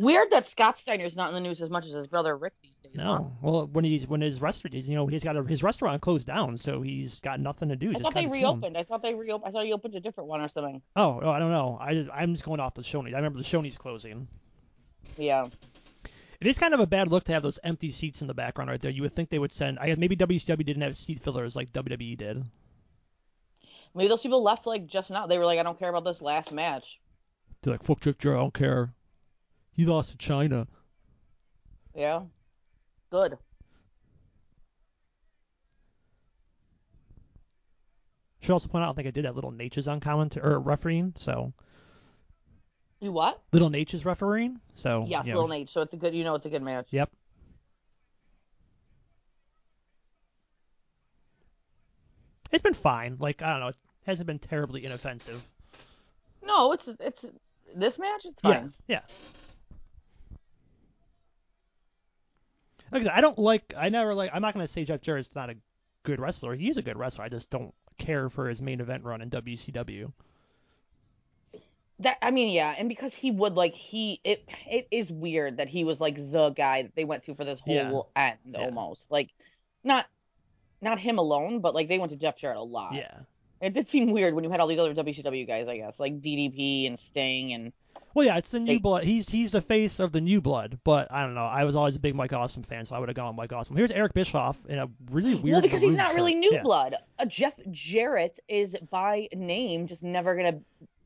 Weird 0.00 0.28
that 0.30 0.48
Scott 0.48 0.78
Steiner's 0.78 1.14
not 1.14 1.28
in 1.28 1.34
the 1.34 1.40
news 1.48 1.60
as 1.60 1.70
much 1.70 1.84
as 1.84 1.92
his 1.92 2.06
brother 2.06 2.36
Rick 2.36 2.54
these? 2.62 2.72
No. 2.94 3.36
Well, 3.40 3.68
when 3.72 3.84
he's 3.84 4.06
when 4.06 4.20
his 4.20 4.40
restaurant, 4.40 4.74
you 4.74 4.94
know, 4.94 5.06
he's 5.06 5.24
got 5.24 5.36
a, 5.36 5.42
his 5.42 5.62
restaurant 5.62 6.02
closed 6.02 6.26
down, 6.26 6.56
so 6.56 6.82
he's 6.82 7.20
got 7.20 7.40
nothing 7.40 7.70
to 7.70 7.76
do. 7.76 7.90
I 7.90 7.92
just 7.92 8.04
thought 8.04 8.14
they 8.14 8.26
reopened. 8.26 8.76
I 8.76 8.84
thought 8.84 9.02
they 9.02 9.14
reopened. 9.14 9.48
I 9.48 9.52
thought 9.52 9.64
he 9.64 9.72
opened 9.72 9.94
a 9.94 10.00
different 10.00 10.28
one 10.28 10.40
or 10.40 10.48
something. 10.48 10.82
Oh, 10.94 11.20
oh, 11.22 11.30
I 11.30 11.38
don't 11.38 11.50
know. 11.50 11.78
I 11.80 11.94
just, 11.94 12.10
I'm 12.12 12.34
just 12.34 12.44
going 12.44 12.60
off 12.60 12.74
the 12.74 12.82
Shoney's. 12.82 13.14
I 13.14 13.16
remember 13.16 13.38
the 13.38 13.44
Shoney's 13.44 13.78
closing. 13.78 14.28
Yeah. 15.16 15.46
It 16.40 16.46
is 16.46 16.58
kind 16.58 16.74
of 16.74 16.80
a 16.80 16.86
bad 16.86 17.08
look 17.08 17.24
to 17.24 17.32
have 17.32 17.42
those 17.42 17.60
empty 17.62 17.90
seats 17.90 18.20
in 18.20 18.26
the 18.26 18.34
background 18.34 18.68
right 18.68 18.80
there. 18.80 18.90
You 18.90 19.02
would 19.02 19.12
think 19.12 19.30
they 19.30 19.38
would 19.38 19.52
send. 19.52 19.78
I 19.78 19.86
guess 19.86 19.96
maybe 19.96 20.16
WCW 20.16 20.66
didn't 20.66 20.82
have 20.82 20.96
seat 20.96 21.20
fillers 21.20 21.54
like 21.54 21.72
WWE 21.72 22.18
did. 22.18 22.44
Maybe 23.94 24.08
those 24.08 24.22
people 24.22 24.42
left 24.42 24.66
like 24.66 24.86
just 24.86 25.08
now. 25.08 25.26
They 25.26 25.38
were 25.38 25.46
like, 25.46 25.58
I 25.58 25.62
don't 25.62 25.78
care 25.78 25.88
about 25.88 26.04
this 26.04 26.20
last 26.20 26.50
match. 26.50 26.84
They're 27.62 27.72
like, 27.72 27.82
fuck 27.82 28.00
Jarrett, 28.00 28.24
I 28.24 28.40
don't 28.40 28.54
care. 28.54 28.92
He 29.72 29.86
lost 29.86 30.10
to 30.10 30.16
Chyna. 30.16 30.66
Yeah. 31.94 32.22
Good. 33.12 33.36
Should 38.40 38.52
also 38.54 38.68
point 38.68 38.84
out, 38.84 38.90
I 38.90 38.92
think 38.94 39.06
I 39.06 39.10
did 39.10 39.26
that 39.26 39.34
little 39.34 39.52
Naitch 39.52 39.86
on 39.86 40.00
comment 40.00 40.38
or 40.38 40.58
refereeing. 40.58 41.12
So 41.14 41.52
You 43.00 43.12
what? 43.12 43.42
little 43.52 43.68
Naitch 43.68 43.92
refereeing. 44.06 44.60
So 44.72 45.04
Yeah, 45.06 45.22
you 45.24 45.34
know, 45.34 45.46
Nate. 45.46 45.68
So 45.68 45.82
it's 45.82 45.92
a 45.92 45.98
good. 45.98 46.14
You 46.14 46.24
know, 46.24 46.34
it's 46.36 46.46
a 46.46 46.48
good 46.48 46.62
match. 46.62 46.86
Yep. 46.90 47.10
It's 52.50 52.62
been 52.62 52.74
fine. 52.74 53.16
Like 53.18 53.42
I 53.42 53.50
don't 53.52 53.60
know, 53.60 53.68
it 53.68 53.76
hasn't 54.06 54.26
been 54.26 54.38
terribly 54.38 54.84
inoffensive. 54.86 55.46
No, 56.42 56.72
it's 56.72 56.88
it's 57.00 57.24
this 57.76 57.98
match. 57.98 58.24
It's 58.24 58.40
Yeah, 58.42 58.50
fine. 58.60 58.72
yeah. 58.88 59.00
Like 62.92 63.02
I, 63.02 63.04
said, 63.04 63.12
I 63.14 63.20
don't 63.20 63.38
like. 63.38 63.74
I 63.76 63.88
never 63.88 64.14
like. 64.14 64.30
I'm 64.32 64.42
not 64.42 64.54
gonna 64.54 64.68
say 64.68 64.84
Jeff 64.84 65.00
Jarrett's 65.00 65.34
not 65.34 65.50
a 65.50 65.56
good 66.02 66.20
wrestler. 66.20 66.54
He's 66.54 66.76
a 66.76 66.82
good 66.82 66.96
wrestler. 66.96 67.24
I 67.24 67.28
just 67.28 67.50
don't 67.50 67.74
care 67.98 68.28
for 68.28 68.48
his 68.48 68.60
main 68.60 68.80
event 68.80 69.04
run 69.04 69.22
in 69.22 69.30
WCW. 69.30 70.12
That 72.00 72.18
I 72.20 72.30
mean, 72.30 72.52
yeah, 72.52 72.74
and 72.76 72.88
because 72.88 73.14
he 73.14 73.30
would 73.30 73.54
like 73.54 73.74
he 73.74 74.20
it 74.24 74.44
it 74.68 74.88
is 74.90 75.10
weird 75.10 75.58
that 75.58 75.68
he 75.68 75.84
was 75.84 76.00
like 76.00 76.16
the 76.32 76.50
guy 76.50 76.82
that 76.82 76.94
they 76.96 77.04
went 77.04 77.24
to 77.24 77.34
for 77.34 77.44
this 77.44 77.60
whole 77.60 78.10
end 78.16 78.38
Yeah. 78.44 78.58
almost 78.60 79.10
like 79.10 79.30
not 79.84 80.06
not 80.80 80.98
him 80.98 81.18
alone, 81.18 81.60
but 81.60 81.74
like 81.74 81.88
they 81.88 81.98
went 81.98 82.10
to 82.10 82.16
Jeff 82.16 82.36
Jarrett 82.36 82.58
a 82.58 82.62
lot. 82.62 82.94
Yeah. 82.94 83.20
It 83.60 83.74
did 83.74 83.86
seem 83.86 84.10
weird 84.10 84.34
when 84.34 84.42
you 84.42 84.50
had 84.50 84.58
all 84.58 84.66
these 84.66 84.80
other 84.80 84.94
WCW 84.94 85.46
guys, 85.46 85.68
I 85.68 85.76
guess, 85.76 86.00
like 86.00 86.20
DDP 86.20 86.88
and 86.88 86.98
Sting 86.98 87.52
and 87.52 87.72
Well, 88.14 88.26
yeah, 88.26 88.36
it's 88.36 88.50
the 88.50 88.60
new 88.60 88.78
blood. 88.78 89.04
He's 89.04 89.28
he's 89.28 89.52
the 89.52 89.60
face 89.62 89.98
of 90.00 90.12
the 90.12 90.20
new 90.20 90.40
blood. 90.40 90.78
But 90.84 91.10
I 91.10 91.22
don't 91.22 91.34
know. 91.34 91.44
I 91.44 91.64
was 91.64 91.76
always 91.76 91.96
a 91.96 92.00
big 92.00 92.14
Mike 92.14 92.32
Awesome 92.32 92.62
fan, 92.62 92.84
so 92.84 92.94
I 92.94 92.98
would 92.98 93.08
have 93.08 93.16
gone 93.16 93.28
with 93.28 93.36
Mike 93.36 93.52
Awesome. 93.52 93.76
Here's 93.76 93.90
Eric 93.90 94.12
Bischoff 94.14 94.58
in 94.68 94.78
a 94.78 94.88
really 95.10 95.34
weird. 95.34 95.54
well, 95.54 95.62
because 95.62 95.80
he's 95.82 95.94
not 95.94 96.14
really 96.14 96.34
new 96.34 96.52
Yeah. 96.52 96.62
blood. 96.62 96.94
Uh, 97.18 97.24
Jeff 97.24 97.54
Jarrett 97.70 98.38
is 98.48 98.74
by 98.90 99.28
name 99.34 99.86
just 99.86 100.02
never 100.02 100.36
gonna 100.36 100.60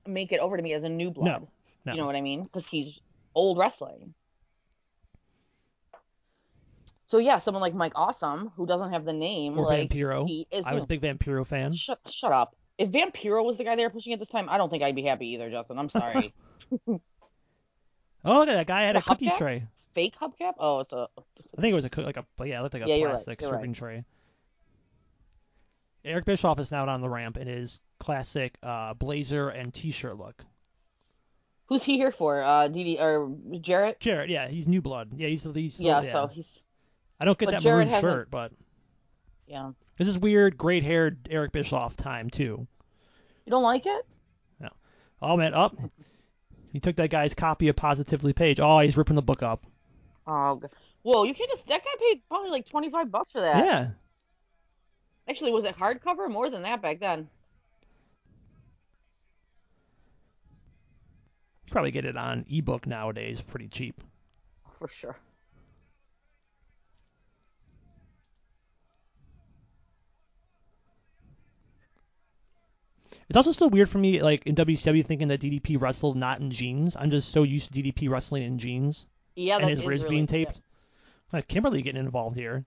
make 0.06 0.32
it 0.32 0.40
over 0.40 0.56
to 0.56 0.62
me 0.62 0.72
as 0.72 0.84
a 0.84 0.88
new 0.88 1.10
blood. 1.10 1.46
no. 1.84 1.92
You 1.92 1.98
know 2.00 2.06
what 2.06 2.16
I 2.16 2.20
mean? 2.20 2.42
Because 2.44 2.66
he's 2.66 2.98
old 3.34 3.58
wrestling. 3.58 4.14
So 7.08 7.18
yeah, 7.18 7.38
someone 7.38 7.60
like 7.60 7.74
Mike 7.74 7.92
Awesome 7.94 8.50
who 8.56 8.66
doesn't 8.66 8.92
have 8.92 9.04
the 9.04 9.12
name, 9.12 9.56
Or 9.58 9.64
like 9.66 9.90
Vampiro. 9.90 10.26
he 10.26 10.46
is. 10.50 10.64
I 10.66 10.74
was 10.74 10.84
a 10.84 10.86
big 10.88 11.00
Vampiro 11.02 11.46
fan. 11.46 11.72
Shut 11.74 12.00
shut 12.10 12.32
up. 12.32 12.56
If 12.78 12.90
Vampiro 12.90 13.44
was 13.44 13.56
the 13.56 13.64
guy 13.64 13.76
they 13.76 13.84
were 13.84 13.90
pushing 13.90 14.12
at 14.12 14.18
this 14.18 14.28
time, 14.28 14.48
I 14.48 14.58
don't 14.58 14.68
think 14.70 14.82
I'd 14.82 14.96
be 14.96 15.04
happy 15.04 15.28
either, 15.28 15.48
Justin. 15.50 15.78
I'm 15.78 15.88
sorry. 15.88 16.34
Oh, 18.28 18.38
look 18.40 18.48
at 18.48 18.54
that 18.54 18.66
guy 18.66 18.82
had 18.82 18.96
a 18.96 19.02
cookie 19.02 19.26
hubcap? 19.26 19.38
tray. 19.38 19.66
Fake 19.94 20.14
hubcap? 20.20 20.54
Oh, 20.58 20.80
it's 20.80 20.92
a. 20.92 21.06
I 21.56 21.60
think 21.60 21.70
it 21.70 21.74
was 21.76 21.84
a 21.84 22.00
like 22.00 22.16
a 22.16 22.26
but 22.36 22.48
yeah, 22.48 22.58
it 22.58 22.62
looked 22.64 22.74
like 22.74 22.82
a 22.82 22.88
Yeah, 22.88 22.96
right, 23.04 23.10
plastic 23.12 23.40
right. 23.40 23.50
serving 23.50 23.72
tray. 23.72 24.04
Eric 26.04 26.24
Bischoff 26.24 26.58
is 26.58 26.72
now 26.72 26.88
on 26.88 27.00
the 27.00 27.08
ramp 27.08 27.36
in 27.36 27.46
his 27.46 27.80
classic 28.00 28.56
uh, 28.64 28.94
blazer 28.94 29.48
and 29.48 29.72
t-shirt 29.72 30.18
look. 30.18 30.44
Who's 31.66 31.84
he 31.84 31.96
here 31.96 32.10
for? 32.10 32.42
Uh, 32.42 32.68
DD 32.68 33.00
or 33.00 33.30
Jarrett? 33.60 34.00
Jarrett, 34.00 34.28
yeah, 34.28 34.48
he's 34.48 34.66
new 34.66 34.82
blood. 34.82 35.10
Yeah, 35.16 35.28
he's 35.28 35.44
the 35.44 35.52
he's 35.52 35.80
Yeah, 35.80 36.02
yeah. 36.02 36.12
so 36.12 36.26
he's 36.26 36.46
I 37.20 37.24
don't 37.24 37.38
get 37.38 37.46
but 37.46 37.52
that 37.52 37.62
Jarrett 37.62 37.88
maroon 37.88 38.00
shirt, 38.00 38.30
but 38.30 38.52
yeah. 39.46 39.70
this 39.98 40.08
is 40.08 40.18
weird, 40.18 40.56
great-haired 40.58 41.28
Eric 41.30 41.52
Bischoff 41.52 41.96
time 41.96 42.28
too. 42.28 42.66
You 43.44 43.50
don't 43.50 43.62
like 43.62 43.86
it? 43.86 44.06
No. 44.60 44.68
Oh 45.22 45.36
man, 45.36 45.54
up. 45.54 45.76
He 46.72 46.80
took 46.80 46.96
that 46.96 47.10
guy's 47.10 47.34
copy 47.34 47.68
of 47.68 47.76
Positively 47.76 48.32
Page. 48.32 48.60
Oh, 48.60 48.78
he's 48.80 48.96
ripping 48.96 49.16
the 49.16 49.22
book 49.22 49.42
up. 49.42 49.64
Oh, 50.26 50.60
g- 50.60 50.68
whoa! 51.02 51.24
You 51.24 51.34
can't 51.34 51.50
just. 51.50 51.66
That 51.68 51.82
guy 51.84 51.90
paid 52.00 52.22
probably 52.28 52.50
like 52.50 52.68
twenty 52.68 52.90
five 52.90 53.10
bucks 53.10 53.30
for 53.32 53.40
that. 53.40 53.64
Yeah. 53.64 53.88
Actually, 55.28 55.52
was 55.52 55.64
it 55.64 55.76
hardcover? 55.76 56.30
More 56.30 56.50
than 56.50 56.62
that 56.62 56.82
back 56.82 57.00
then. 57.00 57.28
Probably 61.70 61.90
get 61.90 62.04
it 62.04 62.16
on 62.16 62.44
ebook 62.48 62.86
nowadays, 62.86 63.42
pretty 63.42 63.68
cheap. 63.68 64.02
For 64.78 64.88
sure. 64.88 65.16
It's 73.28 73.36
also 73.36 73.50
still 73.52 73.70
weird 73.70 73.88
for 73.88 73.98
me, 73.98 74.22
like 74.22 74.46
in 74.46 74.54
WCW, 74.54 75.04
thinking 75.04 75.28
that 75.28 75.40
DDP 75.40 75.80
wrestled 75.80 76.16
not 76.16 76.40
in 76.40 76.50
jeans. 76.50 76.96
I'm 76.96 77.10
just 77.10 77.30
so 77.32 77.42
used 77.42 77.72
to 77.74 77.82
DDP 77.82 78.08
wrestling 78.08 78.44
in 78.44 78.58
jeans 78.58 79.06
Yeah, 79.34 79.56
and 79.58 79.68
his 79.68 79.80
is 79.80 79.86
wrist 79.86 80.04
really- 80.04 80.16
being 80.16 80.26
taped. 80.26 80.60
Like 81.32 81.48
Kimberly 81.48 81.82
getting 81.82 82.00
involved 82.00 82.36
here. 82.36 82.64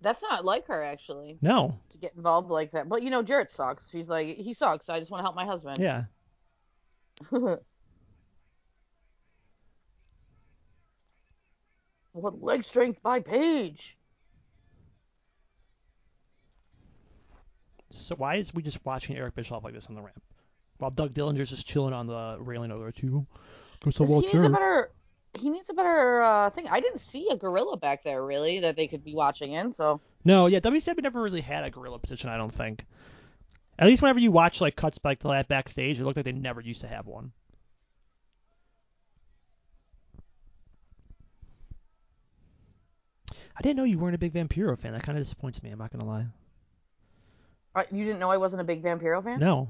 That's 0.00 0.22
not 0.22 0.44
like 0.46 0.66
her 0.68 0.82
actually 0.82 1.38
No, 1.42 1.78
to 1.90 1.98
get 1.98 2.14
involved 2.16 2.50
like 2.50 2.70
that. 2.70 2.88
But 2.88 3.02
you 3.02 3.10
know, 3.10 3.22
Jarrett 3.22 3.52
sucks. 3.52 3.84
She's 3.90 4.08
like, 4.08 4.36
he 4.38 4.54
sucks. 4.54 4.88
I 4.88 4.98
just 5.00 5.10
want 5.10 5.20
to 5.20 5.24
help 5.24 5.34
my 5.36 5.44
husband. 5.44 5.76
yeah. 5.78 6.04
what 12.12 12.40
leg 12.42 12.64
strength 12.64 13.02
by 13.02 13.20
Page? 13.20 13.97
So 17.90 18.14
why 18.16 18.36
is 18.36 18.52
we 18.52 18.62
just 18.62 18.84
watching 18.84 19.16
Eric 19.16 19.34
Bischoff 19.34 19.64
like 19.64 19.74
this 19.74 19.86
on 19.86 19.94
the 19.94 20.02
ramp, 20.02 20.22
while 20.78 20.90
Doug 20.90 21.14
Dillinger's 21.14 21.50
just 21.50 21.66
chilling 21.66 21.94
on 21.94 22.06
the 22.06 22.36
railing 22.40 22.70
over 22.70 22.82
there 22.82 22.92
too? 22.92 23.26
Go 23.84 23.90
so 23.90 24.04
he 24.04 24.20
needs 24.20 24.34
a 24.34 24.48
better. 24.48 24.90
He 25.34 25.50
needs 25.50 25.70
a 25.70 25.74
better 25.74 26.22
uh, 26.22 26.50
thing. 26.50 26.66
I 26.68 26.80
didn't 26.80 27.00
see 27.00 27.28
a 27.30 27.36
gorilla 27.36 27.76
back 27.76 28.02
there 28.02 28.24
really 28.24 28.60
that 28.60 28.76
they 28.76 28.88
could 28.88 29.04
be 29.04 29.14
watching 29.14 29.52
in. 29.52 29.72
So 29.72 30.00
No, 30.24 30.46
yeah, 30.46 30.60
WCW 30.60 31.02
never 31.02 31.22
really 31.22 31.42
had 31.42 31.64
a 31.64 31.70
gorilla 31.70 31.98
position. 31.98 32.30
I 32.30 32.36
don't 32.36 32.52
think. 32.52 32.84
At 33.78 33.86
least 33.86 34.02
whenever 34.02 34.18
you 34.18 34.32
watch 34.32 34.60
like 34.60 34.74
cuts 34.74 34.98
back 34.98 35.20
to 35.20 35.28
that 35.28 35.48
backstage, 35.48 36.00
it 36.00 36.04
looked 36.04 36.16
like 36.16 36.24
they 36.24 36.32
never 36.32 36.60
used 36.60 36.80
to 36.80 36.88
have 36.88 37.06
one. 37.06 37.32
I 43.56 43.62
didn't 43.62 43.76
know 43.76 43.84
you 43.84 43.98
weren't 43.98 44.14
a 44.14 44.18
big 44.18 44.32
Vampiro 44.32 44.78
fan. 44.78 44.92
That 44.92 45.02
kind 45.02 45.18
of 45.18 45.24
disappoints 45.24 45.62
me. 45.62 45.70
I'm 45.70 45.78
not 45.78 45.90
gonna 45.90 46.04
lie. 46.04 46.26
Uh, 47.74 47.84
you 47.90 48.04
didn't 48.04 48.18
know 48.18 48.30
I 48.30 48.36
wasn't 48.36 48.60
a 48.60 48.64
big 48.64 48.82
Vampiro 48.82 49.22
fan? 49.22 49.38
No. 49.38 49.68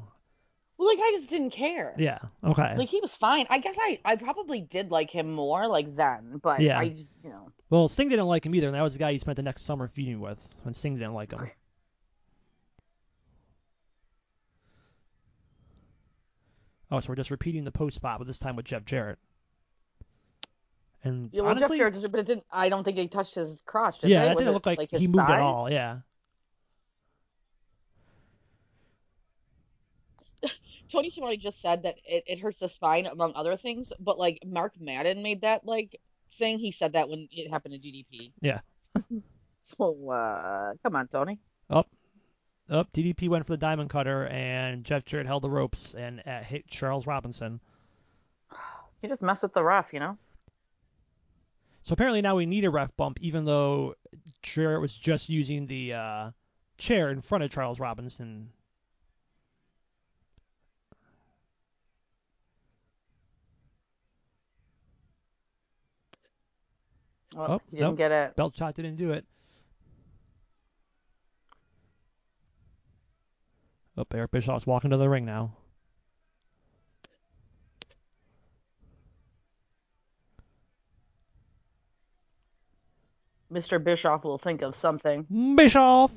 Well, 0.77 0.89
like 0.89 0.99
I 0.99 1.17
just 1.19 1.29
didn't 1.29 1.51
care. 1.51 1.95
Yeah. 1.99 2.19
Okay. 2.45 2.77
Like 2.77 2.89
he 2.89 3.01
was 3.01 3.13
fine. 3.13 3.47
I 3.51 3.59
guess 3.59 3.75
I 3.79 3.99
I 4.05 4.17
probably 4.17 4.61
did 4.61 4.91
like 4.91 5.11
him 5.11 5.33
more 5.33 5.67
like 5.67 5.97
then, 5.97 6.41
but 6.43 6.61
Yeah. 6.61 6.79
I 6.79 6.91
just 6.91 7.09
you 7.25 7.31
know 7.31 7.51
well, 7.71 7.89
Sting 7.89 8.09
didn't 8.09 8.27
like 8.27 8.47
him 8.47 8.55
either, 8.55 8.67
and 8.67 8.75
that 8.75 8.83
was 8.83 8.95
the 8.95 8.99
guy 8.99 9.13
he 9.13 9.19
spent 9.19 9.37
the 9.37 9.43
next 9.43 9.63
summer 9.63 9.89
feuding 9.89 10.21
with. 10.21 10.55
When 10.63 10.73
Sting 10.73 10.95
didn't 10.95 11.13
like 11.13 11.33
him. 11.33 11.51
Oh, 16.91 17.01
so 17.01 17.11
we're 17.11 17.17
just 17.17 17.31
repeating 17.31 17.65
the 17.65 17.71
post 17.71 17.97
spot, 17.97 18.19
but 18.19 18.27
this 18.27 18.39
time 18.39 18.57
with 18.57 18.65
Jeff 18.65 18.87
Jarrett. 18.87 19.19
And 21.05 21.29
yeah, 21.33 21.43
well 21.43 21.51
honestly, 21.51 21.77
Jeff 21.77 21.93
Jarrett, 21.93 22.11
but 22.11 22.21
it 22.21 22.27
didn't. 22.27 22.45
I 22.51 22.71
don't 22.71 22.83
think 22.85 22.97
he 22.97 23.09
touched 23.09 23.35
his 23.35 23.61
crotch. 23.67 24.01
Did 24.01 24.11
yeah, 24.11 24.33
it 24.33 24.39
didn't 24.39 24.55
look 24.55 24.65
like, 24.65 24.91
his 24.91 25.01
he 25.01 25.07
moved 25.07 25.29
at 25.29 25.41
all. 25.41 25.71
Yeah. 25.71 25.99
Tony 30.91 31.11
Schiavone 31.11 31.37
just 31.37 31.61
said 31.61 31.83
that 31.83 31.97
it, 32.05 32.25
it 32.27 32.41
hurts 32.41 32.59
the 32.59 32.69
spine 32.69 33.07
among 33.07 33.33
other 33.35 33.57
things, 33.57 33.93
but 34.01 34.19
like 34.19 34.43
Mark 34.47 34.75
Madden 34.81 35.23
made 35.23 35.43
that 35.43 35.65
like 35.65 36.01
thing. 36.39 36.59
He 36.59 36.73
said 36.73 36.93
that 36.93 37.09
when 37.09 37.29
it 37.31 37.51
happened 37.51 37.75
to 37.75 37.81
DDP. 37.81 38.33
Yeah. 38.41 38.61
so 39.63 40.11
uh, 40.11 40.73
come 40.83 40.97
on, 40.97 41.09
Tony. 41.09 41.39
Up, 41.71 41.89
up, 42.71 42.93
DDP 42.93 43.29
went 43.29 43.47
for 43.47 43.53
the 43.53 43.59
diamond 43.59 43.91
cutter, 43.91 44.27
and 44.27 44.85
Jeff 44.85 45.05
Jarrett 45.05 45.27
held 45.27 45.43
the 45.43 45.51
ropes 45.51 45.95
and 45.95 46.23
uh, 46.27 46.43
hit 46.43 46.67
Charles 46.69 47.07
Robinson. 47.07 47.61
You 49.01 49.09
just 49.09 49.23
mess 49.23 49.43
with 49.43 49.55
the 49.55 49.63
ref, 49.63 49.93
you 49.93 50.01
know. 50.01 50.19
So 51.83 51.93
apparently 51.93 52.21
now 52.21 52.35
we 52.35 52.47
need 52.47 52.65
a 52.65 52.71
ref 52.71 52.95
bump, 52.97 53.19
even 53.21 53.45
though 53.45 53.95
Jarrett 54.43 54.81
was 54.81 54.99
just 54.99 55.29
using 55.29 55.69
the 55.69 55.95
uh, 55.95 56.31
chair 56.79 57.11
in 57.11 57.21
front 57.21 57.45
of 57.45 57.51
Charles 57.51 57.79
Robinson. 57.79 58.51
Well, 67.39 67.53
Oh, 67.53 67.61
he 67.71 67.77
didn't 67.77 67.91
nope. 67.91 67.99
get 67.99 68.11
it. 68.11 68.35
Belt 68.35 68.57
shot 68.57 68.75
didn't 68.75 68.97
do 68.97 69.13
it. 69.13 69.25
Oh, 73.97 74.05
Eric 74.13 74.33
Bischoff's 74.33 74.67
walking 74.67 74.91
to 74.91 74.97
the 74.97 75.09
ring 75.09 75.25
now. 75.25 75.53
Mr. 83.53 83.83
Bischoff 83.83 84.25
will 84.25 84.39
think 84.39 84.63
of 84.63 84.77
something. 84.77 85.27
Bischoff. 85.57 86.13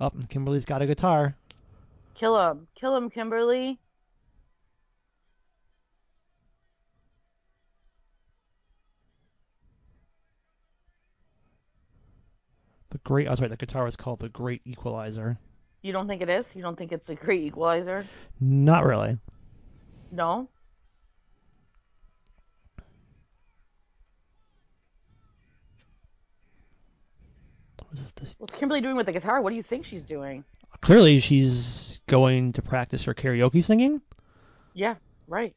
Up, 0.00 0.14
and 0.14 0.28
Kimberly's 0.28 0.64
got 0.64 0.82
a 0.82 0.86
guitar. 0.86 1.36
Kill 2.14 2.38
him. 2.50 2.66
Kill 2.74 2.96
him, 2.96 3.10
Kimberly. 3.10 3.78
The 12.94 12.98
great. 12.98 13.26
I 13.26 13.30
was 13.30 13.40
right. 13.40 13.50
The 13.50 13.56
guitar 13.56 13.88
is 13.88 13.96
called 13.96 14.20
the 14.20 14.28
Great 14.28 14.62
Equalizer. 14.64 15.36
You 15.82 15.92
don't 15.92 16.06
think 16.06 16.22
it 16.22 16.28
is? 16.28 16.46
You 16.54 16.62
don't 16.62 16.78
think 16.78 16.92
it's 16.92 17.08
a 17.08 17.16
great 17.16 17.42
equalizer? 17.42 18.06
Not 18.40 18.84
really. 18.84 19.18
No? 20.12 20.48
What 27.88 27.98
is 27.98 28.12
this? 28.12 28.36
What's 28.38 28.54
Kimberly 28.54 28.80
doing 28.80 28.94
with 28.94 29.06
the 29.06 29.12
guitar? 29.12 29.42
What 29.42 29.50
do 29.50 29.56
you 29.56 29.64
think 29.64 29.86
she's 29.86 30.04
doing? 30.04 30.44
Clearly, 30.80 31.18
she's 31.18 32.00
going 32.06 32.52
to 32.52 32.62
practice 32.62 33.02
her 33.04 33.14
karaoke 33.14 33.64
singing. 33.64 34.00
Yeah, 34.72 34.94
right. 35.26 35.52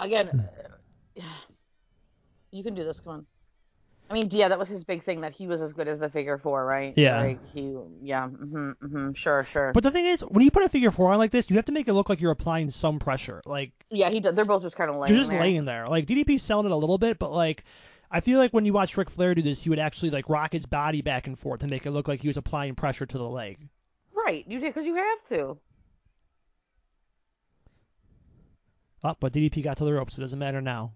Again, 0.00 0.48
uh, 1.18 1.22
you 2.50 2.62
can 2.62 2.74
do 2.74 2.84
this. 2.84 3.00
Come 3.00 3.12
on. 3.12 3.26
I 4.10 4.14
mean, 4.14 4.28
yeah, 4.32 4.48
that 4.48 4.58
was 4.58 4.66
his 4.66 4.82
big 4.82 5.04
thing 5.04 5.20
that 5.20 5.32
he 5.32 5.46
was 5.46 5.62
as 5.62 5.72
good 5.72 5.86
as 5.86 6.00
the 6.00 6.08
figure 6.08 6.36
four, 6.36 6.66
right? 6.66 6.92
Yeah. 6.96 7.20
Like 7.20 7.52
he, 7.54 7.76
yeah, 8.02 8.26
mm-hmm, 8.26 8.70
mm-hmm, 8.84 9.12
sure, 9.12 9.44
sure. 9.44 9.70
But 9.72 9.84
the 9.84 9.92
thing 9.92 10.04
is, 10.04 10.22
when 10.22 10.44
you 10.44 10.50
put 10.50 10.64
a 10.64 10.68
figure 10.68 10.90
four 10.90 11.12
on 11.12 11.18
like 11.18 11.30
this, 11.30 11.48
you 11.48 11.54
have 11.56 11.66
to 11.66 11.72
make 11.72 11.86
it 11.86 11.92
look 11.92 12.08
like 12.08 12.20
you're 12.20 12.32
applying 12.32 12.70
some 12.70 12.98
pressure. 12.98 13.40
Like 13.46 13.70
yeah, 13.88 14.10
he. 14.10 14.18
They're 14.18 14.44
both 14.44 14.62
just 14.62 14.74
kind 14.74 14.90
of 14.90 14.96
laying 14.96 15.14
you're 15.14 15.20
just 15.20 15.30
there. 15.30 15.40
laying 15.40 15.64
there. 15.64 15.86
Like 15.86 16.06
DDP 16.06 16.40
selling 16.40 16.66
it 16.66 16.72
a 16.72 16.76
little 16.76 16.98
bit, 16.98 17.20
but 17.20 17.30
like 17.30 17.62
I 18.10 18.18
feel 18.18 18.40
like 18.40 18.50
when 18.52 18.64
you 18.64 18.72
watch 18.72 18.96
Ric 18.96 19.10
Flair 19.10 19.36
do 19.36 19.42
this, 19.42 19.62
he 19.62 19.70
would 19.70 19.78
actually 19.78 20.10
like 20.10 20.28
rock 20.28 20.52
his 20.52 20.66
body 20.66 21.02
back 21.02 21.28
and 21.28 21.38
forth 21.38 21.62
and 21.62 21.70
make 21.70 21.86
it 21.86 21.92
look 21.92 22.08
like 22.08 22.20
he 22.20 22.28
was 22.28 22.36
applying 22.36 22.74
pressure 22.74 23.06
to 23.06 23.18
the 23.18 23.28
leg. 23.28 23.68
Right, 24.12 24.44
you 24.48 24.58
did 24.58 24.74
because 24.74 24.86
you 24.86 24.96
have 24.96 25.24
to. 25.28 25.56
Oh, 29.02 29.14
but 29.18 29.32
DDP 29.32 29.62
got 29.62 29.76
to 29.78 29.84
the 29.84 29.92
ropes. 29.94 30.18
It 30.18 30.20
doesn't 30.20 30.38
matter 30.38 30.60
now. 30.60 30.92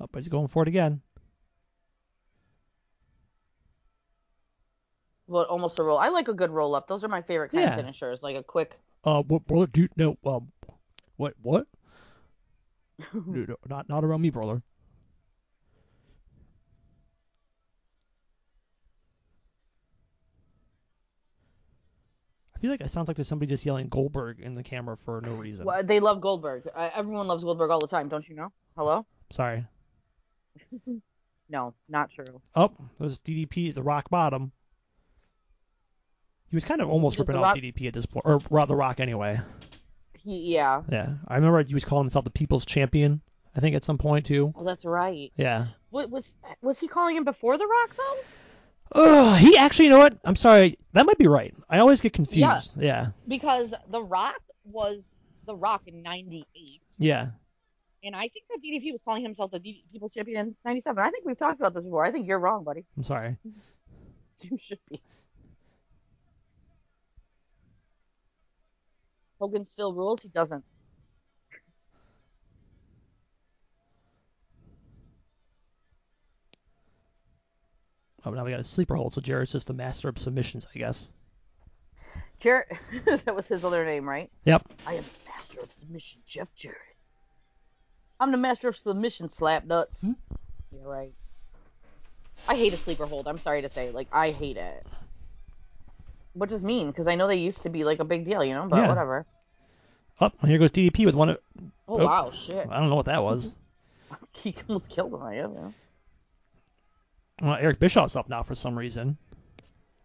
Oh, 0.00 0.08
but 0.10 0.18
he's 0.18 0.28
going 0.28 0.48
for 0.48 0.62
it 0.62 0.68
again. 0.68 1.00
Well, 5.28 5.44
almost 5.44 5.78
a 5.78 5.82
roll. 5.84 5.98
I 5.98 6.08
like 6.08 6.28
a 6.28 6.34
good 6.34 6.50
roll 6.50 6.74
up. 6.74 6.88
Those 6.88 7.04
are 7.04 7.08
my 7.08 7.22
favorite 7.22 7.52
kind 7.52 7.62
Yeah. 7.62 7.70
of 7.70 7.76
finishers. 7.76 8.22
Like 8.22 8.36
a 8.36 8.42
quick. 8.42 8.78
Uh, 9.04 9.22
what, 9.22 9.46
brother? 9.46 9.66
Do 9.66 9.88
no. 9.96 10.18
Um, 10.26 10.52
what? 11.16 11.34
What? 11.40 11.68
no, 13.14 13.22
no, 13.24 13.56
not 13.68 13.88
not 13.88 14.04
around 14.04 14.20
me, 14.20 14.30
brother. 14.30 14.62
Feel 22.62 22.70
like 22.70 22.80
it 22.80 22.90
sounds 22.90 23.08
like 23.08 23.16
there's 23.16 23.28
somebody 23.28 23.48
just 23.50 23.66
yelling 23.66 23.88
Goldberg 23.88 24.40
in 24.40 24.54
the 24.54 24.62
camera 24.62 24.96
for 25.04 25.20
no 25.20 25.32
reason. 25.34 25.64
Well, 25.66 25.82
they 25.82 26.00
love 26.00 26.20
Goldberg. 26.20 26.68
Uh, 26.74 26.90
everyone 26.94 27.26
loves 27.26 27.42
Goldberg 27.44 27.70
all 27.70 27.80
the 27.80 27.88
time, 27.88 28.08
don't 28.08 28.26
you 28.28 28.36
know? 28.36 28.52
Hello? 28.76 29.04
Sorry. 29.30 29.66
No, 31.48 31.74
not 31.86 32.10
true. 32.10 32.40
Oh, 32.54 32.70
there's 32.98 33.18
DDP 33.18 33.68
at 33.68 33.74
the 33.74 33.82
rock 33.82 34.08
bottom. 34.08 34.52
He 36.48 36.56
was 36.56 36.64
kind 36.64 36.80
of 36.80 36.88
almost 36.88 37.18
ripping 37.18 37.36
off 37.36 37.44
Rock- 37.44 37.56
DDP 37.58 37.88
at 37.88 37.92
this 37.94 38.06
point, 38.06 38.24
or 38.24 38.40
rather, 38.50 38.68
the 38.68 38.76
Rock 38.76 39.00
anyway. 39.00 39.38
He, 40.18 40.54
yeah. 40.54 40.82
Yeah, 40.90 41.14
I 41.28 41.34
remember 41.36 41.62
he 41.62 41.74
was 41.74 41.84
calling 41.84 42.04
himself 42.04 42.24
the 42.24 42.30
People's 42.30 42.64
Champion. 42.64 43.20
I 43.54 43.60
think 43.60 43.76
at 43.76 43.84
some 43.84 43.98
point 43.98 44.24
too. 44.24 44.54
Oh, 44.56 44.64
that's 44.64 44.86
right. 44.86 45.30
Yeah. 45.36 45.66
What 45.90 46.08
was 46.08 46.32
was 46.62 46.78
he 46.78 46.88
calling 46.88 47.16
him 47.16 47.24
before 47.24 47.58
The 47.58 47.66
Rock 47.66 47.96
though? 47.98 48.18
Ugh, 48.94 49.38
he 49.38 49.56
actually, 49.56 49.86
you 49.86 49.90
know 49.90 49.98
what? 49.98 50.18
I'm 50.24 50.36
sorry. 50.36 50.76
That 50.92 51.06
might 51.06 51.18
be 51.18 51.26
right. 51.26 51.54
I 51.68 51.78
always 51.78 52.00
get 52.00 52.12
confused. 52.12 52.76
Yeah. 52.80 53.08
Because 53.26 53.72
The 53.90 54.02
Rock 54.02 54.40
was 54.64 55.00
The 55.46 55.54
Rock 55.56 55.82
in 55.86 56.02
'98, 56.02 56.46
Yeah. 56.98 57.28
and 58.04 58.14
I 58.14 58.28
think 58.28 58.44
that 58.50 58.58
DDP 58.62 58.92
was 58.92 59.00
calling 59.02 59.22
himself 59.22 59.50
the 59.50 59.60
People's 59.60 60.12
Champion 60.14 60.48
in 60.48 60.56
'97. 60.64 61.02
I 61.02 61.10
think 61.10 61.24
we've 61.24 61.38
talked 61.38 61.58
about 61.60 61.74
this 61.74 61.84
before. 61.84 62.04
I 62.04 62.10
think 62.12 62.26
you're 62.26 62.38
wrong, 62.38 62.64
buddy. 62.64 62.84
I'm 62.96 63.04
sorry. 63.04 63.36
You 64.40 64.56
should 64.56 64.80
be. 64.90 65.00
Hogan 69.38 69.64
still 69.64 69.92
rules. 69.92 70.20
He 70.22 70.28
doesn't. 70.28 70.64
Oh, 78.24 78.30
now 78.30 78.44
we 78.44 78.50
got 78.50 78.60
a 78.60 78.64
sleeper 78.64 78.94
hold, 78.94 79.14
so 79.14 79.20
Jarrett's 79.20 79.52
just 79.52 79.66
the 79.66 79.72
master 79.74 80.08
of 80.08 80.18
submissions, 80.18 80.66
I 80.74 80.78
guess. 80.78 81.10
Jared, 82.40 82.66
that 83.24 83.34
was 83.34 83.46
his 83.46 83.64
other 83.64 83.84
name, 83.84 84.08
right? 84.08 84.30
Yep. 84.44 84.62
I 84.86 84.94
am 84.94 85.02
the 85.04 85.30
master 85.30 85.60
of 85.60 85.72
submission, 85.72 86.20
Jeff 86.26 86.48
Jarrett. 86.56 86.78
I'm 88.20 88.30
the 88.30 88.38
master 88.38 88.68
of 88.68 88.76
submission, 88.76 89.30
slap 89.32 89.64
nuts. 89.64 89.96
Hmm? 90.00 90.12
You're 90.72 90.88
right. 90.88 91.12
I 92.48 92.54
hate 92.56 92.72
a 92.72 92.76
sleeper 92.76 93.06
hold. 93.06 93.26
I'm 93.28 93.40
sorry 93.40 93.62
to 93.62 93.68
say, 93.70 93.90
like 93.90 94.08
I 94.12 94.30
hate 94.30 94.56
it. 94.56 94.86
Which 96.34 96.50
is 96.52 96.64
mean 96.64 96.88
because 96.88 97.06
I 97.06 97.14
know 97.14 97.26
they 97.28 97.36
used 97.36 97.62
to 97.62 97.68
be 97.70 97.84
like 97.84 98.00
a 98.00 98.04
big 98.04 98.24
deal, 98.24 98.42
you 98.44 98.54
know. 98.54 98.66
But 98.68 98.76
Yeah. 98.78 98.88
whatever. 98.88 99.26
Oh, 100.20 100.30
here 100.46 100.58
goes 100.58 100.70
DDP 100.70 101.04
with 101.06 101.14
one. 101.14 101.30
Of, 101.30 101.38
Oh, 101.88 102.00
Oh. 102.00 102.04
wow, 102.06 102.30
shit. 102.46 102.66
I 102.70 102.78
don't 102.80 102.88
know 102.88 102.96
what 102.96 103.06
that 103.06 103.22
was. 103.22 103.52
He 104.32 104.54
almost 104.68 104.88
killed 104.88 105.12
him. 105.14 105.22
I 105.22 105.36
know. 105.36 105.74
Well, 107.42 107.58
Eric 107.60 107.80
Bischoff's 107.80 108.14
up 108.14 108.28
now 108.28 108.44
for 108.44 108.54
some 108.54 108.78
reason 108.78 109.16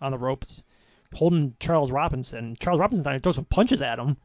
on 0.01 0.11
the 0.11 0.17
ropes, 0.17 0.63
holding 1.13 1.55
Charles 1.59 1.91
Robinson. 1.91 2.57
Charles 2.59 2.79
Robinson's 2.79 3.05
trying 3.05 3.19
to 3.19 3.21
throw 3.23 3.31
some 3.31 3.45
punches 3.45 3.81
at 3.83 3.99
him. 3.99 4.17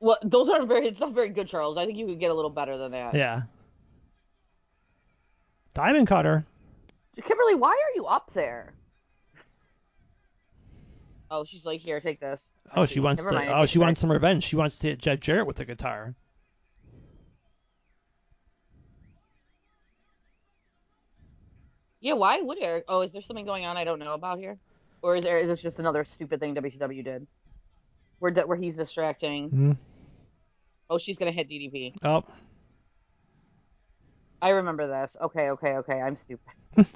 Well, 0.00 0.18
those 0.24 0.48
aren't 0.48 0.66
very. 0.66 0.88
It's 0.88 0.98
not 0.98 1.14
very 1.14 1.28
good, 1.28 1.46
Charles. 1.46 1.78
I 1.78 1.86
think 1.86 1.96
you 1.96 2.06
could 2.06 2.18
get 2.18 2.32
a 2.32 2.34
little 2.34 2.50
better 2.50 2.76
than 2.76 2.90
that. 2.92 3.14
Yeah. 3.14 3.42
Diamond 5.74 6.08
cutter. 6.08 6.44
Kimberly, 7.22 7.54
why 7.54 7.70
are 7.70 7.94
you 7.94 8.06
up 8.06 8.32
there? 8.34 8.72
Oh, 11.30 11.44
she's 11.44 11.64
like, 11.64 11.80
here, 11.80 12.00
take 12.00 12.18
this. 12.18 12.42
Oh, 12.74 12.86
she 12.86 12.98
wants 12.98 13.22
Never 13.22 13.30
to. 13.30 13.36
mind, 13.36 13.50
Oh, 13.54 13.66
she 13.66 13.78
wants 13.78 14.00
some 14.00 14.10
revenge. 14.10 14.42
She 14.42 14.56
wants 14.56 14.80
to 14.80 14.88
hit 14.88 14.98
Jed 14.98 15.20
Jarrett 15.20 15.46
with 15.46 15.56
the 15.56 15.64
guitar. 15.64 16.14
Yeah, 22.00 22.14
why 22.14 22.40
would 22.40 22.58
Eric? 22.60 22.84
Oh, 22.88 23.02
is 23.02 23.12
there 23.12 23.22
something 23.22 23.44
going 23.44 23.66
on 23.66 23.76
I 23.76 23.84
don't 23.84 23.98
know 23.98 24.14
about 24.14 24.38
here, 24.38 24.58
or 25.02 25.16
is 25.16 25.24
there? 25.24 25.38
Is 25.38 25.48
this 25.48 25.60
just 25.60 25.78
another 25.78 26.04
stupid 26.04 26.40
thing 26.40 26.54
WCW 26.54 27.04
did, 27.04 27.26
where 28.18 28.32
where 28.32 28.56
he's 28.56 28.76
distracting? 28.76 29.50
Hmm. 29.50 29.72
Oh, 30.88 30.98
she's 30.98 31.18
gonna 31.18 31.32
hit 31.32 31.48
DDP. 31.48 31.94
Oh, 32.02 32.24
I 34.40 34.50
remember 34.50 34.86
this. 34.86 35.14
Okay, 35.20 35.50
okay, 35.50 35.72
okay. 35.76 36.00
I'm 36.00 36.16
stupid. 36.16 36.86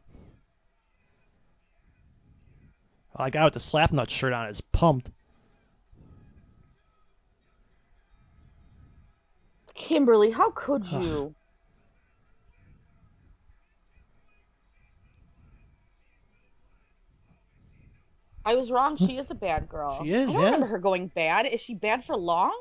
a 3.16 3.30
guy 3.30 3.44
with 3.44 3.54
the 3.54 3.60
slapnut 3.60 4.08
shirt 4.08 4.32
on 4.32 4.48
is 4.48 4.62
pumped. 4.62 5.10
Kimberly, 9.74 10.30
how 10.30 10.50
could 10.50 10.84
you? 10.92 11.34
I 18.44 18.54
was 18.56 18.70
wrong. 18.70 18.96
She 18.96 19.16
is 19.16 19.26
a 19.30 19.34
bad 19.34 19.68
girl. 19.68 20.02
She 20.02 20.12
is, 20.12 20.28
I 20.28 20.32
don't 20.32 20.40
yeah. 20.40 20.44
remember 20.46 20.66
her 20.66 20.78
going 20.78 21.08
bad. 21.08 21.46
Is 21.46 21.60
she 21.60 21.74
bad 21.74 22.04
for 22.04 22.16
long? 22.16 22.52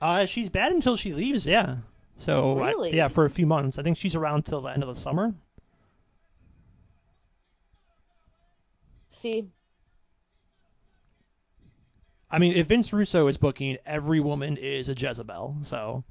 Uh, 0.00 0.26
she's 0.26 0.48
bad 0.48 0.72
until 0.72 0.96
she 0.96 1.12
leaves. 1.12 1.46
Yeah. 1.46 1.76
So 2.16 2.58
I- 2.60 2.70
Really? 2.70 2.94
yeah, 2.96 3.08
for 3.08 3.24
a 3.24 3.30
few 3.30 3.46
months. 3.46 3.78
I 3.78 3.82
think 3.82 3.96
she's 3.96 4.16
around 4.16 4.44
till 4.44 4.60
the 4.60 4.70
end 4.70 4.82
of 4.82 4.88
the 4.88 4.94
summer. 4.94 5.34
See, 9.22 9.48
I 12.30 12.38
mean, 12.38 12.54
if 12.54 12.66
Vince 12.68 12.92
Russo 12.92 13.26
is 13.26 13.36
booking, 13.36 13.78
every 13.86 14.20
woman 14.20 14.56
is 14.56 14.88
a 14.88 14.94
Jezebel. 14.94 15.58
So 15.62 16.04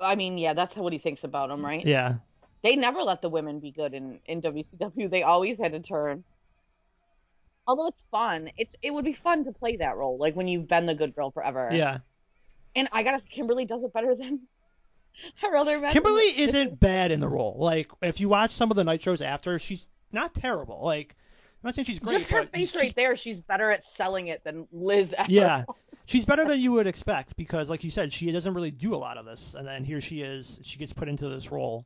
I 0.00 0.14
mean, 0.14 0.38
yeah, 0.38 0.54
that's 0.54 0.76
what 0.76 0.92
he 0.92 0.98
thinks 0.98 1.24
about 1.24 1.48
them, 1.48 1.64
right? 1.64 1.84
yeah, 1.84 2.16
They 2.62 2.76
never 2.76 3.02
let 3.02 3.22
the 3.22 3.28
women 3.28 3.58
be 3.60 3.72
good 3.72 3.94
in 3.94 4.20
in 4.26 4.40
WCW. 4.42 5.10
They 5.10 5.22
always 5.22 5.58
had 5.58 5.72
to 5.72 5.80
turn. 5.80 6.22
Although 7.68 7.88
it's 7.88 8.02
fun, 8.10 8.50
it's 8.56 8.74
it 8.80 8.92
would 8.92 9.04
be 9.04 9.12
fun 9.12 9.44
to 9.44 9.52
play 9.52 9.76
that 9.76 9.96
role, 9.96 10.16
like 10.18 10.34
when 10.34 10.48
you've 10.48 10.66
been 10.66 10.86
the 10.86 10.94
good 10.94 11.14
girl 11.14 11.30
forever. 11.30 11.68
yeah. 11.70 11.98
And 12.74 12.88
I 12.92 13.02
gotta, 13.02 13.20
Kimberly 13.28 13.64
does 13.66 13.82
it 13.82 13.92
better 13.92 14.14
than 14.14 14.40
her 15.42 15.54
other 15.54 15.78
men. 15.78 15.92
Kimberly 15.92 16.22
isn't 16.40 16.80
bad 16.80 17.10
in 17.10 17.20
the 17.20 17.28
role. 17.28 17.56
Like 17.58 17.90
if 18.00 18.20
you 18.20 18.28
watch 18.30 18.52
some 18.52 18.70
of 18.70 18.76
the 18.76 18.84
night 18.84 19.02
shows 19.02 19.20
after, 19.20 19.58
she's 19.58 19.86
not 20.12 20.34
terrible. 20.34 20.80
Like 20.82 21.14
I'm 21.62 21.68
not 21.68 21.74
saying 21.74 21.84
she's 21.84 21.98
great, 21.98 22.20
Just 22.20 22.30
her 22.30 22.46
face 22.46 22.74
right 22.74 22.94
there, 22.94 23.16
she's 23.16 23.38
better 23.38 23.70
at 23.70 23.84
selling 23.96 24.28
it 24.28 24.42
than 24.44 24.66
Liz 24.72 25.12
ever. 25.16 25.30
Yeah, 25.30 25.64
she's 26.06 26.24
better 26.24 26.46
than 26.46 26.58
you 26.60 26.72
would 26.72 26.86
expect 26.86 27.36
because, 27.36 27.68
like 27.68 27.84
you 27.84 27.90
said, 27.90 28.14
she 28.14 28.32
doesn't 28.32 28.54
really 28.54 28.70
do 28.70 28.94
a 28.94 28.96
lot 28.96 29.18
of 29.18 29.26
this, 29.26 29.54
and 29.54 29.66
then 29.66 29.84
here 29.84 30.00
she 30.00 30.22
is. 30.22 30.58
She 30.62 30.78
gets 30.78 30.94
put 30.94 31.08
into 31.08 31.28
this 31.28 31.50
role 31.50 31.84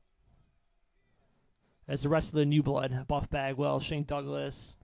as 1.89 2.03
the 2.03 2.09
rest 2.09 2.29
of 2.29 2.35
the 2.35 2.47
new 2.47 2.63
blood: 2.63 3.07
Buff 3.09 3.29
Bagwell, 3.31 3.81
Shane 3.81 4.05
Douglas, 4.05 4.77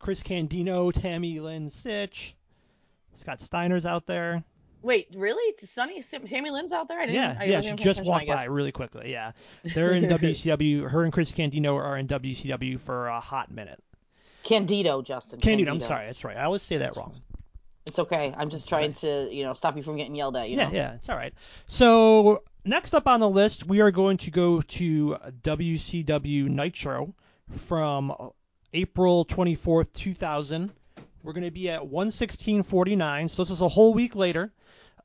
Chris 0.00 0.22
Candino, 0.22 0.92
Tammy 0.92 1.38
Lynn 1.38 1.66
Sytch, 1.66 2.32
Scott 3.14 3.38
Steiner's 3.38 3.86
out 3.86 4.06
there. 4.06 4.42
Wait, 4.82 5.08
really? 5.14 5.54
Sunny 5.62 6.02
Tammy 6.02 6.50
Lynn's 6.50 6.72
out 6.72 6.88
there? 6.88 6.98
I 6.98 7.06
didn't. 7.06 7.16
Yeah, 7.16 7.36
I 7.38 7.44
yeah, 7.44 7.56
wasn't 7.56 7.78
she 7.78 7.84
just 7.84 8.02
walked 8.02 8.26
by 8.26 8.44
really 8.44 8.72
quickly. 8.72 9.12
Yeah, 9.12 9.32
they're 9.74 9.92
in 9.92 10.04
WCW. 10.04 10.88
Her 10.88 11.04
and 11.04 11.12
Chris 11.12 11.32
Candino 11.32 11.74
are 11.74 11.98
in 11.98 12.08
WCW 12.08 12.80
for 12.80 13.08
a 13.08 13.20
hot 13.20 13.50
minute. 13.50 13.78
Candido, 14.42 15.02
Justin. 15.02 15.38
Candido, 15.38 15.70
I'm 15.70 15.80
sorry, 15.80 16.06
that's 16.06 16.24
right. 16.24 16.36
I 16.36 16.44
always 16.44 16.62
say 16.62 16.78
that 16.78 16.96
wrong. 16.96 17.20
It's 17.86 17.98
okay. 17.98 18.34
I'm 18.36 18.48
just 18.48 18.68
trying 18.68 18.94
to, 18.94 19.28
you 19.30 19.44
know, 19.44 19.52
stop 19.52 19.76
you 19.76 19.82
from 19.82 19.96
getting 19.96 20.14
yelled 20.14 20.36
at. 20.36 20.48
You 20.48 20.56
yeah, 20.56 20.64
know. 20.64 20.72
yeah, 20.72 20.94
it's 20.94 21.10
all 21.10 21.16
right. 21.16 21.34
So 21.66 22.42
next 22.64 22.94
up 22.94 23.06
on 23.06 23.20
the 23.20 23.28
list, 23.28 23.66
we 23.66 23.80
are 23.80 23.90
going 23.90 24.16
to 24.18 24.30
go 24.30 24.62
to 24.62 25.16
WCW 25.42 26.48
Nitro 26.48 27.14
from 27.66 28.14
April 28.72 29.24
24th, 29.24 29.92
2000. 29.92 30.70
We're 31.22 31.32
going 31.32 31.44
to 31.44 31.50
be 31.50 31.68
at 31.68 31.82
116.49. 31.82 33.30
So 33.30 33.42
this 33.42 33.50
is 33.50 33.60
a 33.60 33.68
whole 33.68 33.92
week 33.94 34.16
later. 34.16 34.52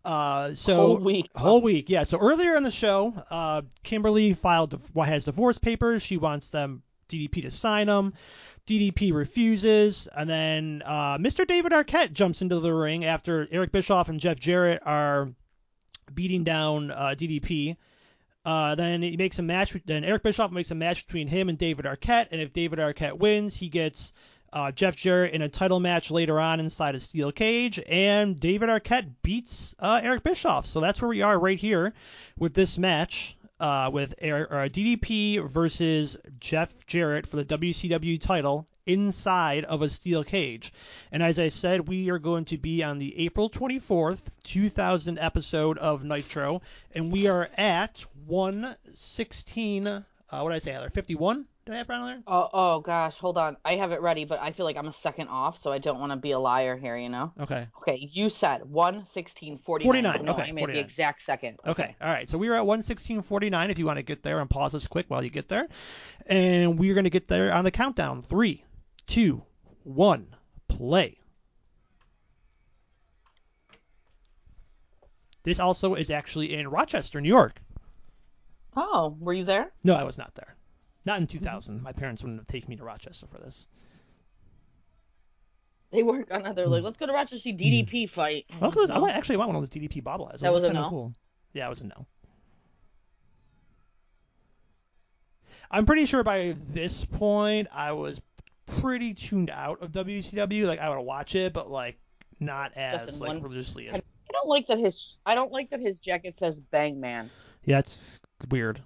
Uh, 0.03 0.53
so 0.53 0.75
Whole 0.75 0.97
week. 0.97 1.29
Whole 1.35 1.61
week, 1.61 1.89
yeah. 1.89 2.03
So 2.03 2.19
earlier 2.19 2.55
in 2.55 2.63
the 2.63 2.71
show, 2.71 3.13
uh, 3.29 3.63
Kimberly 3.83 4.33
filed 4.33 4.79
what 4.93 5.07
has 5.07 5.25
divorce 5.25 5.57
papers. 5.57 6.03
She 6.03 6.17
wants 6.17 6.51
them 6.51 6.83
DDP 7.09 7.41
to 7.41 7.51
sign 7.51 7.87
them. 7.87 8.13
DDP 8.67 9.13
refuses, 9.13 10.07
and 10.15 10.27
then 10.27 10.81
uh, 10.85 11.19
Mr. 11.19 11.45
David 11.45 11.71
Arquette 11.71 12.13
jumps 12.13 12.41
into 12.41 12.59
the 12.59 12.73
ring 12.73 13.05
after 13.05 13.47
Eric 13.51 13.71
Bischoff 13.71 14.09
and 14.09 14.19
Jeff 14.19 14.39
Jarrett 14.39 14.81
are 14.83 15.29
beating 16.13 16.43
down 16.43 16.89
uh, 16.89 17.13
DDP. 17.15 17.77
Uh, 18.45 18.75
then 18.75 19.01
he 19.01 19.17
makes 19.17 19.39
a 19.39 19.43
match. 19.43 19.75
Then 19.85 20.03
Eric 20.03 20.23
Bischoff 20.23 20.51
makes 20.51 20.71
a 20.71 20.75
match 20.75 21.07
between 21.07 21.27
him 21.27 21.49
and 21.49 21.57
David 21.57 21.85
Arquette, 21.85 22.27
and 22.31 22.39
if 22.39 22.53
David 22.53 22.79
Arquette 22.79 23.17
wins, 23.17 23.55
he 23.55 23.69
gets 23.69 24.13
uh, 24.53 24.71
Jeff 24.71 24.95
Jarrett 24.95 25.33
in 25.33 25.41
a 25.41 25.49
title 25.49 25.79
match 25.79 26.11
later 26.11 26.39
on 26.39 26.59
inside 26.59 26.95
a 26.95 26.99
steel 26.99 27.31
cage, 27.31 27.79
and 27.89 28.39
David 28.39 28.69
Arquette 28.69 29.09
beats 29.23 29.75
uh, 29.79 29.99
Eric 30.01 30.23
Bischoff. 30.23 30.65
So 30.65 30.79
that's 30.79 31.01
where 31.01 31.09
we 31.09 31.23
are 31.23 31.37
right 31.37 31.59
here 31.59 31.93
with 32.37 32.53
this 32.53 32.77
match 32.77 33.35
uh, 33.59 33.89
with 33.91 34.13
Eric, 34.19 34.51
uh, 34.51 34.55
DDP 34.69 35.49
versus 35.49 36.17
Jeff 36.39 36.85
Jarrett 36.85 37.27
for 37.27 37.37
the 37.37 37.45
WCW 37.45 38.21
title 38.21 38.67
inside 38.85 39.63
of 39.65 39.81
a 39.81 39.89
steel 39.89 40.23
cage. 40.23 40.73
And 41.11 41.23
as 41.23 41.39
I 41.39 41.47
said, 41.47 41.87
we 41.87 42.09
are 42.09 42.19
going 42.19 42.45
to 42.45 42.57
be 42.57 42.83
on 42.83 42.97
the 42.97 43.17
April 43.25 43.49
24th, 43.49 44.21
2000 44.43 45.19
episode 45.19 45.77
of 45.77 46.03
Nitro, 46.03 46.61
and 46.93 47.11
we 47.11 47.27
are 47.27 47.49
at 47.57 48.05
116. 48.25 49.87
Uh, 49.87 50.03
what 50.29 50.49
did 50.49 50.55
I 50.55 50.59
say, 50.59 50.71
Heather? 50.71 50.89
51? 50.89 51.45
Do 51.65 51.73
I 51.73 51.77
have 51.77 51.89
around 51.89 52.05
there? 52.05 52.23
Oh, 52.27 52.49
oh 52.53 52.79
gosh, 52.81 53.15
hold 53.15 53.39
on. 53.39 53.57
I 53.65 53.77
have 53.77 53.91
it 53.91 53.99
ready, 53.99 54.23
but 54.23 54.39
I 54.39 54.51
feel 54.51 54.67
like 54.67 54.77
I'm 54.77 54.87
a 54.87 54.93
second 54.93 55.29
off, 55.29 55.59
so 55.63 55.71
I 55.71 55.79
don't 55.79 55.99
want 55.99 56.11
to 56.11 56.15
be 56.15 56.29
a 56.29 56.37
liar 56.37 56.77
here, 56.77 56.95
you 56.95 57.09
know? 57.09 57.33
Okay. 57.39 57.67
Okay, 57.81 58.09
you 58.13 58.29
said 58.29 58.61
116.49. 58.71 59.81
49, 59.81 60.25
no, 60.25 60.33
okay, 60.33 60.43
I'm 60.43 60.57
at 60.59 60.61
49. 60.61 60.75
the 60.75 60.79
exact 60.79 61.23
second. 61.23 61.57
Okay. 61.65 61.95
All 61.99 62.07
right. 62.07 62.29
So 62.29 62.37
we 62.37 62.49
are 62.49 62.53
at 62.53 62.65
116.49 62.65 63.71
if 63.71 63.79
you 63.79 63.85
want 63.87 63.97
to 63.97 64.03
get 64.03 64.21
there 64.21 64.41
and 64.41 64.49
pause 64.49 64.73
this 64.73 64.85
quick 64.85 65.05
while 65.07 65.23
you 65.23 65.31
get 65.31 65.49
there. 65.49 65.67
And 66.27 66.77
we're 66.77 66.93
going 66.93 67.05
to 67.05 67.09
get 67.09 67.27
there 67.27 67.51
on 67.51 67.63
the 67.63 67.71
countdown. 67.71 68.21
Three, 68.21 68.63
two, 69.05 69.43
one, 69.83 70.35
play. 70.67 71.17
This 75.43 75.59
also 75.59 75.93
is 75.93 76.09
actually 76.09 76.55
in 76.55 76.67
Rochester, 76.67 77.21
New 77.21 77.29
York. 77.29 77.61
Oh, 78.75 79.15
were 79.19 79.33
you 79.33 79.45
there? 79.45 79.71
No, 79.83 79.93
I 79.93 80.03
was 80.03 80.17
not 80.17 80.33
there. 80.35 80.55
Not 81.05 81.19
in 81.19 81.27
2000. 81.27 81.81
My 81.81 81.91
parents 81.91 82.23
wouldn't 82.23 82.39
have 82.39 82.47
taken 82.47 82.69
me 82.69 82.75
to 82.77 82.83
Rochester 82.83 83.27
for 83.27 83.37
this. 83.37 83.67
They 85.91 86.03
weren't 86.03 86.27
gonna. 86.27 86.53
They're 86.53 86.67
like, 86.67 86.79
hmm. 86.81 86.85
let's 86.85 86.97
go 86.97 87.05
to 87.05 87.13
Rochester 87.13 87.37
see 87.37 87.51
hmm. 87.51 87.57
DDP 87.57 88.09
fight. 88.09 88.45
Well, 88.59 88.73
I 88.91 89.11
actually 89.11 89.37
want 89.37 89.49
one 89.49 89.55
of 89.55 89.61
those 89.61 89.69
DDP 89.69 90.03
bobbleheads. 90.03 90.39
That 90.39 90.53
was 90.53 90.63
a 90.63 90.73
no? 90.73 90.89
Cool. 90.89 91.13
Yeah, 91.53 91.67
it 91.67 91.69
was 91.69 91.81
a 91.81 91.85
no. 91.85 92.05
I'm 95.71 95.85
pretty 95.85 96.05
sure 96.05 96.23
by 96.23 96.55
this 96.69 97.05
point 97.05 97.67
I 97.71 97.93
was 97.93 98.21
pretty 98.81 99.13
tuned 99.13 99.49
out 99.49 99.81
of 99.81 99.91
WCW. 99.91 100.65
Like 100.65 100.79
I 100.79 100.89
would 100.89 101.01
watch 101.01 101.35
it, 101.35 101.53
but 101.53 101.69
like 101.69 101.97
not 102.39 102.73
as 102.75 103.05
Listen, 103.05 103.19
like 103.19 103.27
one- 103.29 103.43
religiously 103.43 103.89
as. 103.89 103.97
I 103.97 104.31
don't 104.31 104.47
like 104.47 104.67
that 104.67 104.79
his. 104.79 105.15
I 105.25 105.35
don't 105.35 105.51
like 105.51 105.69
that 105.69 105.79
his 105.79 105.99
jacket 105.99 106.37
says 106.37 106.59
Bang 106.59 106.99
Man. 106.99 107.29
Yeah, 107.63 107.79
it's 107.79 108.21
weird. 108.49 108.81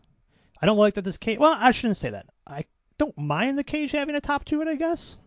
I 0.61 0.65
don't 0.65 0.77
like 0.77 0.95
that 0.95 1.03
this 1.03 1.17
cage. 1.17 1.39
Well, 1.39 1.55
I 1.57 1.71
shouldn't 1.71 1.97
say 1.97 2.11
that. 2.11 2.27
I 2.45 2.65
don't 2.97 3.17
mind 3.17 3.57
the 3.57 3.63
cage 3.63 3.91
having 3.91 4.15
a 4.15 4.21
top 4.21 4.45
to 4.45 4.61
it. 4.61 4.67
I 4.67 4.75
guess. 4.75 5.17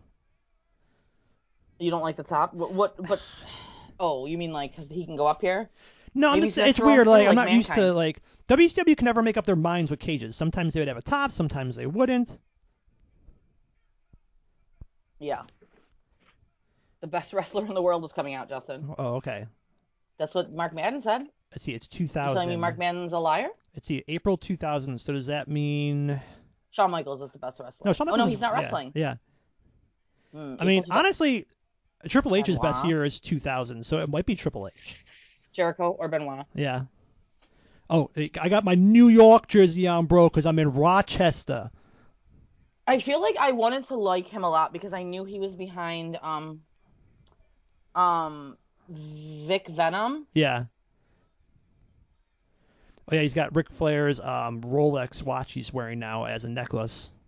You 1.79 1.91
don't 1.91 2.01
like 2.01 2.15
the 2.15 2.23
top? 2.23 2.53
What? 2.53 2.73
what 2.73 2.95
but 2.97 3.21
oh, 3.99 4.25
you 4.25 4.37
mean 4.37 4.51
like 4.51 4.75
because 4.75 4.89
he 4.89 5.05
can 5.05 5.15
go 5.15 5.27
up 5.27 5.41
here? 5.41 5.69
No, 6.15 6.29
I'm 6.29 6.41
just, 6.41 6.57
it's 6.57 6.79
weird. 6.79 7.05
thing, 7.05 7.11
Like 7.11 7.27
I'm 7.27 7.35
like 7.35 7.47
not 7.47 7.55
used 7.55 7.73
to 7.73 7.91
like 7.91 8.21
WCW 8.47 8.95
can 8.95 9.05
never 9.05 9.23
make 9.23 9.37
up 9.37 9.45
their 9.45 9.55
minds 9.55 9.89
with 9.89 9.99
cages. 9.99 10.35
Sometimes 10.35 10.73
they 10.73 10.79
would 10.79 10.87
have 10.87 10.97
a 10.97 11.01
top, 11.01 11.31
sometimes 11.31 11.75
they 11.75 11.87
wouldn't. 11.87 12.37
Yeah. 15.23 15.43
The 17.01 17.07
best 17.07 17.33
wrestler 17.33 17.65
in 17.65 17.73
the 17.73 17.81
world 17.81 18.03
is 18.05 18.11
coming 18.11 18.33
out, 18.33 18.49
Justin. 18.49 18.93
Oh, 18.97 19.15
okay. 19.15 19.45
That's 20.17 20.33
what 20.33 20.53
Mark 20.53 20.73
Madden 20.73 21.01
said. 21.01 21.23
Let's 21.51 21.63
see. 21.63 21.73
It's 21.73 21.87
two 21.87 22.07
thousand. 22.07 22.31
You 22.31 22.35
telling 22.35 22.49
me 22.49 22.55
Mark 22.57 22.77
Madden's 22.77 23.13
a 23.13 23.17
liar? 23.19 23.47
Let's 23.75 23.87
see. 23.87 24.03
April 24.07 24.37
2000. 24.37 24.97
So 24.99 25.13
does 25.13 25.25
that 25.27 25.47
mean? 25.47 26.19
Shawn 26.71 26.91
Michaels 26.91 27.21
is 27.21 27.31
the 27.31 27.39
best 27.39 27.59
wrestler. 27.59 27.85
No, 27.87 27.93
Shawn 27.93 28.07
Michaels. 28.07 28.21
oh 28.21 28.23
no, 28.23 28.25
is- 28.27 28.31
he's 28.33 28.41
not 28.41 28.53
wrestling. 28.53 28.91
Yeah. 28.95 29.15
Hmm, 30.31 30.55
I 30.59 30.65
mean, 30.65 30.83
2000 30.83 30.91
honestly, 31.05 31.47
Triple 32.07 32.35
H's 32.35 32.57
best 32.59 32.85
year 32.85 33.03
is 33.05 33.19
2000, 33.19 33.85
so 33.85 33.99
it 33.99 34.09
might 34.09 34.25
be 34.25 34.35
Triple 34.35 34.67
H. 34.67 34.97
Jericho 35.51 35.91
or 35.99 36.07
Benoit. 36.07 36.45
Yeah. 36.55 36.83
Oh, 37.89 38.09
I 38.17 38.49
got 38.49 38.63
my 38.63 38.73
New 38.75 39.07
York 39.09 39.47
jersey 39.47 39.87
on, 39.87 40.07
bro, 40.07 40.27
because 40.29 40.45
I'm 40.47 40.57
in 40.57 40.71
Rochester. 40.73 41.69
I 42.85 42.99
feel 42.99 43.21
like 43.21 43.37
I 43.39 43.53
wanted 43.53 43.87
to 43.87 43.95
like 43.95 44.27
him 44.27 44.43
a 44.43 44.49
lot 44.49 44.73
because 44.73 44.93
I 44.93 45.03
knew 45.03 45.23
he 45.23 45.39
was 45.39 45.55
behind 45.55 46.17
um 46.21 46.61
um 47.95 48.57
Vic 48.89 49.67
Venom. 49.69 50.27
Yeah. 50.33 50.65
Oh 53.09 53.15
yeah, 53.15 53.21
he's 53.21 53.33
got 53.33 53.55
Ric 53.55 53.69
Flair's 53.69 54.19
um, 54.19 54.61
Rolex 54.61 55.23
watch 55.23 55.51
he's 55.51 55.73
wearing 55.73 55.99
now 55.99 56.25
as 56.25 56.45
a 56.45 56.49
necklace. 56.49 57.11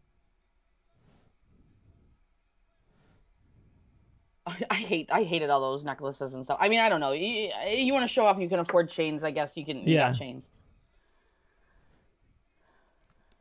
I, 4.48 4.58
I 4.70 4.76
hate 4.76 5.10
I 5.12 5.24
hated 5.24 5.50
all 5.50 5.60
those 5.60 5.84
necklaces 5.84 6.34
and 6.34 6.46
stuff. 6.46 6.58
I 6.62 6.70
mean, 6.70 6.80
I 6.80 6.90
don't 6.90 7.00
know. 7.00 7.12
You, 7.12 7.52
you 7.70 7.94
want 7.94 8.08
to 8.08 8.14
show 8.14 8.26
off, 8.26 8.40
you 8.40 8.48
can 8.48 8.60
afford 8.60 8.90
chains. 8.90 9.24
I 9.24 9.32
guess 9.32 9.52
you 9.56 9.66
can. 9.66 9.80
You 9.80 9.96
Yeah. 9.96 10.14
chains. 10.14 10.46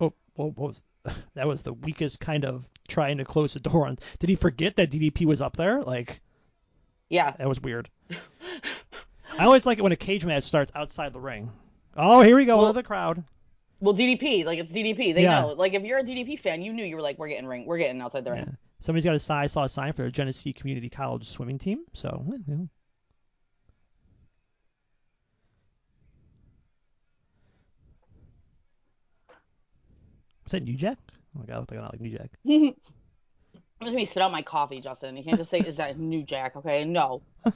Oh, 0.01 0.13
what 0.35 0.57
was 0.57 0.83
that? 1.35 1.47
Was 1.47 1.63
the 1.63 1.73
weakest 1.73 2.21
kind 2.21 2.45
of 2.45 2.65
trying 2.89 3.19
to 3.19 3.25
close 3.25 3.55
the 3.55 3.61
door 3.61 3.87
on. 3.87 3.99
Did 4.19 4.29
he 4.31 4.37
forget 4.37 4.77
that 4.77 4.91
DDP 4.91 5.25
was 5.25 5.41
up 5.41 5.57
there? 5.57 5.83
Like 5.83 6.21
Yeah. 7.09 7.33
that 7.39 7.49
was 7.49 7.61
weird. 7.61 7.89
I 9.39 9.45
always 9.45 9.67
like 9.67 9.79
it 9.79 9.83
when 9.83 9.93
a 9.93 9.97
cage 9.97 10.25
match 10.25 10.45
starts 10.45 10.71
outside 10.75 11.13
the 11.13 11.21
ring. 11.21 11.51
Oh, 11.97 12.21
here 12.23 12.37
we 12.37 12.45
go, 12.45 12.57
Well- 12.59 12.67
another 12.67 12.83
crowd. 12.83 13.25
Well, 13.81 13.95
DDP, 13.95 14.45
like 14.47 14.59
it's 14.59 14.73
DDP. 14.73 15.13
They 15.15 15.25
Yeah. 15.25 15.41
know. 15.43 15.49
Like 15.49 15.75
if 15.75 15.83
you're 15.83 15.99
a 15.99 16.03
DDP 16.05 16.41
fan, 16.41 16.63
you 16.63 16.73
knew 16.73 16.85
you 16.85 16.97
were 16.97 17.03
like, 17.03 17.19
we're 17.19 17.29
getting 17.29 17.47
ring, 17.47 17.67
we're 17.67 17.77
getting 17.79 18.01
outside 18.01 18.25
the 18.25 18.31
ring. 18.31 18.45
Yeah. 18.47 18.53
Somebody's 18.81 19.05
got 19.05 19.15
a 19.15 19.19
sign. 19.19 19.45
I 19.45 19.47
saw 19.47 19.65
a 19.65 19.69
sign 19.69 19.93
for 19.93 20.03
the 20.05 20.11
Genesee 20.11 20.53
Community 20.53 20.89
College 20.89 21.25
swimming 21.27 21.59
team. 21.59 21.85
So, 21.93 22.25
was 30.45 30.53
that 30.53 30.63
New 30.63 30.77
Jack? 30.77 30.99
Oh 31.37 31.41
my 31.41 31.47
god, 31.47 31.57
I 31.57 31.59
look 31.61 31.71
like 31.71 31.79
I 31.79 31.83
don't 31.83 31.93
like 31.93 32.01
New 32.01 32.11
Jack. 32.11 32.31
Let 33.81 33.93
me 33.93 34.07
spit 34.07 34.23
out 34.23 34.33
my 34.33 34.43
coffee, 34.43 34.81
Justin. 34.81 35.17
You 35.17 35.25
can't 35.25 35.37
just 35.37 35.51
say, 35.51 35.59
"Is 35.59 35.77
that 35.77 35.99
New 35.99 36.23
Jack?" 36.23 36.57
Okay, 36.57 36.85
no. 36.85 37.23
Ugh, 37.45 37.55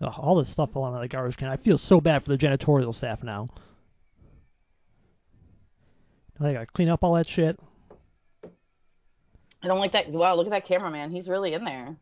all 0.18 0.34
this 0.34 0.48
stuff 0.48 0.76
on 0.76 1.00
the 1.00 1.08
garbage 1.08 1.36
can. 1.36 1.48
I 1.48 1.56
feel 1.56 1.78
so 1.78 2.00
bad 2.00 2.22
for 2.24 2.30
the 2.30 2.38
janitorial 2.38 2.94
staff 2.94 3.22
now. 3.22 3.46
Now 6.38 6.46
They 6.46 6.52
gotta 6.52 6.66
clean 6.66 6.88
up 6.88 7.04
all 7.04 7.14
that 7.14 7.28
shit. 7.28 7.58
I 9.62 9.66
don't 9.68 9.78
like 9.78 9.92
that. 9.92 10.10
Wow, 10.10 10.34
look 10.34 10.46
at 10.46 10.50
that 10.50 10.66
cameraman. 10.66 11.10
He's 11.10 11.28
really 11.28 11.54
in 11.54 11.64
there. 11.64 11.96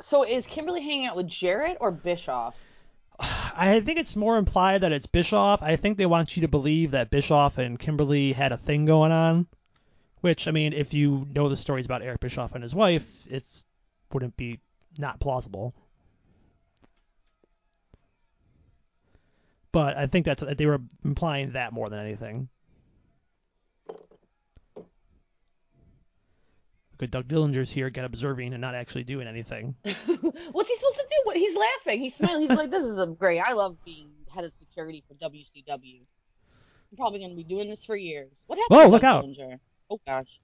So 0.00 0.22
is 0.22 0.46
Kimberly 0.46 0.82
hanging 0.82 1.06
out 1.06 1.16
with 1.16 1.28
Jarrett 1.28 1.78
or 1.80 1.90
Bischoff? 1.90 2.54
I 3.20 3.80
think 3.84 3.98
it's 3.98 4.16
more 4.16 4.36
implied 4.36 4.82
that 4.82 4.92
it's 4.92 5.06
Bischoff. 5.06 5.62
I 5.62 5.76
think 5.76 5.98
they 5.98 6.06
want 6.06 6.36
you 6.36 6.42
to 6.42 6.48
believe 6.48 6.92
that 6.92 7.10
Bischoff 7.10 7.58
and 7.58 7.78
Kimberly 7.78 8.32
had 8.32 8.52
a 8.52 8.56
thing 8.56 8.84
going 8.84 9.12
on. 9.12 9.46
Which, 10.20 10.48
I 10.48 10.50
mean, 10.50 10.72
if 10.72 10.94
you 10.94 11.26
know 11.32 11.48
the 11.48 11.56
stories 11.56 11.86
about 11.86 12.02
Eric 12.02 12.20
Bischoff 12.20 12.54
and 12.54 12.62
his 12.62 12.74
wife, 12.74 13.06
it's 13.28 13.62
wouldn't 14.12 14.36
be 14.36 14.58
not 14.98 15.20
plausible. 15.20 15.74
But 19.70 19.96
I 19.96 20.06
think 20.06 20.26
that's 20.26 20.42
they 20.42 20.66
were 20.66 20.80
implying 21.04 21.52
that 21.52 21.72
more 21.72 21.86
than 21.86 22.00
anything. 22.00 22.48
Good 26.98 27.12
Doug 27.12 27.28
Dillinger's 27.28 27.70
here, 27.70 27.90
get 27.90 28.04
observing 28.04 28.52
and 28.52 28.60
not 28.60 28.74
actually 28.74 29.04
doing 29.04 29.28
anything. 29.28 29.76
What's 29.84 30.68
he 30.68 30.76
supposed 30.76 30.96
to 30.96 31.06
do? 31.08 31.20
What 31.24 31.36
he's 31.36 31.56
laughing. 31.56 32.00
He's 32.00 32.14
smiling. 32.14 32.48
He's 32.48 32.58
like, 32.58 32.70
"This 32.70 32.84
is 32.84 32.98
a 32.98 33.06
great. 33.06 33.38
I 33.40 33.52
love 33.52 33.76
being 33.84 34.10
head 34.34 34.44
of 34.44 34.52
security 34.58 35.04
for 35.06 35.14
WCW. 35.14 36.00
I'm 36.90 36.96
probably 36.96 37.20
going 37.20 37.30
to 37.30 37.36
be 37.36 37.44
doing 37.44 37.70
this 37.70 37.84
for 37.84 37.96
years." 37.96 38.32
What 38.48 38.58
happened? 38.58 38.80
To 38.80 38.88
look 38.88 39.02
Doug 39.02 39.16
out. 39.16 39.24
Dillinger? 39.24 39.60
Oh 39.90 40.00
gosh. 40.06 40.40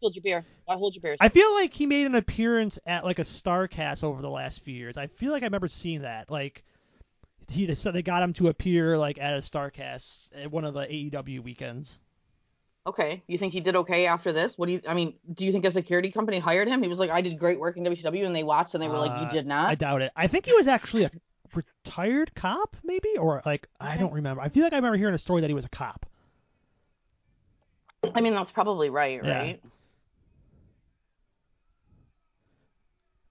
Hold 0.00 0.16
your 0.16 0.22
beer. 0.24 0.44
Why 0.64 0.74
hold 0.74 0.96
your 0.96 1.02
beer? 1.02 1.16
I 1.20 1.28
feel 1.28 1.54
like 1.54 1.72
he 1.72 1.86
made 1.86 2.06
an 2.06 2.16
appearance 2.16 2.80
at 2.84 3.04
like 3.04 3.20
a 3.20 3.22
Starcast 3.22 4.02
over 4.02 4.20
the 4.20 4.30
last 4.30 4.64
few 4.64 4.74
years. 4.74 4.96
I 4.96 5.06
feel 5.06 5.30
like 5.30 5.44
I 5.44 5.46
remember 5.46 5.68
seeing 5.68 6.02
that. 6.02 6.28
Like 6.28 6.64
he 7.48 7.66
they 7.66 7.74
they 7.74 8.02
got 8.02 8.24
him 8.24 8.32
to 8.34 8.48
appear 8.48 8.98
like 8.98 9.18
at 9.18 9.34
a 9.34 9.38
Starcast 9.38 10.30
at 10.34 10.50
one 10.50 10.64
of 10.64 10.74
the 10.74 10.82
AEW 10.82 11.44
weekends. 11.44 12.00
Okay. 12.86 13.22
You 13.28 13.38
think 13.38 13.52
he 13.52 13.60
did 13.60 13.76
okay 13.76 14.06
after 14.06 14.32
this? 14.32 14.58
What 14.58 14.66
do 14.66 14.72
you? 14.72 14.80
I 14.88 14.94
mean, 14.94 15.14
do 15.32 15.44
you 15.46 15.52
think 15.52 15.64
a 15.64 15.70
security 15.70 16.10
company 16.10 16.40
hired 16.40 16.66
him? 16.66 16.82
He 16.82 16.88
was 16.88 16.98
like, 16.98 17.10
"I 17.10 17.20
did 17.20 17.38
great 17.38 17.60
work 17.60 17.76
in 17.76 17.84
WCW," 17.84 18.26
and 18.26 18.34
they 18.34 18.42
watched 18.42 18.74
and 18.74 18.82
they 18.82 18.88
were 18.88 18.98
like, 18.98 19.12
"You 19.20 19.26
Uh, 19.28 19.30
did 19.30 19.46
not." 19.46 19.70
I 19.70 19.74
doubt 19.76 20.02
it. 20.02 20.10
I 20.16 20.26
think 20.26 20.46
he 20.46 20.52
was 20.52 20.66
actually 20.66 21.04
a 21.04 21.10
retired 21.54 22.34
cop, 22.34 22.76
maybe, 22.82 23.16
or 23.18 23.40
like 23.46 23.68
I 23.80 23.98
don't 23.98 24.12
remember. 24.12 24.42
I 24.42 24.48
feel 24.48 24.64
like 24.64 24.72
I 24.72 24.76
remember 24.76 24.96
hearing 24.96 25.14
a 25.14 25.18
story 25.18 25.42
that 25.42 25.48
he 25.48 25.54
was 25.54 25.64
a 25.64 25.68
cop. 25.68 26.06
I 28.14 28.20
mean, 28.20 28.34
that's 28.34 28.50
probably 28.50 28.90
right, 28.90 29.22
Yeah. 29.24 29.38
right? 29.38 29.62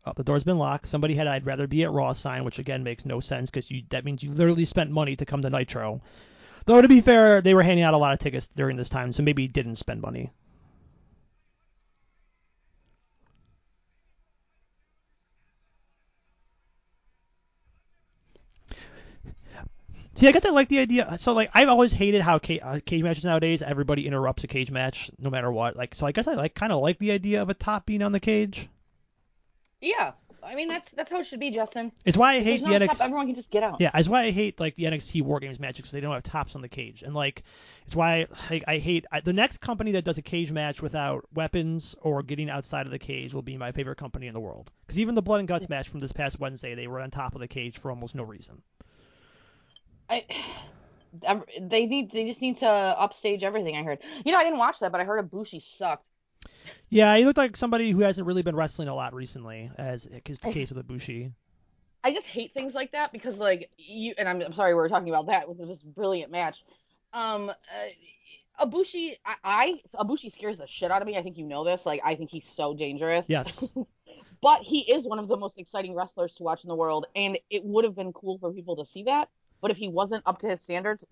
Oh, 0.06 0.14
the 0.16 0.24
door's 0.24 0.44
been 0.46 0.58
locked. 0.58 0.88
Somebody 0.88 1.14
had 1.14 1.28
"I'd 1.28 1.46
rather 1.46 1.68
be 1.68 1.84
at 1.84 1.92
Raw" 1.92 2.14
sign, 2.14 2.46
which 2.46 2.58
again 2.58 2.84
makes 2.84 3.06
no 3.06 3.20
sense 3.20 3.52
because 3.52 3.70
you 3.70 3.84
that 3.90 4.06
means 4.06 4.24
you 4.24 4.32
literally 4.32 4.66
spent 4.66 4.92
money 4.92 5.16
to 5.18 5.26
come 5.26 5.42
to 5.42 5.50
Nitro. 5.50 6.02
Though 6.66 6.82
to 6.82 6.88
be 6.88 7.02
fair, 7.02 7.42
they 7.42 7.54
were 7.54 7.62
handing 7.62 7.84
out 7.84 7.94
a 7.94 7.98
lot 7.98 8.14
of 8.14 8.20
tickets 8.20 8.48
during 8.48 8.76
this 8.78 8.90
time, 8.90 9.12
so 9.12 9.22
maybe 9.22 9.44
he 9.44 9.48
didn't 9.48 9.76
spend 9.76 10.02
money. 10.02 10.32
See, 20.16 20.28
I 20.28 20.32
guess 20.32 20.46
I 20.46 20.50
like 20.52 20.68
the 20.70 20.80
idea. 20.80 21.18
So, 21.18 21.34
like, 21.34 21.50
I've 21.54 21.68
always 21.70 21.92
hated 21.94 22.22
how 22.22 22.40
ca- 22.40 22.60
uh, 22.60 22.80
cage 22.86 23.02
matches 23.04 23.26
nowadays. 23.26 23.62
Everybody 23.62 24.08
interrupts 24.08 24.44
a 24.44 24.48
cage 24.48 24.72
match, 24.72 25.10
no 25.20 25.30
matter 25.30 25.52
what. 25.52 25.76
Like, 25.76 25.96
so 25.96 26.06
I 26.08 26.12
guess 26.12 26.28
I 26.28 26.34
like 26.34 26.54
kind 26.54 26.72
of 26.72 26.82
like 26.82 27.00
the 27.00 27.12
idea 27.12 27.42
of 27.42 27.50
a 27.50 27.54
top 27.54 27.86
being 27.86 28.02
on 28.02 28.12
the 28.12 28.20
cage. 28.20 28.70
Yeah. 29.82 30.14
I 30.52 30.56
mean, 30.56 30.68
that's 30.68 30.92
that's 30.98 31.10
how 31.10 31.20
it 31.20 31.26
should 31.26 31.40
be, 31.40 31.50
Justin. 31.50 31.94
It's 32.04 32.18
why 32.18 32.34
I 32.34 32.42
hate 32.42 32.62
the 32.62 32.78
top, 32.80 32.82
NXT. 32.82 33.02
everyone 33.02 33.28
can 33.28 33.36
just 33.36 33.50
get 33.50 33.64
out. 33.64 33.80
Yeah, 33.80 33.90
it's 33.94 34.10
why 34.10 34.24
I 34.24 34.32
hate 34.32 34.60
like 34.60 34.76
the 34.76 34.84
NXT 34.84 35.22
War 35.22 35.40
Games 35.40 35.62
matches 35.62 35.78
because 35.78 35.92
they 35.92 36.02
don't 36.02 36.12
have 36.12 36.24
tops 36.24 36.56
on 36.56 36.62
the 36.62 36.68
cage, 36.68 37.04
and 37.04 37.14
like 37.14 37.44
it's 37.86 37.96
why 37.96 38.28
like, 38.50 38.66
I 38.68 38.78
hate 38.78 39.06
I, 39.14 39.22
the 39.22 39.32
next 39.32 39.60
company 39.60 39.94
that 39.94 40.04
does 40.04 40.18
a 40.18 40.22
cage 40.22 40.52
match 40.52 40.82
without 40.82 41.26
weapons 41.34 41.96
or 42.02 42.22
getting 42.22 42.50
outside 42.50 42.86
of 42.86 42.92
the 42.92 43.00
cage 43.00 43.34
will 43.34 43.42
be 43.42 43.56
my 43.56 43.72
favorite 43.72 43.98
company 43.98 44.28
in 44.28 44.34
the 44.34 44.42
world. 44.42 44.70
Because 44.86 45.00
even 45.00 45.16
the 45.16 45.22
Blood 45.22 45.40
and 45.40 45.48
Guts 45.48 45.70
match 45.70 45.88
from 45.88 46.02
this 46.02 46.12
past 46.12 46.38
Wednesday, 46.38 46.76
they 46.76 46.88
were 46.88 47.00
on 47.00 47.12
top 47.12 47.34
of 47.34 47.40
the 47.40 47.48
cage 47.48 47.80
for 47.80 47.90
almost 47.90 48.14
no 48.14 48.24
reason. 48.24 48.62
I, 50.10 50.26
they 51.62 51.86
need 51.86 52.12
they 52.12 52.28
just 52.28 52.42
need 52.42 52.58
to 52.58 52.68
upstage 52.68 53.44
everything. 53.44 53.78
I 53.78 53.84
heard. 53.84 54.00
You 54.26 54.34
know, 54.34 54.38
I 54.38 54.44
didn't 54.44 54.60
watch 54.60 54.80
that, 54.80 54.92
but 54.92 55.00
I 55.00 55.06
heard 55.06 55.32
Ibushi 55.32 55.64
sucked. 55.78 56.06
Yeah, 56.92 57.16
he 57.16 57.24
looked 57.26 57.38
like 57.38 57.56
somebody 57.56 57.90
who 57.92 58.02
hasn't 58.02 58.28
really 58.28 58.42
been 58.44 58.56
wrestling 58.56 58.90
a 58.90 58.94
lot 58.96 59.14
recently, 59.14 59.72
as 59.78 60.08
is 60.08 60.40
the 60.40 60.52
case 60.52 60.72
with 60.72 60.86
Ibushi. 60.86 61.32
I 62.04 62.14
just 62.14 62.28
hate 62.28 62.54
things 62.54 62.74
like 62.74 62.92
that 62.92 63.12
because 63.14 63.38
like 63.38 63.70
you 63.78 64.14
and 64.18 64.28
I'm, 64.28 64.42
I'm 64.42 64.54
sorry 64.54 64.72
we 64.74 64.76
were 64.78 64.90
talking 64.90 65.08
about 65.10 65.28
that. 65.28 65.44
It 65.44 65.50
was 65.50 65.58
this 65.60 65.80
brilliant 65.80 66.32
match. 66.32 66.64
Um, 67.14 67.50
uh, 67.50 68.66
Ibushi, 68.66 69.18
I, 69.26 69.36
I 69.44 69.82
Ibushi 69.96 70.34
scares 70.34 70.58
the 70.58 70.68
shit 70.68 70.92
out 70.92 71.02
of 71.02 71.08
me. 71.08 71.18
I 71.18 71.24
think 71.24 71.38
you 71.38 71.46
know 71.46 71.64
this. 71.64 71.82
Like 71.86 72.02
I 72.04 72.16
think 72.16 72.30
he's 72.30 72.48
so 72.48 72.76
dangerous. 72.76 73.26
Yes. 73.28 73.72
But 74.42 74.64
he 74.64 74.80
is 74.92 75.06
one 75.06 75.20
of 75.20 75.28
the 75.28 75.38
most 75.38 75.60
exciting 75.60 75.94
wrestlers 75.94 76.34
to 76.38 76.44
watch 76.44 76.64
in 76.64 76.68
the 76.68 76.76
world, 76.76 77.06
and 77.16 77.38
it 77.52 77.64
would 77.64 77.86
have 77.86 77.96
been 77.96 78.12
cool 78.12 78.40
for 78.40 78.52
people 78.52 78.76
to 78.84 78.92
see 78.92 79.04
that. 79.04 79.30
But 79.62 79.70
if 79.70 79.78
he 79.78 79.88
wasn't 79.88 80.24
up 80.26 80.40
to 80.40 80.48
his 80.50 80.60
standards, 80.62 81.06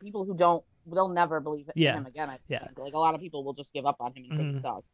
people 0.00 0.24
who 0.24 0.34
don't 0.36 0.64
they'll 0.92 1.08
never 1.08 1.38
believe 1.38 1.68
in 1.68 1.80
Yeah. 1.80 1.94
him 1.94 2.06
again. 2.06 2.28
I 2.28 2.38
Yeah. 2.48 2.58
think. 2.66 2.76
Like 2.80 2.94
a 2.94 2.98
lot 2.98 3.14
of 3.14 3.20
people 3.20 3.44
will 3.44 3.52
just 3.52 3.72
give 3.72 3.86
up 3.86 3.96
on 4.00 4.12
him 4.14 4.24
and 4.28 4.36
think 4.36 4.50
Mhm. 4.50 4.56
he 4.56 4.62
sucks. 4.62 4.86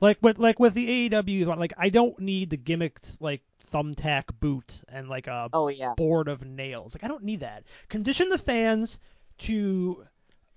Like 0.00 0.18
with 0.20 0.38
like 0.38 0.58
with 0.60 0.74
the 0.74 1.08
AEW, 1.10 1.56
like 1.56 1.72
I 1.78 1.88
don't 1.88 2.18
need 2.18 2.50
the 2.50 2.58
gimmicked 2.58 3.18
like 3.20 3.42
thumbtack 3.72 4.24
boot 4.40 4.84
and 4.88 5.08
like 5.08 5.26
a 5.26 5.48
Oh 5.52 5.68
yeah. 5.68 5.94
board 5.94 6.28
of 6.28 6.44
nails. 6.44 6.94
Like 6.94 7.04
I 7.04 7.08
don't 7.08 7.24
need 7.24 7.40
that. 7.40 7.64
Condition 7.88 8.28
the 8.28 8.38
fans 8.38 9.00
to 9.38 10.04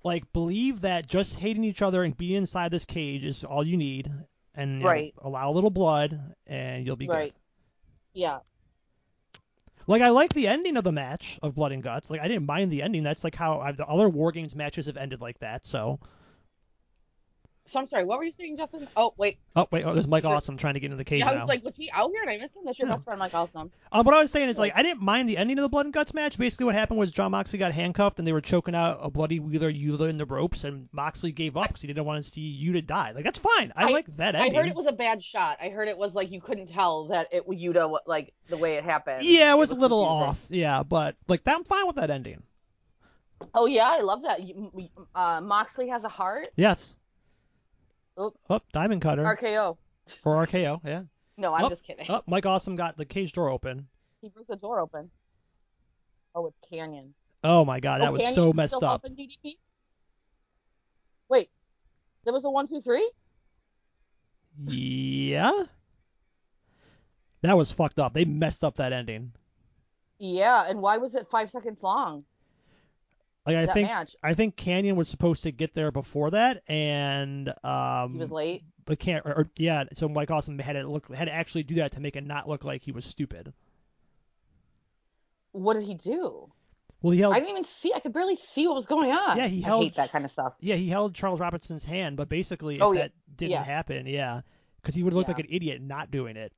like 0.03 0.31
believe 0.33 0.81
that 0.81 1.07
just 1.07 1.37
hating 1.37 1.63
each 1.63 1.81
other 1.81 2.03
and 2.03 2.15
being 2.17 2.35
inside 2.35 2.71
this 2.71 2.85
cage 2.85 3.25
is 3.25 3.43
all 3.43 3.65
you 3.65 3.77
need, 3.77 4.11
and 4.55 4.81
you 4.81 4.83
know, 4.83 4.89
Right. 4.89 5.13
allow 5.19 5.49
a 5.49 5.53
little 5.53 5.69
blood 5.69 6.19
and 6.47 6.85
you'll 6.85 6.95
be 6.95 7.07
Right. 7.07 7.33
good. 7.33 7.39
Yeah. 8.13 8.39
Like 9.87 10.01
I 10.01 10.09
like 10.09 10.33
the 10.33 10.47
ending 10.47 10.77
of 10.77 10.83
the 10.83 10.91
match 10.91 11.39
of 11.41 11.55
Blood 11.55 11.71
and 11.71 11.81
Guts. 11.81 12.09
Like 12.09 12.21
I 12.21 12.27
didn't 12.27 12.45
mind 12.45 12.71
the 12.71 12.81
ending. 12.83 13.03
That's 13.03 13.23
like 13.23 13.35
how 13.35 13.59
I've, 13.59 13.77
the 13.77 13.87
other 13.87 14.07
War 14.07 14.31
Games 14.31 14.55
matches 14.55 14.85
have 14.85 14.97
ended 14.97 15.19
like 15.21 15.39
that. 15.39 15.65
So 15.65 15.99
So 17.71 17.79
I'm 17.79 17.87
sorry. 17.87 18.03
What 18.05 18.17
were 18.17 18.23
you 18.23 18.31
saying, 18.37 18.57
Justin? 18.57 18.87
Oh 18.97 19.13
wait. 19.17 19.37
oh 19.55 19.67
wait, 19.71 19.83
oh 19.85 19.93
there's 19.93 20.07
Mike. 20.07 20.25
Awesome 20.25 20.57
trying 20.57 20.73
to 20.73 20.79
get 20.79 20.87
into 20.87 20.97
the 20.97 21.03
cage 21.05 21.19
Yeah, 21.19 21.29
I 21.29 21.33
now. 21.35 21.39
was 21.41 21.47
like, 21.49 21.63
was 21.63 21.75
he 21.75 21.89
out 21.91 22.09
here 22.11 22.21
and 22.21 22.29
I 22.29 22.37
missed 22.37 22.55
him? 22.55 22.63
That's 22.65 22.79
your 22.79 22.87
Yeah. 22.87 22.95
best 22.95 23.05
friend, 23.05 23.19
Mike 23.19 23.33
Awesome. 23.33 23.71
Um, 23.91 24.05
what 24.05 24.15
I 24.15 24.19
was 24.19 24.31
saying 24.31 24.49
is 24.49 24.57
like 24.57 24.73
I 24.75 24.83
didn't 24.83 25.01
mind 25.01 25.29
the 25.29 25.37
ending 25.37 25.57
of 25.57 25.61
the 25.63 25.69
blood 25.69 25.85
and 25.85 25.93
guts 25.93 26.13
match. 26.13 26.37
Basically, 26.37 26.65
what 26.65 26.75
happened 26.75 26.99
was 26.99 27.11
Jon 27.11 27.31
Moxley 27.31 27.59
got 27.59 27.71
handcuffed 27.71 28.19
and 28.19 28.27
they 28.27 28.31
were 28.33 28.41
choking 28.41 28.75
out 28.75 28.99
a 29.01 29.09
bloody 29.09 29.39
Wheeler 29.39 29.71
Yuta 29.71 30.09
in 30.09 30.17
the 30.17 30.25
ropes, 30.25 30.63
and 30.63 30.89
Moxley 30.91 31.31
gave 31.31 31.57
up 31.57 31.67
because 31.67 31.81
he 31.81 31.87
didn't 31.87 32.05
want 32.05 32.23
to 32.23 32.29
see 32.29 32.59
Yuta 32.63 32.85
die. 32.85 33.11
Like 33.11 33.23
that's 33.23 33.39
fine. 33.39 33.71
I, 33.75 33.85
I- 33.85 33.91
like 33.91 34.07
that 34.17 34.35
ending. 34.35 34.53
I 34.53 34.55
heard 34.55 34.67
it 34.67 34.75
was 34.75 34.87
a 34.87 34.91
bad 34.91 35.23
shot. 35.23 35.57
I 35.61 35.69
heard 35.69 35.87
it 35.87 35.97
was 35.97 36.13
like 36.13 36.31
you 36.31 36.41
couldn't 36.41 36.67
tell 36.67 37.09
that 37.09 37.27
it 37.31 37.47
was 37.47 37.57
Yuta 37.59 37.99
like 38.07 38.33
the 38.47 38.57
way 38.57 38.75
it 38.75 38.83
happened. 38.83 39.23
yeah, 39.23 39.51
it 39.53 39.57
was 39.57 39.71
a 39.71 39.75
little 39.75 40.05
confusing. 40.05 40.29
off. 40.29 40.45
Yeah, 40.49 40.83
but 40.83 41.15
like 41.27 41.43
that, 41.43 41.55
I'm 41.55 41.63
fine 41.63 41.85
with 41.87 41.97
that 41.97 42.09
ending. 42.09 42.41
Oh 43.53 43.67
yeah, 43.67 43.85
I 43.87 44.01
love 44.01 44.23
that. 44.23 44.41
Uh, 45.15 45.39
Moxley 45.41 45.87
has 45.89 46.03
a 46.03 46.09
heart. 46.09 46.49
Yes. 46.57 46.95
Oop. 48.19 48.37
Oh, 48.49 48.59
Diamond 48.73 49.01
Cutter 49.01 49.23
RKO. 49.23 49.77
For 50.23 50.45
RKO. 50.45 50.81
Yeah. 50.83 51.03
No, 51.37 51.53
I'm 51.53 51.65
Oh, 51.65 51.69
just 51.69 51.83
kidding. 51.83 52.05
Oh, 52.09 52.21
Mike 52.27 52.45
Awesome 52.45 52.75
got 52.75 52.97
the 52.97 53.05
cage 53.05 53.31
door 53.31 53.49
open. 53.49 53.87
He 54.21 54.29
broke 54.29 54.47
the 54.47 54.57
door 54.57 54.79
open. 54.79 55.09
Oh, 56.35 56.45
it's 56.47 56.59
Kanyon. 56.59 57.13
Oh 57.43 57.63
my 57.63 57.79
God, 57.79 58.01
oh, 58.01 58.03
that 58.03 58.09
oh, 58.09 58.13
was 58.13 58.21
Kanyon 58.21 58.33
so 58.33 58.53
messed 58.53 58.83
up. 58.83 59.05
Wait, 61.29 61.49
there 62.25 62.33
was 62.33 62.43
a 62.43 62.49
one, 62.49 62.67
two, 62.67 62.81
three. 62.81 63.09
Yeah. 64.57 65.51
That 67.41 67.55
was 67.55 67.71
fucked 67.71 67.99
up. 67.99 68.13
They 68.13 68.25
messed 68.25 68.63
up 68.63 68.75
that 68.75 68.91
ending. 68.91 69.31
Yeah, 70.17 70.65
and 70.67 70.81
why 70.81 70.97
was 70.97 71.15
it 71.15 71.27
five 71.31 71.49
seconds 71.49 71.81
long? 71.81 72.25
Like 73.45 73.55
I 73.57 73.73
think 73.73 73.87
match. 73.87 74.15
I 74.21 74.33
think 74.33 74.55
Kanyon 74.57 74.95
was 74.95 75.07
supposed 75.07 75.43
to 75.43 75.51
get 75.51 75.73
there 75.73 75.91
before 75.91 76.31
that, 76.31 76.61
and 76.67 77.51
um, 77.63 78.13
He 78.13 78.19
was 78.19 78.29
late. 78.31 78.63
but 78.85 78.99
can't. 78.99 79.25
Or, 79.25 79.31
or- 79.33 79.49
yeah, 79.57 79.85
so 79.93 80.07
Mike 80.09 80.29
Awesome 80.29 80.59
had 80.59 80.73
to 80.73 80.87
look 80.87 81.13
had 81.13 81.25
to 81.25 81.33
actually 81.33 81.63
do 81.63 81.75
that 81.75 81.93
to 81.93 81.99
make 82.01 82.15
it 82.15 82.25
not 82.25 82.47
look 82.47 82.63
like 82.63 82.81
he 82.83 82.91
was 82.91 83.05
stupid. 83.05 83.53
What 85.51 85.73
did 85.75 85.83
he 85.83 85.95
do? 85.95 86.51
Well, 87.01 87.11
he 87.11 87.19
held 87.21 87.33
I 87.33 87.39
didn't 87.39 87.51
even 87.51 87.65
see. 87.65 87.93
I 87.95 88.01
could 88.01 88.13
barely 88.13 88.35
see 88.35 88.67
what 88.67 88.75
was 88.75 88.85
going 88.85 89.11
on. 89.11 89.37
Yeah, 89.37 89.47
he 89.47 89.63
I 89.63 89.67
held- 89.67 89.83
hate 89.83 89.95
that 89.95 90.11
kind 90.11 90.25
of 90.25 90.31
stuff. 90.31 90.53
yeah 90.59 90.75
he 90.75 90.89
held 90.89 91.15
Charles 91.15 91.39
Robinson's 91.39 91.85
hand, 91.85 92.17
but 92.17 92.27
basically 92.29 92.75
if 92.75 92.81
Oh, 92.81 92.91
yeah. 92.91 93.03
that 93.03 93.11
didn't 93.37 93.51
Yeah. 93.51 93.63
happen, 93.63 94.05
yeah, 94.05 94.41
because 94.81 94.93
he 94.95 95.01
would 95.03 95.13
look 95.13 95.27
Yeah. 95.27 95.33
like 95.35 95.45
an 95.45 95.49
idiot 95.49 95.81
not 95.81 96.11
doing 96.11 96.35
it. 96.35 96.51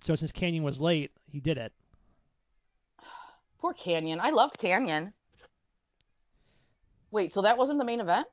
So 0.00 0.14
since 0.14 0.32
Kanyon 0.32 0.62
was 0.62 0.80
late, 0.80 1.10
he 1.30 1.38
did 1.40 1.58
it. 1.58 1.72
Poor 3.60 3.74
Kanyon. 3.74 4.20
I 4.20 4.30
loved 4.30 4.58
Kanyon. 4.58 5.12
Wait, 7.10 7.32
so 7.34 7.42
that 7.42 7.56
wasn't 7.58 7.78
the 7.78 7.84
main 7.84 8.00
event? 8.00 8.26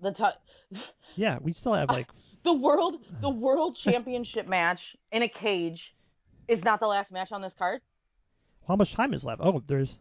The 0.00 0.12
t- 0.12 0.80
Yeah, 1.16 1.38
we 1.40 1.52
still 1.52 1.74
have 1.74 1.90
like 1.90 2.08
the 2.44 2.52
world 2.52 2.96
the 3.20 3.30
world 3.30 3.76
championship 3.76 4.46
match 4.46 4.96
in 5.12 5.22
a 5.22 5.28
cage 5.28 5.94
is 6.46 6.64
not 6.64 6.80
the 6.80 6.86
last 6.86 7.10
match 7.12 7.32
on 7.32 7.42
this 7.42 7.52
card. 7.58 7.80
how 8.66 8.76
much 8.76 8.92
time 8.94 9.12
is 9.12 9.24
left? 9.24 9.40
Oh, 9.44 9.62
there's 9.66 9.98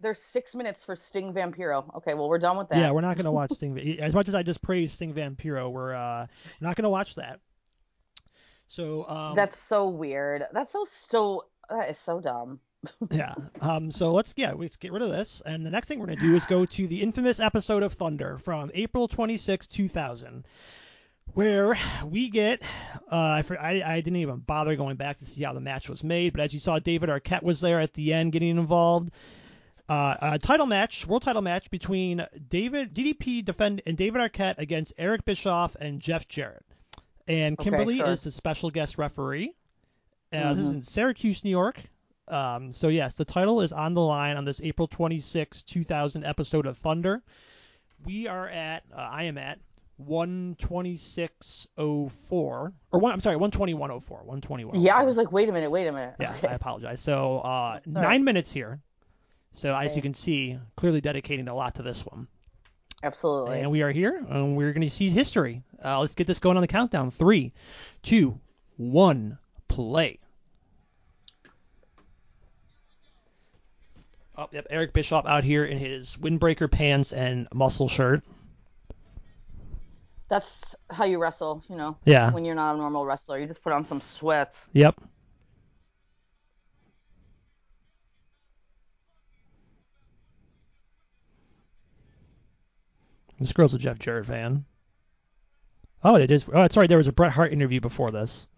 There's 0.00 0.18
six 0.32 0.54
minutes 0.54 0.82
for 0.84 0.96
Sting 0.96 1.32
Vampiro. 1.34 1.94
Okay, 1.98 2.14
well 2.14 2.28
we're 2.28 2.38
done 2.38 2.56
with 2.56 2.68
that. 2.70 2.78
yeah, 2.78 2.90
we're 2.90 3.02
not 3.02 3.16
gonna 3.16 3.30
watch 3.32 3.52
Sting. 3.52 3.78
As 4.00 4.14
much 4.14 4.28
as 4.28 4.34
I 4.34 4.42
just 4.42 4.62
praised 4.62 4.94
Sting 4.96 5.12
Vampiro, 5.14 5.70
we're 5.70 5.94
uh 5.94 6.26
not 6.60 6.76
gonna 6.76 6.90
watch 6.90 7.14
that. 7.16 7.40
So 8.66 9.06
um, 9.08 9.34
That's 9.36 9.58
so 9.58 9.88
weird. 9.88 10.44
That's 10.52 10.72
so 10.72 10.86
so 11.08 11.44
that 11.68 11.90
is 11.90 11.98
so 11.98 12.20
dumb. 12.20 12.60
Yeah. 13.10 13.34
Um. 13.60 13.90
So 13.90 14.12
let's 14.12 14.34
yeah, 14.36 14.52
let's 14.52 14.76
get 14.76 14.92
rid 14.92 15.02
of 15.02 15.10
this. 15.10 15.42
And 15.44 15.64
the 15.66 15.70
next 15.70 15.88
thing 15.88 15.98
we're 15.98 16.06
gonna 16.06 16.20
do 16.20 16.34
is 16.34 16.44
go 16.46 16.64
to 16.64 16.86
the 16.86 17.02
infamous 17.02 17.40
episode 17.40 17.82
of 17.82 17.92
Thunder 17.92 18.38
from 18.38 18.70
April 18.74 19.06
26, 19.08 19.66
2000, 19.66 20.46
where 21.34 21.76
we 22.04 22.30
get. 22.30 22.62
Uh, 23.10 23.42
I, 23.42 23.44
I 23.60 23.82
I 23.94 24.00
didn't 24.00 24.16
even 24.16 24.38
bother 24.38 24.76
going 24.76 24.96
back 24.96 25.18
to 25.18 25.26
see 25.26 25.42
how 25.42 25.52
the 25.52 25.60
match 25.60 25.88
was 25.88 26.02
made, 26.04 26.32
but 26.32 26.40
as 26.40 26.54
you 26.54 26.60
saw, 26.60 26.78
David 26.78 27.08
Arquette 27.10 27.42
was 27.42 27.60
there 27.60 27.80
at 27.80 27.92
the 27.94 28.12
end 28.12 28.32
getting 28.32 28.50
involved. 28.56 29.12
Uh, 29.88 30.14
a 30.22 30.38
title 30.38 30.66
match, 30.66 31.04
world 31.06 31.22
title 31.22 31.42
match 31.42 31.68
between 31.70 32.24
David 32.48 32.94
DDP 32.94 33.44
defend 33.44 33.82
and 33.86 33.96
David 33.96 34.22
Arquette 34.22 34.58
against 34.58 34.92
Eric 34.96 35.24
Bischoff 35.24 35.74
and 35.74 36.00
Jeff 36.00 36.28
Jarrett. 36.28 36.64
And 37.26 37.58
Okay, 37.58 37.70
Kimberly 37.70 37.96
sure. 37.98 38.06
is 38.06 38.22
the 38.22 38.30
special 38.30 38.70
guest 38.70 38.98
referee. 38.98 39.52
Uh, 40.32 40.54
This 40.54 40.64
is 40.64 40.72
Mhm. 40.72 40.76
in 40.76 40.82
Syracuse, 40.84 41.42
New 41.44 41.50
York. 41.50 41.80
Um, 42.30 42.72
so 42.72 42.88
yes, 42.88 43.14
the 43.14 43.24
title 43.24 43.60
is 43.60 43.72
on 43.72 43.94
the 43.94 44.00
line 44.00 44.36
on 44.36 44.44
this 44.44 44.60
April 44.62 44.86
26, 44.88 45.62
2000 45.64 46.24
episode 46.24 46.66
of 46.66 46.78
Thunder. 46.78 47.22
We 48.06 48.26
are 48.28 48.48
at, 48.48 48.84
uh, 48.96 48.96
I 49.10 49.24
am 49.24 49.36
at 49.36 49.58
126.04 50.06 51.72
or 52.32 52.72
one. 52.92 53.12
I'm 53.12 53.20
sorry, 53.20 53.36
121.04. 53.36 53.78
121. 53.78 54.80
Yeah, 54.80 54.96
I 54.96 55.02
was 55.04 55.16
like, 55.16 55.30
wait 55.32 55.48
a 55.48 55.52
minute, 55.52 55.70
wait 55.70 55.86
a 55.86 55.92
minute. 55.92 56.14
Yeah, 56.20 56.34
Okay. 56.36 56.48
I 56.48 56.52
apologize. 56.54 57.00
So 57.00 57.38
uh, 57.40 57.80
nine 57.86 58.24
minutes 58.24 58.52
here. 58.52 58.80
So 59.52 59.74
as 59.74 59.96
you 59.96 60.02
can 60.02 60.14
see, 60.14 60.58
clearly 60.76 61.00
dedicating 61.00 61.48
a 61.48 61.54
lot 61.54 61.74
to 61.76 61.82
this 61.82 62.06
one. 62.06 62.28
Absolutely. 63.02 63.60
And 63.60 63.70
we 63.70 63.82
are 63.82 63.90
here, 63.90 64.14
and 64.28 64.56
we're 64.56 64.72
going 64.72 64.82
to 64.82 64.90
see 64.90 65.08
history. 65.08 65.62
Uh, 65.82 66.00
let's 66.00 66.14
get 66.14 66.26
this 66.26 66.38
going 66.38 66.56
on 66.56 66.60
the 66.60 66.68
countdown. 66.68 67.10
Three, 67.10 67.52
two, 68.02 68.38
one, 68.76 69.38
play. 69.68 70.18
Oh, 74.40 74.48
yep. 74.52 74.66
Eric 74.70 74.94
Bischoff 74.94 75.26
out 75.26 75.44
here 75.44 75.66
in 75.66 75.76
his 75.76 76.16
windbreaker 76.16 76.70
pants 76.70 77.12
and 77.12 77.46
muscle 77.52 77.88
shirt. 77.88 78.22
That's 80.30 80.46
how 80.88 81.04
you 81.04 81.20
wrestle, 81.20 81.62
you 81.68 81.76
know, 81.76 81.98
Yeah. 82.06 82.32
when 82.32 82.46
you're 82.46 82.54
not 82.54 82.74
a 82.74 82.78
normal 82.78 83.04
wrestler. 83.04 83.38
You 83.38 83.46
just 83.46 83.62
put 83.62 83.74
on 83.74 83.84
some 83.84 84.00
sweats. 84.00 84.56
Yep. 84.72 84.98
This 93.38 93.52
girl's 93.52 93.74
a 93.74 93.78
Jeff 93.78 93.98
Jarrett 93.98 94.26
fan. 94.26 94.64
Oh, 96.02 96.16
it 96.16 96.30
is. 96.30 96.46
Oh, 96.52 96.66
sorry. 96.68 96.86
There 96.86 96.98
was 96.98 97.06
a 97.08 97.12
Bret 97.12 97.32
Hart 97.32 97.52
interview 97.52 97.80
before 97.80 98.10
this. 98.10 98.48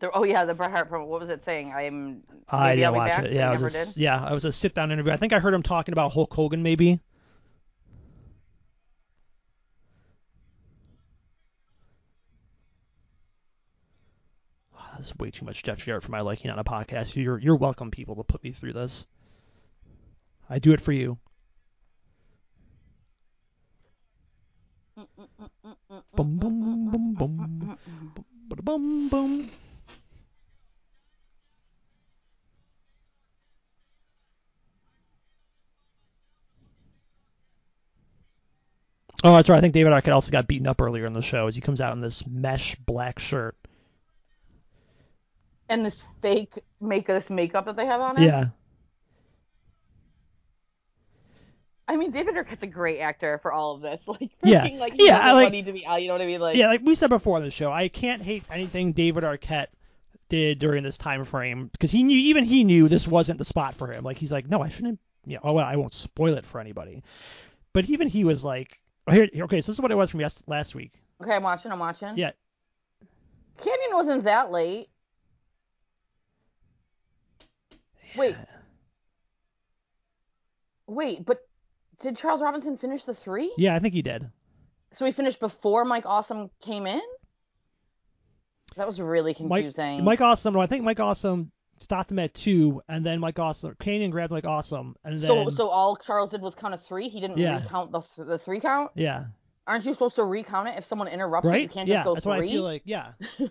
There, 0.00 0.16
oh 0.16 0.24
yeah, 0.24 0.46
the 0.46 0.54
Bret 0.54 0.70
Hart 0.70 0.90
promo. 0.90 1.06
What 1.06 1.20
was 1.20 1.28
it 1.28 1.44
saying? 1.44 1.72
I'm. 1.72 2.22
I 2.48 2.74
didn't 2.74 2.94
watch 2.94 3.12
back, 3.12 3.24
it. 3.26 3.32
Yeah, 3.32 3.48
I 3.48 3.52
was 3.52 3.62
a, 3.62 3.84
did. 3.84 3.96
yeah, 4.00 4.28
it 4.28 4.32
was 4.32 4.46
a 4.46 4.52
sit 4.52 4.74
down 4.74 4.90
interview. 4.90 5.12
I 5.12 5.16
think 5.16 5.34
I 5.34 5.38
heard 5.38 5.52
him 5.52 5.62
talking 5.62 5.92
about 5.92 6.12
Hulk 6.12 6.32
Hogan, 6.32 6.62
maybe. 6.62 7.00
Ah, 14.74 14.94
this 14.96 15.08
is 15.08 15.18
way 15.18 15.30
too 15.30 15.44
much 15.44 15.62
Jeff 15.62 15.84
Jarrett 15.84 16.02
for 16.02 16.12
my 16.12 16.20
liking 16.20 16.50
on 16.50 16.58
a 16.58 16.64
podcast. 16.64 17.14
You're 17.22 17.38
you're 17.38 17.56
welcome, 17.56 17.90
people, 17.90 18.16
to 18.16 18.24
put 18.24 18.42
me 18.42 18.52
through 18.52 18.72
this. 18.72 19.06
I 20.48 20.60
do 20.60 20.72
it 20.72 20.80
for 20.80 20.92
you. 20.92 21.18
Bum 24.96 25.06
bum 26.16 26.38
bum 26.40 27.14
bum 27.14 27.14
bum 27.14 27.68
bum 28.64 29.08
bum. 29.10 29.50
Oh, 39.22 39.34
that's 39.34 39.48
right. 39.50 39.58
I 39.58 39.60
think 39.60 39.74
David 39.74 39.92
Arquette 39.92 40.14
also 40.14 40.32
got 40.32 40.46
beaten 40.46 40.66
up 40.66 40.80
earlier 40.80 41.04
in 41.04 41.12
the 41.12 41.20
show 41.22 41.46
as 41.46 41.54
he 41.54 41.60
comes 41.60 41.80
out 41.80 41.92
in 41.92 42.00
this 42.00 42.26
mesh 42.26 42.74
black 42.76 43.18
shirt. 43.18 43.54
And 45.68 45.84
this 45.84 46.02
fake 46.22 46.54
make 46.80 47.06
this 47.06 47.28
makeup 47.30 47.66
that 47.66 47.76
they 47.76 47.86
have 47.86 48.00
on 48.00 48.18
it. 48.20 48.26
Yeah. 48.26 48.46
I 51.86 51.96
mean, 51.96 52.12
David 52.12 52.34
Arquette's 52.36 52.62
a 52.62 52.66
great 52.68 53.00
actor 53.00 53.38
for 53.42 53.52
all 53.52 53.74
of 53.74 53.82
this. 53.82 54.00
Like, 54.06 54.30
Yeah. 54.44 54.64
like, 54.78 54.94
Yeah, 54.96 55.18
I 55.18 55.32
like- 55.32 55.50
need 55.52 55.66
to 55.66 55.72
be 55.72 55.84
out. 55.84 56.00
You 56.00 56.08
know 56.08 56.14
what 56.14 56.22
I 56.22 56.26
mean? 56.26 56.40
Like, 56.40 56.56
Yeah, 56.56 56.68
like 56.68 56.82
we 56.84 56.94
said 56.94 57.10
before 57.10 57.36
on 57.36 57.42
the 57.42 57.50
show, 57.50 57.70
I 57.70 57.88
can't 57.88 58.22
hate 58.22 58.44
anything 58.50 58.92
David 58.92 59.24
Arquette 59.24 59.66
did 60.28 60.60
during 60.60 60.84
this 60.84 60.96
time 60.96 61.24
frame 61.24 61.66
because 61.66 61.90
he 61.90 62.04
knew 62.04 62.16
even 62.16 62.44
he 62.44 62.62
knew 62.62 62.88
this 62.88 63.06
wasn't 63.08 63.38
the 63.38 63.44
spot 63.44 63.74
for 63.74 63.90
him. 63.92 64.04
Like 64.04 64.16
he's 64.16 64.30
like, 64.30 64.48
no, 64.48 64.62
I 64.62 64.68
shouldn't. 64.68 65.00
Yeah, 65.26 65.38
oh 65.42 65.52
well, 65.54 65.66
I 65.66 65.76
won't 65.76 65.92
spoil 65.92 66.34
it 66.34 66.46
for 66.46 66.60
anybody. 66.60 67.02
But 67.72 67.90
even 67.90 68.08
he 68.08 68.22
was 68.24 68.44
like, 68.44 68.80
here, 69.10 69.28
here- 69.32 69.44
okay, 69.44 69.60
so 69.60 69.72
this 69.72 69.76
is 69.78 69.80
what 69.82 69.90
it 69.90 69.96
was 69.96 70.10
from 70.10 70.20
yes, 70.20 70.42
last 70.46 70.74
week. 70.74 70.92
okay, 71.22 71.34
I'm 71.34 71.42
watching. 71.42 71.70
I'm 71.72 71.78
watching. 71.78 72.16
Yeah. 72.16 72.30
Kanyon 73.58 73.92
wasn't 73.94 74.24
that 74.24 74.50
late. 74.50 74.88
Wait. 78.16 78.36
Wait, 80.86 81.24
but 81.24 81.38
did 82.02 82.16
Charles 82.16 82.40
Robinson 82.42 82.76
finish 82.76 83.04
the 83.04 83.14
three? 83.14 83.52
Yeah, 83.56 83.74
I 83.74 83.78
think 83.78 83.94
he 83.94 84.02
did. 84.02 84.28
So 84.92 85.04
he 85.04 85.12
finished 85.12 85.38
before 85.38 85.84
Mike 85.84 86.04
Awesome 86.06 86.50
came 86.60 86.86
in? 86.86 87.00
That 88.76 88.86
was 88.86 89.00
really 89.00 89.36
Mike- 89.40 89.62
confusing. 89.64 90.04
Mike 90.04 90.20
Awesome, 90.20 90.54
no, 90.54 90.60
I 90.60 90.66
think 90.66 90.82
Mike 90.84 90.98
Awesome 91.00 91.52
stopped 91.80 92.10
him 92.10 92.18
at 92.18 92.34
two, 92.34 92.82
and 92.88 93.04
then 93.04 93.20
Mike 93.20 93.38
Awesome, 93.38 93.74
Kanyon 93.80 94.10
grabbed 94.10 94.32
Mike 94.32 94.46
Awesome, 94.46 94.94
and 95.04 95.18
then 95.18 95.26
so 95.28 95.50
so 95.50 95.68
all 95.68 95.96
Charles 95.96 96.30
did 96.30 96.42
was 96.42 96.54
count 96.54 96.74
a 96.74 96.78
three. 96.78 97.08
He 97.08 97.20
didn't 97.20 97.38
Yeah. 97.38 97.62
recount 97.62 97.92
the 97.92 98.02
the 98.24 98.38
three 98.38 98.60
count. 98.60 98.90
yeah, 98.94 99.24
Aren't 99.66 99.84
you 99.84 99.92
supposed 99.92 100.16
to 100.16 100.24
recount 100.24 100.68
it 100.68 100.74
if 100.78 100.84
someone 100.84 101.08
interrupts 101.08 101.46
you? 101.46 101.50
You 101.52 101.56
right, 101.58 101.70
can't 101.70 101.88
just 101.88 101.98
yeah, 101.98 102.04
go 102.04 102.14
that's 102.14 102.24
three. 102.26 102.34
I 102.34 102.52
feel 102.52 102.62
like. 102.62 102.82
Yeah, 102.84 103.12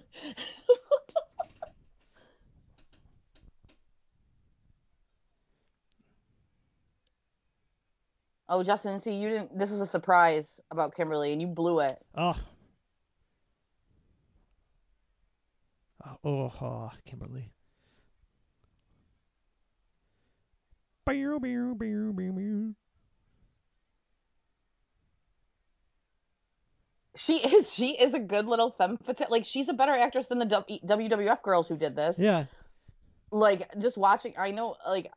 Oh, 8.48 8.64
Justin, 8.64 9.00
see, 9.00 9.14
you 9.14 9.30
didn't. 9.30 9.58
This 9.58 9.72
is 9.72 9.80
a 9.80 9.86
surprise 9.86 10.48
about 10.72 10.96
Kimberly, 10.96 11.32
and 11.32 11.42
you 11.42 11.48
blew 11.48 11.80
it. 11.82 11.98
oh. 12.16 12.36
Oh, 16.24 16.52
oh, 16.62 16.92
Kimberly. 17.06 17.52
She 27.16 27.38
is. 27.38 27.72
She 27.72 27.90
is 27.98 28.14
a 28.14 28.20
good 28.20 28.46
little 28.46 28.72
femme 28.78 28.98
fatale. 28.98 29.28
Like 29.30 29.46
she's 29.46 29.68
a 29.68 29.74
better 29.74 29.94
actress 29.94 30.26
than 30.28 30.40
the 30.40 30.46
W- 30.46 30.80
WWF 30.86 31.42
girls 31.42 31.68
who 31.68 31.76
did 31.76 31.96
this. 31.96 32.16
Yeah, 32.18 32.46
Like 33.32 33.70
just 33.80 33.98
watching, 33.98 34.34
I 34.38 34.52
know. 34.52 34.76
Like 34.88 35.12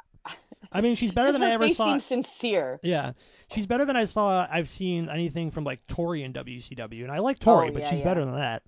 I 0.72 0.80
mean, 0.80 0.96
she's 0.96 1.12
better 1.12 1.30
than 1.32 1.42
I 1.42 1.50
ever 1.50 1.68
saw. 1.68 1.98
sincere. 1.98 2.80
Yeah, 2.82 3.12
she's 3.52 3.66
better 3.66 3.84
than 3.84 3.94
I 3.96 4.06
saw. 4.06 4.48
I've 4.50 4.68
seen 4.68 5.08
anything 5.08 5.50
from 5.50 5.64
like 5.64 5.86
Tori 5.86 6.22
in 6.24 6.32
WCW, 6.32 7.02
and 7.02 7.12
I 7.12 7.18
like 7.18 7.38
Tori, 7.38 7.68
Oh, 7.68 7.72
but 7.72 7.82
yeah, 7.82 7.90
she's 7.90 8.00
yeah. 8.00 8.04
better 8.04 8.24
than 8.24 8.34
that. 8.34 8.62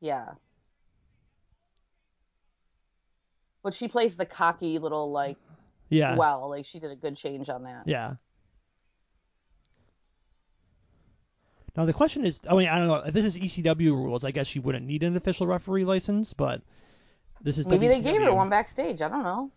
Yeah. 0.00 0.26
But 3.64 3.74
she 3.74 3.88
plays 3.88 4.14
the 4.14 4.26
cocky 4.26 4.78
little 4.78 5.10
like 5.10 5.36
Yeah, 5.88 6.16
well. 6.16 6.48
Like 6.50 6.66
she 6.66 6.78
did 6.80 6.90
a 6.90 6.96
good 6.96 7.16
change 7.16 7.48
on 7.48 7.64
that. 7.64 7.84
yeah. 7.86 8.14
Now 11.76 11.84
the 11.84 11.92
question 11.92 12.24
is, 12.24 12.40
I 12.48 12.54
mean, 12.54 12.68
I 12.68 12.78
don't 12.78 12.88
know. 12.88 13.02
If 13.06 13.12
this 13.12 13.26
is 13.26 13.38
ECW 13.38 13.90
rules, 13.92 14.24
I 14.24 14.30
guess 14.30 14.46
she 14.46 14.60
wouldn't 14.60 14.86
need 14.86 15.02
an 15.02 15.14
official 15.16 15.46
referee 15.46 15.84
license, 15.84 16.32
but 16.32 16.62
this 17.42 17.58
is 17.58 17.66
Maybe 17.66 17.86
WCW. 17.86 17.90
they 17.90 18.00
gave 18.00 18.22
her 18.22 18.34
one 18.34 18.48
backstage. 18.48 19.02
I 19.02 19.08
don't 19.08 19.22
know. 19.22 19.50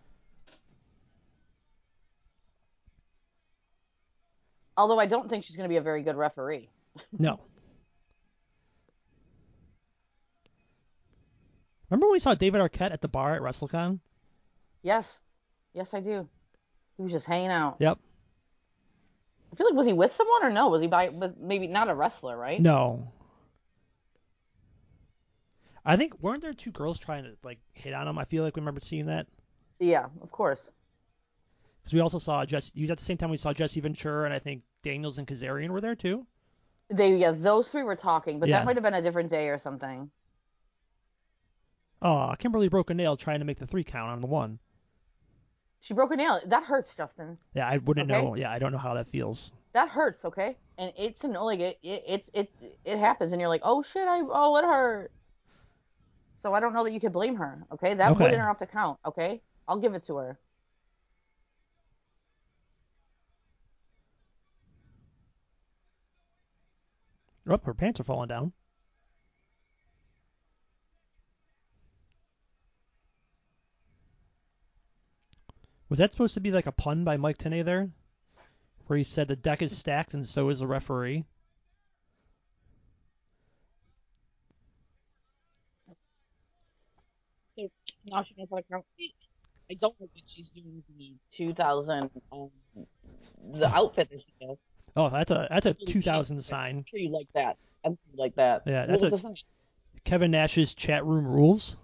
Although 4.76 4.98
I 5.00 5.06
don't 5.06 5.28
think 5.28 5.44
she's 5.44 5.56
going 5.56 5.64
to 5.64 5.72
be 5.72 5.76
a 5.78 5.82
very 5.82 6.02
good 6.02 6.16
referee. 6.16 6.68
No. 7.18 7.40
Remember 11.88 12.06
when 12.06 12.12
we 12.12 12.18
saw 12.20 12.34
David 12.34 12.60
Arquette 12.60 12.92
at 12.92 13.00
the 13.00 13.08
bar 13.08 13.34
at 13.34 13.42
WrestleCon? 13.42 13.98
Yes. 14.82 15.06
Yes, 15.74 15.88
I 15.94 16.00
do. 16.00 16.28
He 16.96 17.02
was 17.02 17.12
just 17.12 17.26
hanging 17.26 17.50
out. 17.50 17.76
Yep. 17.78 17.98
I 19.52 19.56
feel 19.56 19.66
like 19.66 19.74
was 19.76 19.86
he 19.86 19.92
with 19.92 20.14
someone 20.14 20.44
or 20.44 20.50
no? 20.50 20.68
Was 20.68 20.80
he 20.80 20.86
by 20.86 21.08
with 21.08 21.36
maybe 21.38 21.66
not 21.66 21.88
a 21.88 21.94
wrestler, 21.94 22.36
right? 22.36 22.60
No. 22.60 23.08
I 25.84 25.96
think 25.96 26.14
weren't 26.20 26.42
there 26.42 26.52
two 26.52 26.70
girls 26.70 26.98
trying 26.98 27.24
to 27.24 27.36
like 27.42 27.58
hit 27.72 27.94
on 27.94 28.06
him? 28.06 28.18
I 28.18 28.24
feel 28.24 28.44
like 28.44 28.54
we 28.56 28.60
remember 28.60 28.80
seeing 28.80 29.06
that 29.06 29.26
Yeah, 29.78 30.06
of 30.20 30.30
course. 30.30 30.70
because 31.82 31.94
we 31.94 32.00
also 32.00 32.18
saw 32.18 32.44
Jesse. 32.44 32.70
He 32.74 32.82
was 32.82 32.90
at 32.90 32.98
the 32.98 33.04
same 33.04 33.16
time 33.16 33.30
we 33.30 33.36
saw 33.38 33.52
Jesse 33.52 33.80
Ventura 33.80 34.24
and 34.26 34.34
I 34.34 34.38
think 34.38 34.62
Daniels 34.82 35.18
and 35.18 35.26
Kazarian 35.26 35.70
were 35.70 35.80
there 35.80 35.94
too. 35.96 36.26
They 36.90 37.16
yeah, 37.16 37.32
those 37.32 37.68
three 37.68 37.82
were 37.82 37.96
talking, 37.96 38.38
but 38.40 38.48
Yeah. 38.48 38.58
that 38.58 38.66
might 38.66 38.76
have 38.76 38.82
been 38.82 38.94
a 38.94 39.02
different 39.02 39.30
day 39.30 39.48
or 39.48 39.58
something. 39.58 40.10
Oh, 42.02 42.34
Kimberly 42.38 42.68
broke 42.68 42.90
a 42.90 42.94
nail 42.94 43.16
trying 43.16 43.40
to 43.40 43.44
make 43.44 43.58
the 43.58 43.66
three 43.66 43.84
count 43.84 44.10
on 44.10 44.20
the 44.20 44.26
one. 44.26 44.58
She 45.80 45.94
broke 45.94 46.12
a 46.12 46.16
nail. 46.16 46.40
That 46.46 46.64
hurts, 46.64 46.90
Justin. 46.96 47.38
Yeah, 47.54 47.68
I 47.68 47.78
wouldn't 47.78 48.10
Okay. 48.10 48.22
know. 48.22 48.34
Yeah, 48.34 48.50
I 48.50 48.58
don't 48.58 48.72
know 48.72 48.78
how 48.78 48.94
that 48.94 49.08
feels. 49.08 49.52
That 49.72 49.88
hurts, 49.88 50.24
okay? 50.24 50.56
And 50.78 50.92
it's 50.96 51.22
an 51.24 51.32
like 51.32 51.60
it 51.60 51.78
it 51.82 52.04
it 52.08 52.50
it, 52.60 52.78
it 52.84 52.98
happens, 52.98 53.32
and 53.32 53.40
you're 53.40 53.48
like, 53.48 53.62
oh 53.64 53.82
shit, 53.82 54.06
I 54.06 54.20
oh 54.20 54.56
it 54.56 54.64
hurt. 54.64 55.12
So 56.42 56.54
I 56.54 56.60
don't 56.60 56.72
know 56.72 56.84
that 56.84 56.92
you 56.92 57.00
could 57.00 57.12
blame 57.12 57.36
her, 57.36 57.66
okay? 57.72 57.94
That 57.94 58.18
would 58.18 58.22
Okay. 58.22 58.34
interrupt 58.34 58.62
a 58.62 58.66
count, 58.66 58.98
okay? 59.06 59.42
I'll 59.68 59.78
give 59.78 59.94
it 59.94 60.04
to 60.06 60.16
her. 60.16 60.38
Oh, 67.46 67.58
her 67.64 67.74
pants 67.74 68.00
are 68.00 68.04
falling 68.04 68.28
down. 68.28 68.52
Was 75.90 75.98
that 75.98 76.12
supposed 76.12 76.34
to 76.34 76.40
be 76.40 76.52
like 76.52 76.68
a 76.68 76.72
pun 76.72 77.02
by 77.02 77.16
Mike 77.16 77.36
Tenay 77.36 77.64
there? 77.64 77.90
Where 78.86 78.96
he 78.96 79.02
said 79.02 79.26
the 79.26 79.36
deck 79.36 79.60
is 79.60 79.76
stacked 79.76 80.14
and 80.14 80.26
so 80.26 80.48
is 80.48 80.60
the 80.60 80.66
referee? 80.66 81.24
So 87.56 87.68
now 88.06 88.22
she 88.22 88.34
knows 88.38 88.46
how 88.50 88.58
to 88.58 88.62
count. 88.70 88.84
I 89.68 89.74
don't 89.74 89.96
think 89.98 90.12
that 90.14 90.22
she's 90.26 90.48
doing 90.50 90.82
the 90.96 91.14
2000 91.36 92.10
um, 92.32 92.50
the 93.52 93.66
outfit 93.66 94.10
that 94.10 94.20
she 94.20 94.46
does. 94.46 94.56
Oh, 94.96 95.08
that's 95.08 95.30
a 95.30 95.48
that's 95.50 95.66
a 95.66 95.74
2000 95.74 96.40
sign. 96.40 96.78
I'm 96.78 96.84
sure 96.88 97.00
you 97.00 97.10
like 97.10 97.28
that. 97.34 97.56
I'm 97.84 97.92
sure 97.92 98.12
you 98.12 98.18
like 98.18 98.36
that. 98.36 98.62
Yeah, 98.64 98.86
that's 98.86 99.02
was 99.02 99.24
a-? 99.24 99.34
Kevin 100.04 100.30
Nash's 100.30 100.74
chat 100.74 101.04
room 101.04 101.26
rules. 101.26 101.76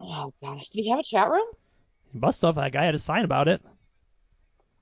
Oh 0.00 0.32
gosh, 0.42 0.68
did 0.68 0.82
he 0.82 0.90
have 0.90 1.00
a 1.00 1.04
chat 1.04 1.30
room? 1.30 1.46
Must 2.20 2.42
have. 2.42 2.54
That 2.56 2.72
guy 2.72 2.84
had 2.84 2.94
a 2.94 2.98
sign 2.98 3.24
about 3.24 3.48
it. 3.48 3.60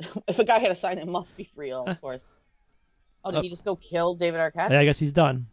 if 0.29 0.39
a 0.39 0.45
guy 0.45 0.59
had 0.59 0.71
a 0.71 0.77
sign, 0.77 0.99
it 0.99 1.07
must 1.09 1.37
be 1.37 1.51
real, 1.57 1.85
of 1.87 2.01
course. 2.01 2.21
Oh, 3.25 3.31
did 3.31 3.39
Uh, 3.39 3.43
he 3.43 3.49
just 3.51 3.65
go 3.65 3.77
kill 3.77 4.15
David 4.15 4.39
Arquette? 4.41 4.71
Yeah, 4.71 4.81
I 4.81 4.85
guess 4.85 4.99
he's 4.99 5.13
done. 5.13 5.47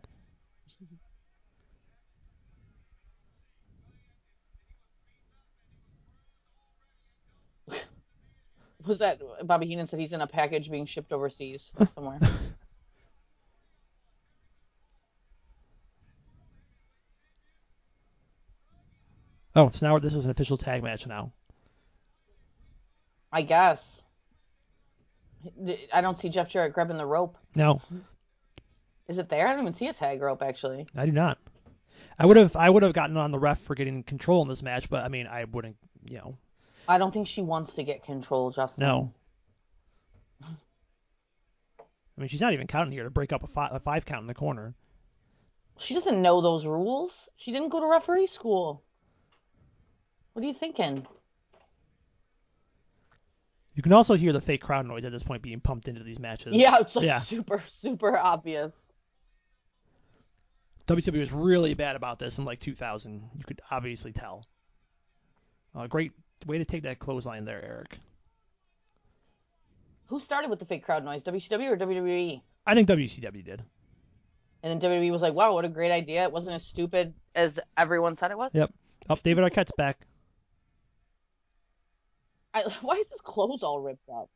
Was 8.86 8.98
that 9.00 9.20
Bobby 9.46 9.68
Heenan 9.68 9.88
said 9.88 10.00
he's 10.00 10.14
in 10.14 10.22
a 10.22 10.28
package 10.28 10.70
being 10.70 10.86
shipped 10.86 11.12
overseas 11.12 11.62
somewhere? 11.96 12.20
Oh, 19.56 19.70
so 19.70 19.88
now 19.88 20.00
this 20.00 20.16
is 20.16 20.26
an 20.26 20.32
official 20.32 20.58
tag 20.58 20.82
match 20.84 21.06
now. 21.08 21.32
I 23.32 23.42
guess. 23.44 23.82
I 25.94 26.02
don't 26.02 26.20
see 26.20 26.30
Jeff 26.30 26.50
Jarrett 26.50 26.74
grabbing 26.74 26.98
the 26.98 27.06
rope. 27.06 27.38
No, 27.56 27.82
Is 29.08 29.18
it 29.18 29.30
there? 29.30 29.48
I 29.48 29.52
don't 29.54 29.62
even 29.62 29.76
see 29.76 29.88
a 29.88 29.94
tag 29.94 30.22
rope 30.22 30.42
actually. 30.44 30.88
I 30.96 31.06
do 31.06 31.12
not. 31.12 31.38
I 32.20 32.26
would 32.26 32.38
have 32.38 32.56
I 32.56 32.70
would 32.70 32.84
have 32.84 32.94
gotten 32.94 33.18
on 33.18 33.32
the 33.32 33.40
ref 33.40 33.60
for 33.60 33.74
getting 33.76 34.04
control 34.04 34.42
in 34.44 34.48
this 34.48 34.62
match, 34.62 34.90
but 34.90 35.04
I 35.04 35.08
mean 35.08 35.28
I 35.28 35.46
wouldn't. 35.46 35.78
You 36.10 36.18
know, 36.18 36.38
I 36.88 36.98
don't 36.98 37.12
think 37.12 37.28
she 37.28 37.42
wants 37.42 37.74
to 37.76 37.84
get 37.84 38.04
control, 38.04 38.52
Justin. 38.52 38.82
no. 38.82 39.14
I 42.18 42.22
mean, 42.22 42.28
she's 42.28 42.42
not 42.42 42.54
even 42.54 42.68
counting 42.68 42.92
here 42.92 43.06
to 43.06 43.10
break 43.10 43.32
up 43.34 43.42
a 43.44 43.48
five, 43.48 43.74
a 43.74 43.80
five 43.80 44.06
count 44.06 44.22
in 44.22 44.28
the 44.28 44.34
corner. 44.36 44.76
She 45.80 45.96
doesn't 45.96 46.22
know 46.22 46.42
those 46.42 46.66
rules. 46.66 47.12
She 47.38 47.52
didn't 47.52 47.70
go 47.70 47.80
to 47.80 47.88
referee 47.88 48.28
school. 48.28 48.84
What 50.34 50.44
are 50.44 50.48
you 50.48 50.54
thinking? 50.54 51.08
You 53.82 53.84
can 53.84 53.94
also 53.94 54.14
hear 54.14 54.32
the 54.32 54.40
fake 54.42 54.62
crowd 54.62 54.86
noise 54.86 55.06
at 55.06 55.12
this 55.12 55.24
point 55.24 55.42
being 55.42 55.60
pumped 55.60 55.88
into 55.88 56.04
these 56.04 56.20
matches. 56.20 56.54
Yeah, 56.56 56.78
it's 56.82 56.96
like 56.96 57.04
Yeah. 57.04 57.22
super, 57.22 57.64
super 57.82 58.16
obvious. 58.16 58.72
WCW 60.86 61.18
was 61.18 61.32
really 61.32 61.74
bad 61.74 61.96
about 61.96 62.20
this 62.20 62.38
in 62.38 62.46
like 62.46 62.60
2000. 62.60 63.28
You 63.36 63.44
could 63.44 63.60
obviously 63.72 64.12
tell. 64.12 64.46
Uh, 65.74 65.88
great 65.88 66.12
way 66.46 66.60
to 66.60 66.66
take 66.66 66.84
that 66.84 67.00
clothesline 67.00 67.44
there, 67.44 67.60
Eric. 67.66 67.98
Who 70.10 70.20
started 70.20 70.52
with 70.52 70.60
the 70.60 70.66
fake 70.66 70.84
crowd 70.84 71.04
noise? 71.04 71.24
WCW 71.24 71.72
or 71.72 71.76
WWE? 71.76 72.40
I 72.68 72.76
think 72.76 72.88
WCW 72.88 73.44
did. 73.44 73.64
And 74.62 74.80
then 74.80 74.92
WWE 74.92 75.12
was 75.12 75.24
like, 75.24 75.34
"Wow, 75.34 75.56
what 75.56 75.66
a 75.66 75.70
great 75.70 75.92
idea! 75.92 76.22
It 76.22 76.32
wasn't 76.32 76.54
as 76.54 76.64
stupid 76.64 77.16
as 77.34 77.58
everyone 77.76 78.16
said 78.16 78.30
it 78.30 78.38
was." 78.38 78.52
Yep. 78.54 78.72
Oh, 79.10 79.18
David 79.24 79.44
Arquette's 79.44 79.72
back. 79.76 80.06
I, 82.54 82.64
why 82.82 82.96
is 82.96 83.08
his 83.10 83.22
clothes 83.22 83.64
all 83.64 83.80
ripped 83.80 84.10
up? 84.10 84.30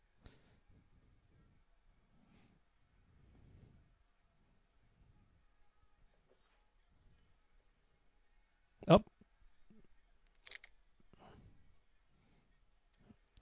Oh. 8.88 9.02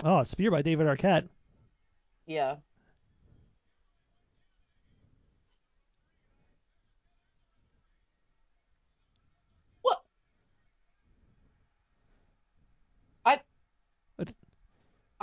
Oh, 0.03 0.19
a 0.19 0.25
spear 0.25 0.51
by 0.51 0.61
David 0.61 0.87
Arquette. 0.87 1.27
Yeah. 2.25 2.55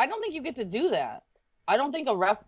I 0.01 0.07
don't 0.07 0.23
think 0.23 0.35
you 0.35 0.43
get 0.43 0.57
to 0.57 0.65
do 0.65 0.89
that. 0.91 1.25
I 1.69 1.77
don't 1.77 1.93
think 1.93 2.09
a 2.09 2.17
ref 2.17 2.39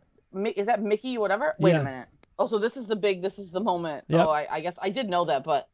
is 0.56 0.66
that 0.68 0.82
Mickey 0.82 1.18
whatever. 1.18 1.54
Wait 1.58 1.72
Yeah. 1.72 1.82
a 1.82 1.84
minute. 1.84 2.08
Oh, 2.38 2.46
so 2.46 2.58
this 2.58 2.78
is 2.78 2.86
the 2.86 2.96
big. 2.96 3.20
This 3.20 3.38
is 3.38 3.50
the 3.50 3.60
moment. 3.60 4.04
Yep. 4.08 4.26
Oh, 4.26 4.30
I, 4.30 4.46
I 4.50 4.60
guess 4.60 4.74
I 4.80 4.88
did 4.88 5.10
know 5.10 5.26
that, 5.26 5.44
but 5.44 5.68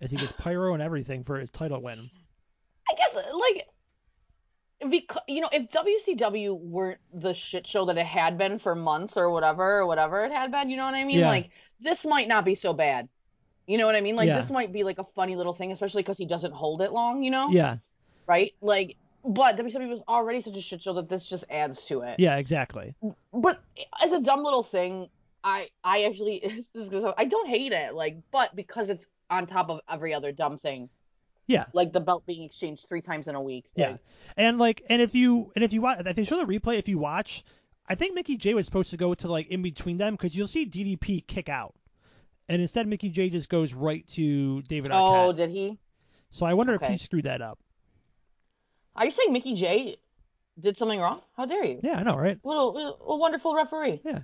As 0.00 0.10
he 0.10 0.16
gets 0.16 0.32
pyro 0.32 0.72
and 0.72 0.82
everything 0.82 1.24
for 1.24 1.38
his 1.38 1.50
title 1.50 1.80
win. 1.82 2.10
I 2.90 2.94
guess 2.96 3.14
like 3.14 3.66
because 4.90 5.22
you 5.28 5.42
know 5.42 5.50
if 5.52 5.68
WCW 5.70 6.58
weren't 6.58 7.00
the 7.12 7.34
shit 7.34 7.66
show 7.66 7.84
that 7.84 7.98
it 7.98 8.06
had 8.06 8.38
been 8.38 8.58
for 8.58 8.74
months 8.74 9.16
or 9.16 9.30
whatever 9.30 9.78
or 9.78 9.86
whatever 9.86 10.24
it 10.24 10.32
had 10.32 10.50
been, 10.50 10.70
you 10.70 10.78
know 10.78 10.86
what 10.86 10.94
I 10.94 11.04
mean? 11.04 11.18
Yeah. 11.18 11.28
Like 11.28 11.50
this 11.80 12.06
might 12.06 12.28
not 12.28 12.46
be 12.46 12.54
so 12.54 12.72
bad. 12.72 13.08
You 13.66 13.78
know 13.78 13.86
what 13.86 13.94
I 13.94 14.00
mean? 14.00 14.16
Like 14.16 14.26
Yeah. 14.26 14.40
this 14.40 14.50
might 14.50 14.72
be 14.72 14.84
like 14.84 14.98
a 14.98 15.04
funny 15.14 15.36
little 15.36 15.54
thing, 15.54 15.72
especially 15.72 16.02
because 16.02 16.18
he 16.18 16.26
doesn't 16.26 16.52
hold 16.52 16.82
it 16.82 16.92
long. 16.92 17.22
You 17.22 17.30
know? 17.30 17.48
Yeah. 17.50 17.76
Right? 18.26 18.54
Like, 18.60 18.96
but 19.24 19.56
WCW 19.56 19.88
was 19.88 20.00
already 20.08 20.42
such 20.42 20.56
a 20.56 20.60
shit 20.60 20.82
show 20.82 20.94
that 20.94 21.08
this 21.08 21.24
just 21.24 21.44
adds 21.48 21.84
to 21.84 22.02
it. 22.02 22.16
Yeah, 22.18 22.36
exactly. 22.36 22.94
But 23.32 23.62
as 24.02 24.12
a 24.12 24.20
dumb 24.20 24.42
little 24.42 24.62
thing, 24.64 25.08
I 25.44 25.68
I 25.84 26.04
actually 26.04 26.36
is 26.74 27.04
I 27.16 27.24
don't 27.24 27.48
hate 27.48 27.72
it. 27.72 27.94
Like, 27.94 28.18
but 28.32 28.54
because 28.56 28.88
it's 28.88 29.04
on 29.30 29.46
top 29.46 29.70
of 29.70 29.80
every 29.90 30.12
other 30.14 30.32
dumb 30.32 30.58
thing. 30.58 30.88
Yeah. 31.48 31.64
Like 31.72 31.92
the 31.92 32.00
belt 32.00 32.24
being 32.26 32.44
exchanged 32.44 32.86
three 32.88 33.00
times 33.02 33.26
in 33.26 33.34
a 33.34 33.42
week. 33.42 33.64
Yeah. 33.74 33.90
Like, 33.92 34.00
And 34.36 34.58
like, 34.58 34.82
and 34.88 35.02
if 35.02 35.14
you 35.14 35.52
and 35.54 35.64
if 35.64 35.72
you 35.72 35.82
watch, 35.82 35.98
if 36.04 36.16
they 36.16 36.24
show 36.24 36.36
the 36.38 36.44
replay, 36.46 36.78
if 36.78 36.88
you 36.88 36.98
watch, 36.98 37.44
I 37.88 37.94
think 37.96 38.14
Mickie 38.14 38.36
Jay 38.36 38.54
was 38.54 38.64
supposed 38.66 38.90
to 38.92 38.96
go 38.96 39.12
to 39.14 39.28
like 39.30 39.48
in 39.48 39.60
between 39.62 39.98
them 39.98 40.14
because 40.14 40.36
you'll 40.36 40.46
see 40.46 40.66
DDP 40.66 41.26
kick 41.26 41.48
out, 41.48 41.74
and 42.52 42.60
instead 42.60 42.86
Mickie 42.86 43.08
Jay 43.08 43.30
just 43.30 43.48
goes 43.48 43.72
right 43.72 44.06
to 44.08 44.60
David 44.62 44.90
oh, 44.90 44.94
Arquette. 44.94 45.28
oh, 45.28 45.32
did 45.32 45.50
he? 45.50 45.78
so 46.30 46.44
I 46.44 46.52
wonder 46.52 46.74
if 46.74 46.82
he 46.82 46.98
screwed 46.98 47.24
that 47.24 47.40
up. 47.40 47.58
Are 48.94 49.06
you 49.06 49.10
saying 49.10 49.32
Mickie 49.32 49.54
Jay 49.54 49.96
did 50.60 50.76
something 50.76 51.00
wrong? 51.00 51.22
How 51.34 51.46
dare 51.46 51.64
you? 51.64 51.80
Yeah, 51.82 51.96
I 51.96 52.02
know, 52.02 52.16
right? 52.16 52.38
What 52.42 52.54
a, 52.54 52.70
what 52.70 52.96
a 53.06 53.16
wonderful 53.16 53.54
referee. 53.54 54.02
Yeah. 54.04 54.20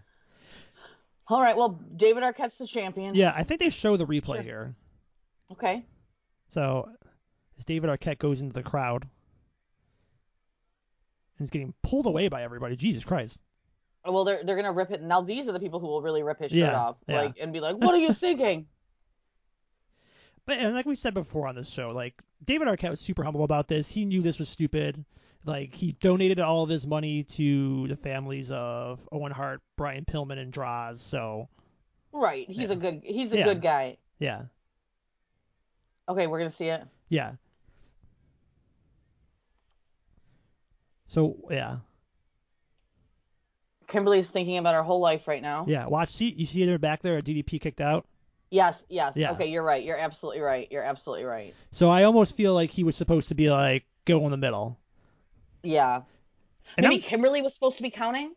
All 1.26 1.40
right. 1.40 1.56
Well, 1.56 1.80
David 1.96 2.22
Arquette's 2.22 2.58
the 2.58 2.66
champion. 2.66 3.14
Yeah, 3.14 3.32
I 3.34 3.44
think 3.44 3.60
they 3.60 3.70
show 3.70 3.96
the 3.96 4.06
replay 4.06 4.36
Sure. 4.36 4.42
here. 4.42 4.74
Okay. 5.52 5.86
So 6.48 6.90
as 7.58 7.64
David 7.64 7.88
Arquette 7.88 8.18
goes 8.18 8.42
into 8.42 8.52
the 8.52 8.62
crowd 8.62 9.04
and 9.04 9.10
he's 11.38 11.50
getting 11.50 11.72
pulled 11.82 12.06
away 12.06 12.28
by 12.28 12.42
everybody. 12.42 12.76
Jesus 12.76 13.04
Christ. 13.04 13.40
Well, 14.10 14.24
they're 14.24 14.42
they're 14.44 14.56
gonna 14.56 14.72
rip 14.72 14.90
it. 14.90 15.02
Now 15.02 15.20
these 15.20 15.46
are 15.48 15.52
the 15.52 15.60
people 15.60 15.80
who 15.80 15.86
will 15.86 16.02
really 16.02 16.22
rip 16.22 16.38
his 16.40 16.50
shirt 16.50 16.58
Yeah, 16.58 16.78
off, 16.78 16.96
yeah. 17.06 17.20
like, 17.22 17.36
and 17.40 17.52
be 17.52 17.60
like, 17.60 17.76
"What 17.76 17.94
are 17.94 17.98
you 17.98 18.12
thinking?" 18.14 18.66
But 20.46 20.58
and 20.58 20.74
like 20.74 20.86
we 20.86 20.94
said 20.94 21.12
before 21.14 21.46
on 21.46 21.54
this 21.54 21.68
show, 21.68 21.88
like 21.88 22.14
David 22.44 22.68
Arquette 22.68 22.90
was 22.90 23.00
super 23.00 23.22
humble 23.22 23.44
about 23.44 23.68
this. 23.68 23.90
He 23.90 24.04
knew 24.06 24.22
this 24.22 24.38
was 24.38 24.48
stupid. 24.48 25.04
Like 25.44 25.74
he 25.74 25.92
donated 25.92 26.40
all 26.40 26.62
of 26.64 26.70
his 26.70 26.86
money 26.86 27.22
to 27.24 27.86
the 27.88 27.96
families 27.96 28.50
of 28.50 29.06
Owen 29.12 29.32
Hart, 29.32 29.60
Brian 29.76 30.04
Pillman, 30.04 30.38
and 30.38 30.52
Droz. 30.52 31.00
So 31.00 31.48
Right. 32.12 32.46
He's 32.48 32.68
Yeah. 32.68 32.72
a 32.72 32.76
good. 32.76 33.02
He's 33.04 33.32
a 33.32 33.36
good 33.42 33.60
guy. 33.62 33.98
yeah, 34.18 34.44
Okay, 36.08 36.26
we're 36.26 36.38
gonna 36.38 36.50
see 36.50 36.66
it. 36.66 36.82
yeah. 37.10 37.32
So 41.06 41.36
yeah, 41.50 41.76
Kimberly's 43.88 44.28
thinking 44.28 44.58
about 44.58 44.74
her 44.74 44.82
whole 44.82 45.00
life 45.00 45.26
right 45.26 45.42
now. 45.42 45.64
yeah. 45.66 45.86
Watch, 45.86 46.10
see, 46.12 46.30
you 46.30 46.44
see 46.46 46.66
her 46.68 46.78
back 46.78 47.02
there. 47.02 47.16
A 47.16 47.22
DDP 47.22 47.60
kicked 47.60 47.80
out. 47.80 48.06
Yes. 48.50 48.82
Yes. 48.88 49.12
Yeah. 49.16 49.32
Okay, 49.32 49.46
you're 49.48 49.62
right. 49.62 49.82
You're 49.82 49.98
absolutely 49.98 50.40
right. 50.40 50.68
You're 50.70 50.82
absolutely 50.82 51.24
right. 51.24 51.54
So 51.70 51.90
I 51.90 52.04
almost 52.04 52.36
feel 52.36 52.54
like 52.54 52.70
he 52.70 52.84
was 52.84 52.96
supposed 52.96 53.28
to 53.28 53.34
be 53.34 53.50
like 53.50 53.84
go 54.04 54.24
in 54.24 54.30
the 54.30 54.36
middle. 54.36 54.78
Yeah. 55.62 56.02
And 56.76 56.84
Maybe 56.84 57.02
I'm- 57.02 57.02
Kimberly 57.10 57.42
was 57.42 57.52
supposed 57.54 57.76
to 57.78 57.82
be 57.82 57.90
counting. 57.90 58.34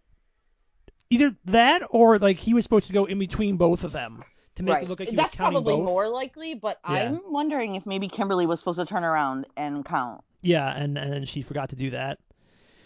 either 1.09 1.35
that 1.45 1.81
or 1.89 2.17
like 2.19 2.37
he 2.37 2.53
was 2.53 2.63
supposed 2.63 2.87
to 2.87 2.93
go 2.93 3.05
in 3.05 3.19
between 3.19 3.57
both 3.57 3.83
of 3.83 3.91
them 3.91 4.23
to 4.55 4.63
make 4.63 4.73
right. 4.75 4.83
it 4.83 4.89
look 4.89 4.99
like 4.99 5.09
he 5.09 5.15
That's 5.15 5.29
was 5.31 5.37
counting 5.37 5.53
probably 5.63 5.75
both. 5.75 5.85
more 5.85 6.07
likely, 6.09 6.55
but 6.55 6.79
Yeah. 6.85 6.93
I'm 6.93 7.21
wondering 7.31 7.75
if 7.75 7.85
maybe 7.85 8.07
Kimberly 8.09 8.45
was 8.45 8.59
supposed 8.59 8.79
to 8.79 8.85
turn 8.85 9.03
around 9.03 9.45
and 9.57 9.85
count. 9.85 10.23
Yeah, 10.41 10.69
and 10.75 10.97
and 10.97 11.27
she 11.29 11.41
forgot 11.41 11.69
to 11.69 11.75
do 11.75 11.91
that. 11.91 12.19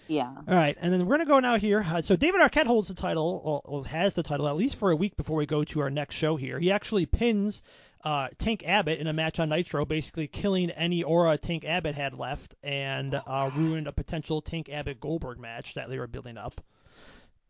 Yeah. 0.08 0.30
All 0.30 0.44
right, 0.48 0.78
and 0.80 0.92
then 0.92 1.06
we're 1.06 1.18
gonna 1.18 1.26
go 1.26 1.40
now 1.40 1.58
here. 1.58 1.86
Uh, 1.88 2.02
so 2.02 2.16
David 2.16 2.42
Arquette 2.42 2.66
holds 2.66 2.88
the 2.88 2.94
title, 2.94 3.64
or, 3.66 3.86
has 3.86 4.16
the 4.16 4.24
title 4.24 4.48
at 4.48 4.56
least 4.56 4.78
for 4.78 4.92
a 4.92 4.96
week 4.96 5.18
before 5.18 5.38
we 5.38 5.46
go 5.46 5.64
to 5.64 5.82
our 5.82 5.90
next 5.90 6.16
show 6.16 6.36
here. 6.36 6.60
He 6.60 6.72
actually 6.72 7.06
pins 7.06 7.64
uh, 8.04 8.28
Tank 8.38 8.64
Abbott 8.66 9.00
in 9.00 9.08
a 9.08 9.14
match 9.14 9.40
on 9.40 9.50
Nitro, 9.50 9.84
basically 9.86 10.28
killing 10.28 10.70
any 10.70 11.04
aura 11.04 11.38
Tank 11.38 11.66
Abbott 11.66 11.96
had 11.96 12.14
left, 12.14 12.56
and 12.62 13.16
uh, 13.16 13.50
ruined 13.56 13.88
a 13.88 13.92
potential 13.92 14.42
Tank 14.42 14.70
Abbott 14.70 15.00
Goldberg 15.00 15.40
match 15.40 15.74
that 15.74 15.90
they 15.90 15.98
were 15.98 16.08
building 16.08 16.38
up. 16.38 16.62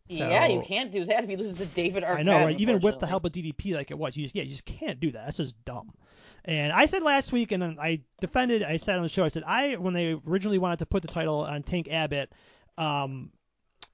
So, 0.09 0.29
yeah, 0.29 0.45
you 0.45 0.61
can't 0.61 0.91
do 0.91 1.03
that 1.05 1.23
if 1.23 1.29
he 1.29 1.35
loses 1.35 1.57
to 1.57 1.65
David 1.65 2.03
Arquette. 2.03 2.19
I 2.19 2.23
know, 2.23 2.45
right? 2.45 2.59
Even 2.59 2.79
with 2.79 2.99
the 2.99 3.07
help 3.07 3.25
of 3.25 3.31
DDP, 3.31 3.73
like 3.73 3.89
it 3.89 3.97
was, 3.97 4.15
you 4.15 4.23
just 4.23 4.35
yeah, 4.35 4.43
you 4.43 4.51
just 4.51 4.65
can't 4.65 4.99
do 4.99 5.11
that. 5.11 5.25
That's 5.25 5.37
just 5.37 5.65
dumb. 5.65 5.91
And 6.45 6.71
I 6.71 6.85
said 6.85 7.01
last 7.01 7.31
week, 7.31 7.51
and 7.51 7.79
I 7.79 8.01
defended. 8.21 8.61
I 8.61 8.77
said 8.77 8.97
on 8.97 9.03
the 9.03 9.09
show, 9.09 9.25
I 9.25 9.29
said 9.29 9.43
I 9.45 9.75
when 9.75 9.93
they 9.93 10.15
originally 10.27 10.59
wanted 10.59 10.79
to 10.79 10.85
put 10.85 11.01
the 11.01 11.07
title 11.07 11.39
on 11.39 11.63
Tank 11.63 11.87
Abbott, 11.91 12.31
um, 12.77 13.31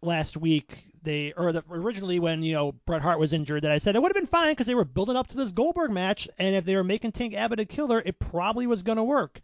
last 0.02 0.36
week 0.36 0.84
they 1.04 1.34
or 1.36 1.54
the, 1.54 1.64
originally 1.70 2.20
when 2.20 2.44
you 2.44 2.54
know 2.54 2.74
Bret 2.86 3.02
Hart 3.02 3.20
was 3.20 3.32
injured, 3.34 3.64
that 3.64 3.72
I 3.72 3.78
said 3.78 3.96
it 3.96 4.02
would 4.02 4.10
have 4.10 4.22
been 4.22 4.28
fine 4.28 4.52
because 4.52 4.68
they 4.68 4.76
were 4.76 4.86
building 4.86 5.16
up 5.16 5.30
to 5.30 5.38
this 5.38 5.52
Goldberg 5.54 5.92
match, 5.92 6.28
and 6.38 6.56
if 6.56 6.66
they 6.66 6.76
were 6.76 6.84
making 6.84 7.14
Tank 7.14 7.34
Abbott 7.34 7.62
a 7.62 7.66
killer, 7.66 8.02
it 8.06 8.20
probably 8.20 8.68
was 8.68 8.84
going 8.84 8.98
to 8.98 9.04
work. 9.04 9.40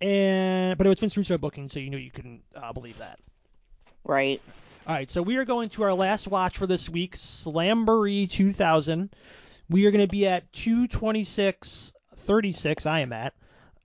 And 0.00 0.76
but 0.78 0.86
it 0.86 0.90
was 0.90 1.00
Vince 1.00 1.16
Russo 1.16 1.38
booking, 1.38 1.68
so 1.68 1.78
you 1.78 1.90
knew 1.90 1.98
you 1.98 2.10
couldn't 2.10 2.42
uh, 2.54 2.72
believe 2.72 2.98
that. 2.98 3.18
Right. 4.04 4.40
All 4.86 4.94
right, 4.94 5.10
so 5.10 5.20
we 5.20 5.36
are 5.36 5.44
going 5.44 5.68
to 5.70 5.82
our 5.82 5.94
last 5.94 6.28
watch 6.28 6.58
for 6.58 6.66
this 6.66 6.88
week, 6.88 7.16
Slamboree 7.16 8.30
2000. 8.30 9.10
We 9.68 9.84
are 9.86 9.90
going 9.90 10.04
to 10.04 10.10
be 10.10 10.28
at 10.28 10.52
226.36. 12.26 12.86
I 12.86 13.00
am 13.00 13.12
at. 13.12 13.34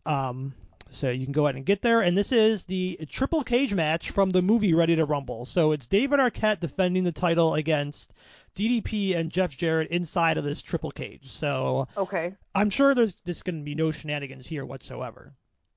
Um, 0.05 0.53
so 0.89 1.09
you 1.09 1.25
can 1.25 1.31
go 1.31 1.45
ahead 1.45 1.55
and 1.55 1.65
get 1.65 1.81
there. 1.81 2.01
And 2.01 2.17
this 2.17 2.31
is 2.31 2.65
the 2.65 2.99
triple 3.09 3.43
cage 3.43 3.73
match 3.73 4.11
from 4.11 4.29
the 4.29 4.41
movie 4.41 4.73
Ready 4.73 4.95
to 4.97 5.05
Rumble. 5.05 5.45
So 5.45 5.71
it's 5.71 5.87
David 5.87 6.19
Arquette 6.19 6.59
defending 6.59 7.03
the 7.03 7.11
title 7.13 7.53
against 7.53 8.13
DDP 8.55 9.15
and 9.15 9.31
Jeff 9.31 9.55
Jarrett 9.55 9.89
inside 9.91 10.37
of 10.37 10.43
this 10.43 10.61
triple 10.61 10.91
cage. 10.91 11.31
So 11.31 11.87
Okay. 11.95 12.33
I'm 12.53 12.69
sure 12.69 12.93
there's 12.93 13.21
just 13.21 13.45
going 13.45 13.59
to 13.59 13.63
be 13.63 13.75
no 13.75 13.91
shenanigans 13.91 14.45
here 14.47 14.65
whatsoever. 14.65 15.33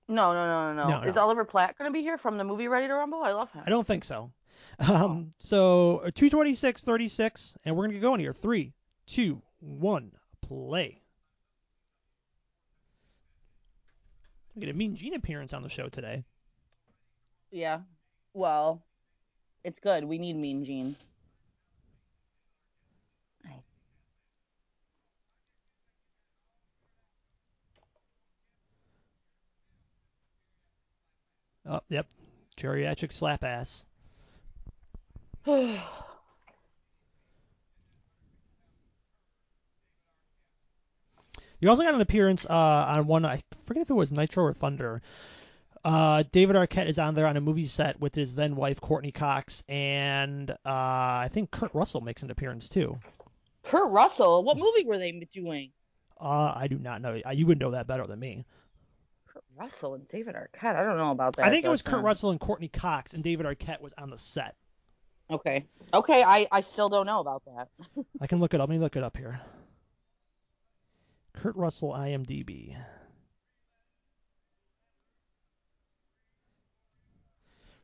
No, 0.09 0.33
no, 0.33 0.47
no, 0.47 0.75
no, 0.75 0.89
no. 0.89 1.01
No, 1.01 1.09
Is 1.09 1.15
no. 1.15 1.23
Oliver 1.23 1.45
Platt 1.45 1.79
going 1.79 1.89
to 1.91 1.93
be 1.93 2.03
here 2.03 2.19
from 2.19 2.37
the 2.37 2.45
movie 2.45 2.67
Ready 2.69 2.89
to 2.89 2.95
Rumble? 2.95 3.23
I 3.23 3.33
love 3.33 3.51
him. 3.53 3.63
I 3.65 3.71
don't 3.71 3.87
think 3.87 4.05
so. 4.05 4.33
Um, 4.81 5.31
so 5.39 6.03
226.36, 6.17 7.57
and 7.65 7.77
we're 7.77 7.85
gonna 7.85 7.93
get 7.95 8.03
going 8.03 8.19
here. 8.19 8.33
Three, 8.33 8.73
two, 9.07 9.41
one, 9.61 10.11
play. 10.41 11.01
We 14.55 14.61
get 14.61 14.71
a 14.71 14.75
Mean 14.75 14.97
Gene 14.97 15.15
appearance 15.15 15.53
on 15.53 15.63
the 15.63 15.69
show 15.69 15.89
today. 15.89 16.25
Yeah. 17.51 17.81
Well, 18.33 18.83
it's 19.65 19.81
good. 19.81 20.05
We 20.05 20.19
need 20.19 20.37
Mean 20.37 20.65
Gene. 20.65 20.97
Oh, 31.67 31.81
yep, 31.89 32.07
geriatric 32.59 33.11
slap 33.11 33.43
ass. 33.43 33.87
You 41.61 41.71
also 41.71 41.83
got 41.83 41.95
an 41.95 42.01
appearance 42.01 42.47
uh, 42.47 42.53
on 42.53 43.07
one. 43.07 43.25
I 43.25 43.43
forget 43.67 43.83
if 43.83 43.91
it 43.91 43.95
was 43.95 44.13
Nitro 44.13 44.45
or 44.45 44.53
Thunder. 44.53 45.03
Uh, 45.85 46.25
David 46.33 46.57
Arquette 46.57 46.89
is 46.89 46.99
on 46.99 47.15
there 47.15 47.27
on 47.27 47.37
a 47.37 47.41
movie 47.41 47.67
set 47.67 48.01
with 48.01 48.15
his 48.15 48.35
then 48.35 48.57
wife 48.57 48.81
Courteney 48.81 49.13
Cox, 49.13 49.63
and 49.69 50.51
uh, 50.51 50.55
I 50.65 51.29
think 51.33 51.51
Kurt 51.51 51.75
Russell 51.75 52.01
makes 52.01 52.23
an 52.23 52.31
appearance 52.31 52.69
too. 52.71 52.99
Kurt 53.65 53.91
Russell. 53.91 54.45
What 54.45 54.57
movie 54.57 54.85
were 54.87 54.99
they 54.99 55.13
doing? 55.33 55.73
Uh, 56.19 56.55
I 56.57 56.69
do 56.69 56.79
not 56.79 57.03
know. 57.03 57.21
You 57.33 57.47
would 57.47 57.59
know 57.59 57.73
that 57.73 57.87
better 57.87 58.05
than 58.05 58.19
me. 58.19 58.47
Kurt 59.27 59.45
Russell 59.57 59.95
and 59.95 60.09
David 60.09 60.37
Arquette. 60.37 60.77
I 60.77 60.85
don't 60.85 60.97
know 60.97 61.11
about 61.11 61.37
that. 61.37 61.45
I 61.45 61.51
think 61.51 61.67
it 61.67 61.69
was. 61.69 61.83
Kurt 61.83 62.03
Russell 62.03 62.31
and 62.31 62.41
Courteney 62.41 62.69
Cox, 62.69 63.13
and 63.13 63.23
David 63.23 63.45
Arquette 63.45 63.81
was 63.83 63.93
on 63.99 64.09
the 64.09 64.19
set. 64.19 64.55
Okay. 65.31 65.67
Okay. 65.93 66.23
I 66.23 66.47
I 66.51 66.63
still 66.63 66.89
don't 66.89 67.07
know 67.07 67.21
about 67.21 67.43
that. 67.45 67.69
I 68.21 68.27
can 68.27 68.41
look 68.41 68.55
it 68.55 68.61
up. 68.61 68.69
Let 68.69 68.75
me 68.75 68.81
look 68.81 68.97
it 68.97 69.03
up 69.03 69.17
here. 69.17 69.41
Kurt 71.45 71.57
Russell 71.57 71.93
IMDb. 71.93 72.75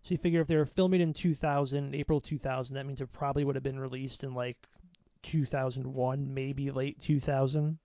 So 0.00 0.12
you 0.14 0.16
figure 0.16 0.40
if 0.40 0.46
they 0.46 0.56
were 0.56 0.64
filming 0.64 1.02
in 1.02 1.12
2000, 1.12 1.94
April 1.94 2.22
2000, 2.22 2.74
that 2.74 2.86
means 2.86 3.02
it 3.02 3.12
probably 3.12 3.44
would 3.44 3.56
have 3.56 3.62
been 3.62 3.78
released 3.78 4.24
in 4.24 4.32
like 4.32 4.56
2001, 5.24 6.32
maybe 6.32 6.70
late 6.70 7.00
2000. 7.00 7.76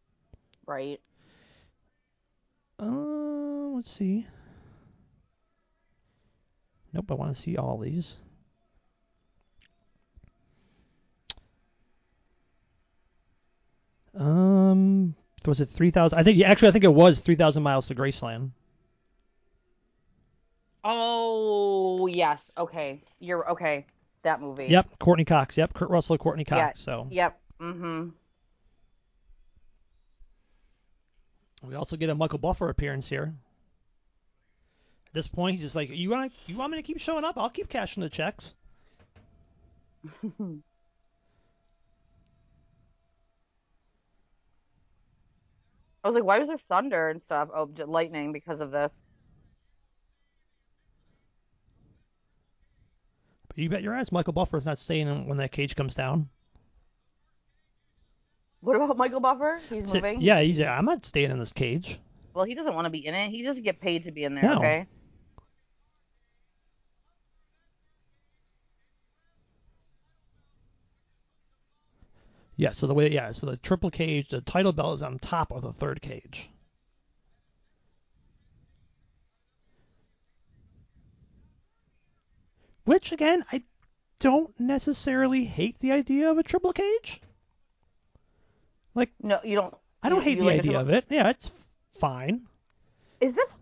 Right. 0.66 1.02
Uh, 2.80 2.86
let's 3.76 3.92
see. 3.92 4.26
Nope, 6.94 7.12
I 7.12 7.16
want 7.16 7.36
to 7.36 7.42
see 7.42 7.58
all 7.58 7.80
these. 7.80 8.18
Um, 14.14 15.16
was 15.48 15.62
it 15.62 15.70
3,000? 15.70 16.18
I 16.18 16.24
think 16.24 16.42
actually 16.42 16.70
I 16.70 16.72
think 16.72 16.84
it 16.84 16.94
was 16.94 17.20
3,000 17.20 17.64
miles 17.64 17.88
to 17.88 17.96
Graceland. 17.96 18.52
Oh 20.84 22.08
yes. 22.08 22.42
Okay. 22.58 23.02
You're 23.20 23.50
okay. 23.52 23.86
That 24.24 24.42
movie. 24.42 24.68
Yep, 24.68 25.00
Courteney 25.00 25.26
Cox. 25.26 25.58
Yep, 25.58 25.74
Kurt 25.74 25.90
Russell, 25.90 26.18
Courteney 26.18 26.46
Cox. 26.46 26.60
Yeah. 26.60 26.72
So 26.74 27.08
Yep. 27.12 27.40
Mm-hmm. 27.62 28.10
we 31.68 31.76
also 31.76 31.98
get 31.98 32.10
a 32.10 32.16
Michael 32.16 32.40
Buffer 32.40 32.70
appearance 32.70 33.08
here. 33.08 33.34
At 35.08 35.14
this 35.14 35.28
point, 35.28 35.56
he's 35.56 35.64
just 35.64 35.76
like, 35.76 35.90
"You 35.90 36.10
want 36.10 36.34
you 36.48 36.58
want 36.58 36.72
me 36.72 36.78
to 36.78 36.84
keep 36.84 37.00
showing 37.00 37.24
up? 37.24 37.38
I'll 37.38 37.50
keep 37.50 37.70
cashing 37.70 38.04
the 38.04 38.10
checks." 38.10 38.54
I 46.06 46.08
was 46.08 46.14
like, 46.14 46.24
why 46.24 46.38
was 46.38 46.48
there 46.48 46.60
thunder 46.70 47.10
and 47.10 47.20
stuff? 47.24 47.50
Oh, 47.52 47.68
lightning 47.88 48.32
because 48.32 48.60
of 48.60 48.70
this. 48.70 48.92
But 53.48 53.58
you 53.58 53.70
bet 53.70 53.82
your 53.82 53.96
ass, 53.96 54.12
Michael 54.12 54.34
Buffer's 54.34 54.68
not 54.68 54.78
staying 54.78 55.28
when 55.28 55.38
that 55.38 55.52
cage 55.52 55.76
comes 55.76 55.96
down. 55.96 56.30
What 58.60 58.76
about 58.76 58.96
Michael 58.98 59.20
Buffer? 59.20 59.60
He's 59.68 59.92
moving. 59.92 60.22
Yeah, 60.22 60.42
he's. 60.42 60.62
I'm 60.62 60.86
not 60.86 61.04
staying 61.06 61.32
in 61.32 61.40
this 61.40 61.52
cage. 61.52 62.00
Well, 62.36 62.46
he 62.46 62.54
doesn't 62.54 62.76
want 62.76 62.86
to 62.86 62.92
be 62.92 63.04
in 63.04 63.16
it. 63.16 63.32
He 63.32 63.42
doesn't 63.42 63.64
get 63.64 63.82
paid 63.82 64.04
to 64.04 64.12
be 64.12 64.26
in 64.26 64.36
there. 64.36 64.44
No. 64.44 64.58
Okay. 64.58 64.86
Yeah, 72.58 72.72
so 72.72 72.88
the 72.88 72.94
way 72.94 73.12
yeah, 73.12 73.32
so 73.32 73.48
the 73.48 73.58
triple 73.58 73.92
cage, 73.92 74.30
the 74.30 74.42
title 74.42 74.72
belt 74.74 74.96
is 74.96 75.04
on 75.04 75.20
top 75.20 75.52
of 75.52 75.62
the 75.62 75.74
third 75.74 76.02
cage. 76.02 76.50
Which 82.86 83.12
again, 83.12 83.44
I 83.52 83.64
don't 84.20 84.58
necessarily 84.60 85.44
hate 85.44 85.80
the 85.80 85.92
idea 85.92 86.32
of 86.32 86.38
a 86.38 86.44
triple 86.44 86.72
cage. 86.72 87.22
Like, 88.94 89.12
no, 89.22 89.40
you 89.44 89.56
don't. 89.56 89.76
I 90.04 90.10
don't 90.10 90.20
You- 90.20 90.24
hate 90.24 90.38
you 90.38 90.44
the 90.44 90.46
like 90.46 90.60
idea 90.60 90.80
of 90.80 90.90
it. 90.90 91.06
Yeah, 91.10 91.30
it's 91.30 91.52
fine. 92.00 92.48
Is 93.20 93.34
this? 93.34 93.60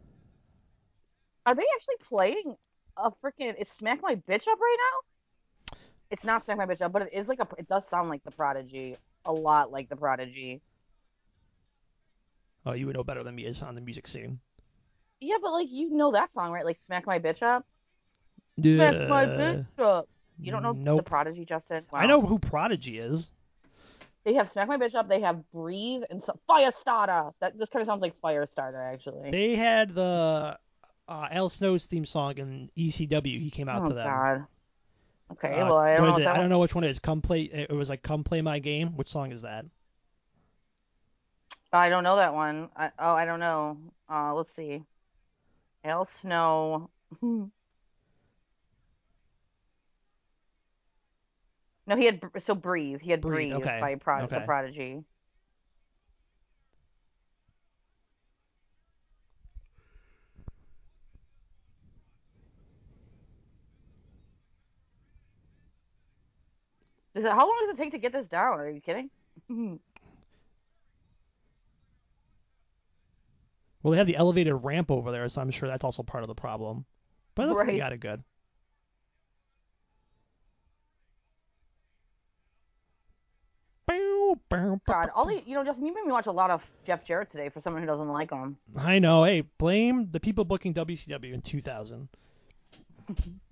Are 1.45 1.55
they 1.55 1.65
actually 1.75 1.95
playing 2.07 2.57
a 2.97 3.11
freaking? 3.11 3.55
Is 3.57 3.67
Smack 3.69 4.01
My 4.01 4.15
Bitch 4.15 4.47
Up 4.47 4.59
right 4.59 4.77
now? 4.79 5.12
It's 6.13 6.23
not 6.23 6.45
Smack 6.45 6.59
My 6.59 6.67
Bitch 6.67 6.79
Up, 6.79 6.91
but 6.91 7.01
it 7.01 7.09
is 7.11 7.27
like 7.27 7.39
a. 7.39 7.47
It 7.57 7.67
does 7.67 7.87
sound 7.89 8.07
like 8.07 8.23
the 8.23 8.29
Prodigy, 8.29 8.95
a 9.25 9.33
lot 9.33 9.71
like 9.71 9.89
the 9.89 9.95
Prodigy. 9.95 10.61
Oh, 12.67 12.73
you 12.73 12.85
would 12.85 12.95
know 12.95 13.03
better 13.03 13.23
than 13.23 13.33
me 13.33 13.45
is 13.45 13.63
on 13.63 13.73
the 13.73 13.81
music 13.81 14.05
scene. 14.05 14.39
Yeah, 15.19 15.37
but 15.41 15.51
like 15.51 15.69
you 15.71 15.89
know 15.89 16.11
that 16.11 16.31
song, 16.31 16.51
right? 16.51 16.63
Like 16.63 16.77
Smack 16.85 17.07
My 17.07 17.17
Bitch 17.17 17.41
Up. 17.41 17.65
Smack 18.61 19.09
My 19.09 19.25
Bitch 19.25 19.65
Up. 19.79 20.07
You 20.39 20.51
don't 20.51 20.83
know 20.83 20.97
the 20.97 21.01
Prodigy, 21.01 21.45
Justin? 21.45 21.83
I 21.91 22.05
know 22.05 22.21
who 22.21 22.37
Prodigy 22.37 22.99
is. 22.99 23.31
They 24.23 24.35
have 24.35 24.51
Smack 24.51 24.67
My 24.67 24.77
Bitch 24.77 24.93
Up. 24.93 25.09
They 25.09 25.21
have 25.21 25.41
Breathe 25.51 26.03
and 26.11 26.23
so- 26.23 26.39
Firestarter. 26.47 27.33
That 27.41 27.57
this 27.57 27.69
kind 27.69 27.81
of 27.81 27.87
sounds 27.87 28.03
like 28.03 28.13
Firestarter, 28.21 28.93
actually. 28.93 29.31
They 29.31 29.55
had 29.55 29.95
the 29.95 30.59
uh, 31.07 31.27
Al 31.31 31.49
Snow's 31.49 31.87
theme 31.87 32.05
song 32.05 32.37
in 32.37 32.69
ECW. 32.77 33.39
He 33.39 33.49
came 33.49 33.67
out 33.67 33.81
oh 33.81 33.89
to 33.89 33.95
them. 33.95 34.07
God. 34.07 34.45
Okay, 35.33 35.59
Uh, 35.59 35.67
well 35.67 35.77
I 35.77 35.95
don't 35.95 36.09
know 36.09 36.17
it? 36.17 36.27
I 36.27 36.37
don't 36.37 36.49
know 36.49 36.59
which 36.59 36.75
one 36.75 36.83
it 36.83 36.89
is. 36.89 36.99
Come 36.99 37.21
play. 37.21 37.41
It 37.43 37.71
was 37.71 37.89
like 37.89 38.01
"Come 38.03 38.23
Play 38.23 38.41
My 38.41 38.59
Game." 38.59 38.95
Which 38.95 39.09
song 39.09 39.31
is 39.31 39.41
that? 39.41 39.65
I 41.71 41.89
don't 41.89 42.03
know 42.03 42.17
that 42.17 42.33
one. 42.35 42.69
I, 42.75 42.91
oh, 42.99 43.13
I 43.13 43.25
don't 43.25 43.39
know. 43.39 43.77
Uh, 44.09 44.33
let's 44.35 44.49
see. 44.55 44.83
Al 45.83 46.07
Snow. 46.21 46.89
no, 47.21 47.49
he 51.97 52.05
had 52.05 52.21
so 52.45 52.53
breathe. 52.53 53.01
He 53.01 53.09
had 53.09 53.21
Breathe, 53.21 53.53
breathe, 53.53 53.63
okay, 53.67 53.79
by 53.81 53.95
Prod- 53.95 54.25
okay. 54.25 54.39
the 54.39 54.45
Prodigy. 54.45 55.03
Is 67.15 67.23
it, 67.23 67.31
how 67.31 67.39
long 67.39 67.57
does 67.67 67.75
it 67.75 67.81
take 67.81 67.91
to 67.91 67.99
get 67.99 68.11
this 68.11 68.27
down? 68.27 68.59
Are 68.59 68.69
you 68.69 68.81
kidding? 68.81 69.09
Well, 73.81 73.91
they 73.91 73.97
have 73.97 74.07
the 74.07 74.15
elevated 74.15 74.53
ramp 74.63 74.89
over 74.89 75.11
there, 75.11 75.27
so 75.27 75.41
I'm 75.41 75.51
sure 75.51 75.67
that's 75.67 75.83
also 75.83 76.03
part 76.03 76.23
of 76.23 76.29
the 76.29 76.35
problem. 76.35 76.85
But 77.35 77.43
it 77.43 77.47
looks 77.47 77.59
like 77.59 77.67
they 77.67 77.77
got 77.77 77.91
it 77.91 77.99
good. 77.99 78.23
God, 84.87 85.09
all 85.15 85.25
the, 85.25 85.41
you 85.45 85.55
know, 85.55 85.63
Justin, 85.63 85.85
you 85.85 85.93
made 85.93 86.05
me 86.05 86.11
watch 86.11 86.27
a 86.27 86.31
lot 86.31 86.49
of 86.49 86.61
Jeff 86.85 87.03
Jarrett 87.05 87.31
today 87.31 87.49
for 87.49 87.61
someone 87.61 87.81
who 87.81 87.87
doesn't 87.87 88.07
like 88.07 88.31
him. 88.31 88.57
I 88.75 88.99
know. 88.99 89.23
Hey, 89.23 89.41
blame 89.57 90.09
the 90.11 90.19
people 90.19 90.45
booking 90.45 90.73
WCW 90.73 91.33
in 91.33 91.41
2000. 91.41 92.07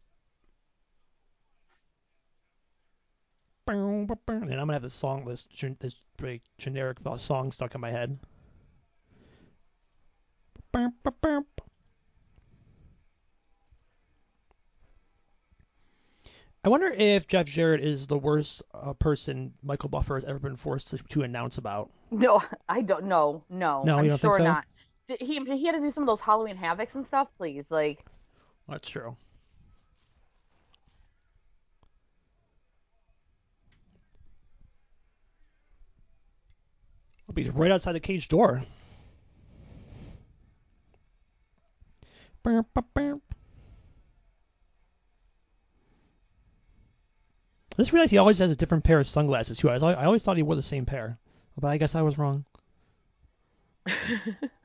And 4.34 4.54
I'm 4.54 4.60
gonna 4.60 4.74
have 4.74 4.82
this 4.82 4.94
song, 4.94 5.26
this 5.26 5.48
this 5.80 6.02
very 6.20 6.42
generic 6.58 6.98
song 7.18 7.52
stuck 7.52 7.76
in 7.76 7.82
my 7.82 7.92
head. 7.92 8.18
I 16.64 16.70
wonder 16.70 16.88
if 16.96 17.28
Jeff 17.28 17.48
Jarrett 17.48 17.84
is 17.84 18.06
the 18.06 18.18
worst 18.18 18.62
uh, 18.74 18.94
person 18.94 19.54
Michael 19.64 19.90
Buffer 19.90 20.14
has 20.14 20.26
ever 20.26 20.38
been 20.38 20.56
forced 20.56 20.90
to, 20.90 20.98
to 21.00 21.24
announce 21.24 21.58
about. 21.58 21.90
No, 22.12 22.44
I 22.70 22.82
don't. 22.82 23.06
No, 23.06 23.44
no, 23.50 23.84
No, 23.84 23.98
I'm 23.98 24.04
you 24.04 24.10
don't 24.12 24.20
think 24.20 24.34
sure 24.34 24.40
so? 24.40 24.44
not. 24.44 24.66
He 25.08 25.44
he 25.44 25.66
had 25.66 25.74
to 25.74 25.82
do 25.82 25.92
some 25.92 26.04
of 26.04 26.08
those 26.08 26.22
Halloween 26.22 26.56
havocs 26.56 26.94
and 26.96 27.06
stuff. 27.06 27.30
Please, 27.38 27.66
like, 27.70 28.06
That's 28.68 28.88
true. 28.88 29.16
Hope 37.32 37.38
he's 37.38 37.50
right 37.50 37.72
outside 37.72 37.94
the 37.94 38.02
cage 38.02 38.28
door. 38.28 38.62
I 42.46 42.64
just 47.78 47.94
realized 47.94 48.12
he 48.12 48.18
always 48.18 48.40
has 48.40 48.52
a 48.52 48.56
different 48.58 48.84
pair 48.84 49.00
of 49.00 49.08
sunglasses 49.08 49.60
too. 49.60 49.70
I 49.70 50.04
always 50.04 50.26
thought 50.26 50.36
he 50.36 50.44
wore 50.44 50.58
the 50.58 50.62
same 50.62 50.86
pair, 50.86 51.18
but 51.58 51.70
I 51.70 51.78
guess 51.78 51.96
I 51.96 52.02
was 52.02 52.18
wrong. 52.18 52.44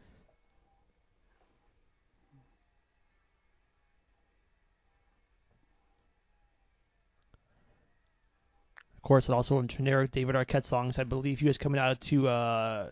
course, 9.06 9.28
and 9.28 9.34
also 9.34 9.58
in 9.60 9.66
generic 9.66 10.10
David 10.10 10.34
Arquette 10.34 10.64
songs. 10.64 10.98
I 10.98 11.04
believe 11.04 11.38
he 11.38 11.46
was 11.46 11.58
coming 11.58 11.80
out 11.80 12.00
to 12.02 12.28
a 12.28 12.90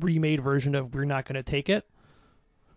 remade 0.00 0.40
version 0.40 0.74
of 0.74 0.94
"We're 0.94 1.04
Not 1.04 1.26
Gonna 1.26 1.42
Take 1.42 1.68
It." 1.68 1.86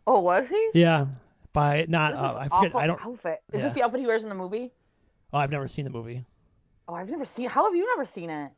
oh, 0.05 0.19
was 0.19 0.47
he? 0.49 0.69
Yeah, 0.73 1.07
by 1.53 1.85
not 1.87 2.13
uh, 2.13 2.35
I 2.39 2.47
forget. 2.49 2.75
I 2.75 2.87
don't. 2.87 2.99
Outfit. 3.03 3.41
Is 3.51 3.59
yeah. 3.59 3.61
this 3.65 3.73
the 3.73 3.83
outfit 3.83 4.01
he 4.01 4.05
wears 4.05 4.23
in 4.23 4.29
the 4.29 4.35
movie? 4.35 4.71
Oh, 5.31 5.37
I've 5.37 5.51
never 5.51 5.67
seen 5.67 5.85
the 5.85 5.91
movie. 5.91 6.25
Oh, 6.87 6.93
I've 6.93 7.09
never 7.09 7.25
seen. 7.25 7.49
How 7.49 7.65
have 7.65 7.75
you 7.75 7.85
never 7.95 8.05
seen 8.05 8.29
it? 8.29 8.51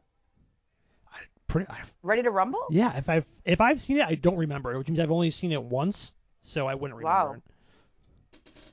I 1.14 1.20
Pretty. 1.48 1.70
I, 1.70 1.82
Ready 2.02 2.24
to 2.24 2.32
Rumble? 2.32 2.66
yeah, 2.72 2.98
if 2.98 3.08
I've 3.10 3.26
if 3.46 3.62
I've 3.62 3.80
seen 3.80 3.98
it, 3.98 4.06
I 4.06 4.16
don't 4.16 4.38
remember 4.38 4.74
it, 4.74 4.78
which 4.80 4.88
means 4.88 5.00
I've 5.00 5.12
only 5.12 5.30
seen 5.30 5.52
it 5.52 5.62
once, 5.62 6.14
so 6.42 6.68
I 6.68 6.74
wouldn't 6.74 6.98
remember 6.98 7.28
Wow. 7.30 7.34
it. 7.34 7.42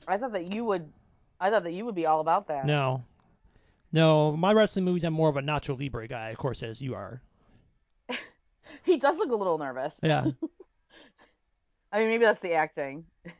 I 0.07 0.17
thought 0.17 0.33
that 0.33 0.51
you 0.51 0.65
would. 0.65 0.91
I 1.39 1.49
thought 1.49 1.63
that 1.63 1.73
you 1.73 1.85
would 1.85 1.95
be 1.95 2.05
all 2.05 2.21
about 2.21 2.47
that. 2.47 2.65
No, 2.65 3.03
no, 3.93 4.35
my 4.35 4.51
wrestling 4.51 4.83
movies. 4.85 5.03
I'm 5.05 5.13
more 5.13 5.29
of 5.29 5.37
a 5.37 5.41
Nacho 5.41 5.79
Libre 5.79 6.07
guy, 6.07 6.29
of 6.31 6.37
course, 6.37 6.61
as 6.63 6.81
you 6.81 6.95
are. 6.95 7.21
He 8.83 8.97
does 8.97 9.15
look 9.17 9.31
a 9.31 9.35
little 9.35 9.57
nervous. 9.57 9.95
Yeah. 10.03 10.25
I 11.93 11.99
mean, 11.99 12.09
maybe 12.09 12.25
that's 12.25 12.41
the 12.41 12.53
acting. 12.53 13.05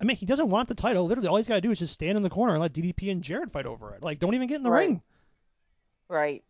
I 0.00 0.04
mean, 0.04 0.16
he 0.16 0.26
doesn't 0.26 0.50
want 0.50 0.68
the 0.68 0.74
title. 0.74 1.06
Literally, 1.06 1.28
all 1.28 1.36
he's 1.36 1.48
got 1.48 1.54
to 1.54 1.60
do 1.62 1.70
is 1.70 1.78
just 1.78 1.94
stand 1.94 2.16
in 2.18 2.22
the 2.22 2.28
corner 2.28 2.52
and 2.54 2.60
let 2.60 2.72
DDP 2.74 3.10
and 3.12 3.22
Jarrett 3.22 3.52
fight 3.52 3.66
over 3.66 3.94
it. 3.94 4.02
Like, 4.02 4.18
don't 4.18 4.34
even 4.34 4.48
get 4.48 4.56
in 4.56 4.64
the 4.64 4.70
Right. 4.70 4.88
ring. 4.88 5.02
Right. 6.08 6.42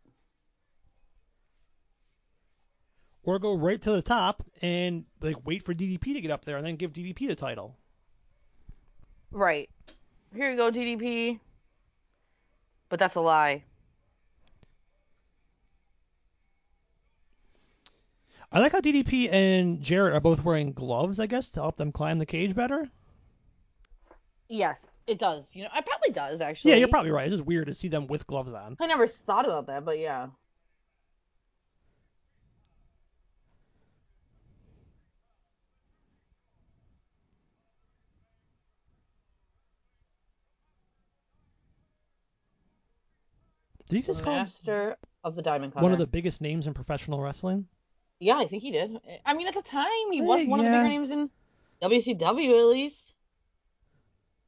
or 3.24 3.38
go 3.38 3.54
right 3.54 3.80
to 3.80 3.92
the 3.92 4.02
top 4.02 4.42
and 4.62 5.04
like 5.20 5.36
wait 5.46 5.62
for 5.62 5.72
DDP 5.72 6.14
to 6.14 6.20
get 6.20 6.32
up 6.32 6.44
there 6.44 6.56
and 6.56 6.66
then 6.66 6.74
give 6.74 6.92
DDP 6.92 7.28
the 7.28 7.36
title. 7.36 7.76
Right. 9.30 9.70
Here 10.34 10.50
you 10.50 10.56
go, 10.56 10.70
DDP. 10.70 11.40
But 12.88 12.98
that's 12.98 13.14
a 13.14 13.20
lie. 13.20 13.64
I 18.50 18.60
like 18.60 18.72
how 18.72 18.80
DDP 18.80 19.32
and 19.32 19.80
Jarrett 19.80 20.14
are 20.14 20.20
both 20.20 20.44
wearing 20.44 20.72
gloves, 20.72 21.18
I 21.18 21.26
guess, 21.26 21.50
to 21.52 21.60
help 21.60 21.76
them 21.76 21.90
climb 21.90 22.18
the 22.18 22.26
cage 22.26 22.54
better. 22.54 22.90
Yes, 24.48 24.78
it 25.06 25.18
does. 25.18 25.44
You 25.52 25.62
know, 25.62 25.70
it 25.74 25.86
probably 25.86 26.12
does 26.12 26.42
actually. 26.42 26.72
Yeah, 26.72 26.76
you're 26.76 26.88
probably 26.88 27.12
right. 27.12 27.24
It's 27.24 27.34
just 27.34 27.46
weird 27.46 27.68
to 27.68 27.74
see 27.74 27.88
them 27.88 28.06
with 28.06 28.26
gloves 28.26 28.52
on. 28.52 28.76
I 28.78 28.86
never 28.86 29.06
thought 29.06 29.46
about 29.46 29.66
that, 29.68 29.86
but 29.86 29.98
yeah. 29.98 30.26
Did 43.92 43.98
he 43.98 44.06
just 44.06 44.24
call 44.24 44.36
master 44.36 44.96
of 45.22 45.36
the 45.36 45.42
Diamond 45.42 45.74
Cutter? 45.74 45.82
one 45.82 45.92
of 45.92 45.98
the 45.98 46.06
biggest 46.06 46.40
names 46.40 46.66
in 46.66 46.72
professional 46.72 47.20
wrestling? 47.20 47.66
Yeah, 48.20 48.38
I 48.38 48.48
think 48.48 48.62
he 48.62 48.70
did. 48.70 48.98
I 49.26 49.34
mean, 49.34 49.46
at 49.46 49.54
the 49.54 49.60
time, 49.60 50.10
he 50.10 50.22
was 50.22 50.46
one 50.46 50.60
of 50.60 50.64
the 50.64 50.72
bigger 50.72 50.88
names 50.88 51.10
in 51.10 51.28
WCW, 51.82 52.58
at 52.58 52.66
least. 52.66 53.12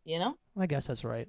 You 0.04 0.18
know? 0.18 0.38
I 0.56 0.66
guess 0.66 0.86
that's 0.86 1.04
right. 1.04 1.28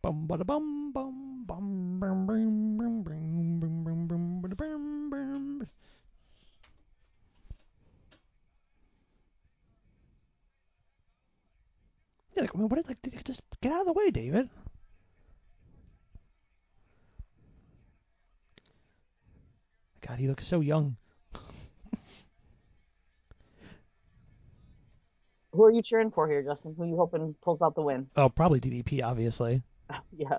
Bum, 0.00 0.26
bum, 0.26 0.42
bum, 0.46 0.92
bum. 0.92 1.18
Yeah, 12.38 12.42
like, 12.42 12.54
I 12.54 12.58
mean, 12.58 12.68
what 12.68 12.78
is 12.78 12.86
like? 12.86 13.02
did 13.02 13.14
you 13.14 13.20
Just 13.24 13.42
get 13.60 13.72
out 13.72 13.80
of 13.80 13.86
the 13.86 13.92
way, 13.92 14.12
David. 14.12 14.48
God, 20.06 20.18
he 20.20 20.28
looks 20.28 20.46
so 20.46 20.60
young. 20.60 20.96
Who 25.50 25.64
are 25.64 25.72
you 25.72 25.82
cheering 25.82 26.12
for 26.12 26.28
here, 26.28 26.44
Justin? 26.44 26.74
Who 26.76 26.84
are 26.84 26.86
you 26.86 26.96
hoping 26.96 27.34
pulls 27.42 27.60
out 27.60 27.74
the 27.74 27.82
win? 27.82 28.06
Oh, 28.14 28.28
probably 28.28 28.60
DDP, 28.60 29.02
obviously. 29.02 29.62
yeah. 30.16 30.38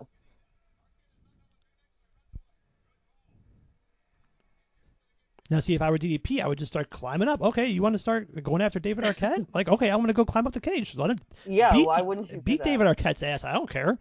Now, 5.49 5.59
see, 5.59 5.73
if 5.73 5.81
I 5.81 5.89
were 5.89 5.97
DDP, 5.97 6.41
I 6.41 6.47
would 6.47 6.59
just 6.59 6.71
start 6.71 6.91
climbing 6.91 7.27
up. 7.27 7.41
Okay, 7.41 7.67
you 7.67 7.81
want 7.81 7.93
to 7.93 7.99
start 7.99 8.43
going 8.43 8.61
after 8.61 8.79
David 8.79 9.03
Arquette? 9.03 9.47
like, 9.53 9.67
okay, 9.67 9.89
I'm 9.89 9.97
going 9.97 10.07
to 10.07 10.13
go 10.13 10.25
climb 10.25 10.45
up 10.45 10.53
the 10.53 10.61
cage. 10.61 10.95
Let 10.95 11.09
him 11.09 11.19
Yeah, 11.45 11.71
beat, 11.71 11.87
why 11.87 12.01
wouldn't 12.01 12.31
you 12.31 12.41
beat? 12.41 12.63
David 12.63 12.85
Arquette's 12.85 13.23
ass. 13.23 13.43
I 13.43 13.53
don't 13.53 13.69
care. 13.69 13.97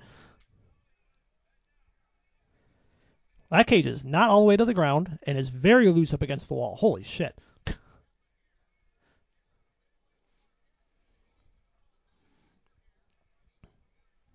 That 3.51 3.66
cage 3.66 3.86
is 3.86 4.05
not 4.05 4.28
all 4.28 4.40
the 4.40 4.46
way 4.46 4.59
to 4.59 4.66
the 4.66 4.74
ground 4.74 5.18
and 5.22 5.38
is 5.38 5.49
very 5.49 5.88
loose 5.88 6.12
up 6.12 6.20
against 6.20 6.49
the 6.49 6.55
wall. 6.55 6.76
Holy 6.76 7.03
shit. 7.03 7.34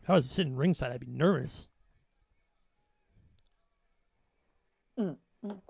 If 0.01 0.09
I 0.09 0.15
was 0.15 0.29
sitting 0.29 0.55
ringside, 0.55 0.91
I'd 0.91 0.99
be 0.99 1.07
nervous. 1.07 1.67
Mm, 4.99 5.15
mm. 5.45 5.61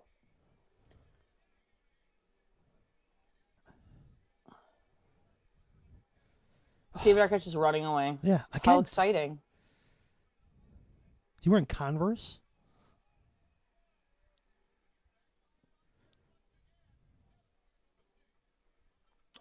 David 7.02 7.22
Arquette's 7.22 7.46
just 7.46 7.56
running 7.56 7.86
away. 7.86 8.18
Yeah, 8.22 8.42
How 8.52 8.60
again, 8.60 8.80
exciting. 8.82 9.40
he 11.42 11.50
wearing 11.50 11.66
Converse? 11.66 12.40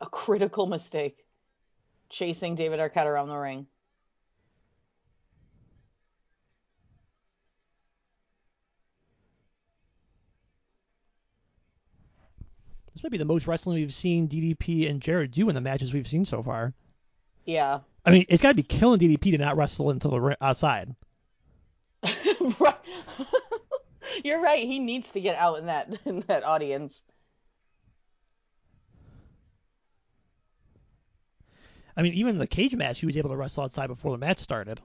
A 0.01 0.07
critical 0.07 0.67
mistake. 0.67 1.25
Chasing 2.09 2.57
David 2.57 2.81
Arquette 2.81 3.07
around 3.07 3.29
the 3.29 3.37
ring. 3.37 3.67
This 12.93 13.03
might 13.03 13.13
be 13.13 13.19
the 13.19 13.25
most 13.25 13.47
wrestling 13.47 13.77
we've 13.77 13.95
seen 13.95 14.29
DDP 14.29 14.91
and 14.91 15.01
Jarrett 15.01 15.31
do 15.31 15.49
in 15.49 15.55
the 15.55 15.61
matches 15.61 15.95
we've 15.95 16.07
seen 16.07 16.25
so 16.25 16.43
far. 16.43 16.75
Yeah. 17.45 17.81
I 18.05 18.11
mean, 18.11 18.27
it's 18.29 18.43
got 18.43 18.49
to 18.51 18.55
be 18.55 18.63
killing 18.63 18.99
DDP 19.01 19.33
to 19.33 19.39
not 19.39 19.57
wrestle 19.57 19.91
until 19.91 20.11
the 20.11 20.37
outside. 20.41 20.95
right. 22.03 22.75
You're 24.25 24.41
right. 24.43 24.65
He 24.67 24.79
needs 24.79 25.09
to 25.13 25.21
get 25.21 25.37
out 25.37 25.59
in 25.59 25.67
that 25.67 25.89
in 26.05 26.25
that 26.29 26.45
audience. 26.45 27.01
I 31.97 32.03
mean, 32.03 32.15
even 32.15 32.39
the 32.39 32.47
cage 32.47 32.75
match, 32.75 33.01
he 33.01 33.07
was 33.07 33.17
able 33.17 33.31
to 33.31 33.37
wrestle 33.37 33.65
outside 33.65 33.89
before 33.89 34.13
the 34.13 34.19
match 34.19 34.39
started. 34.39 34.81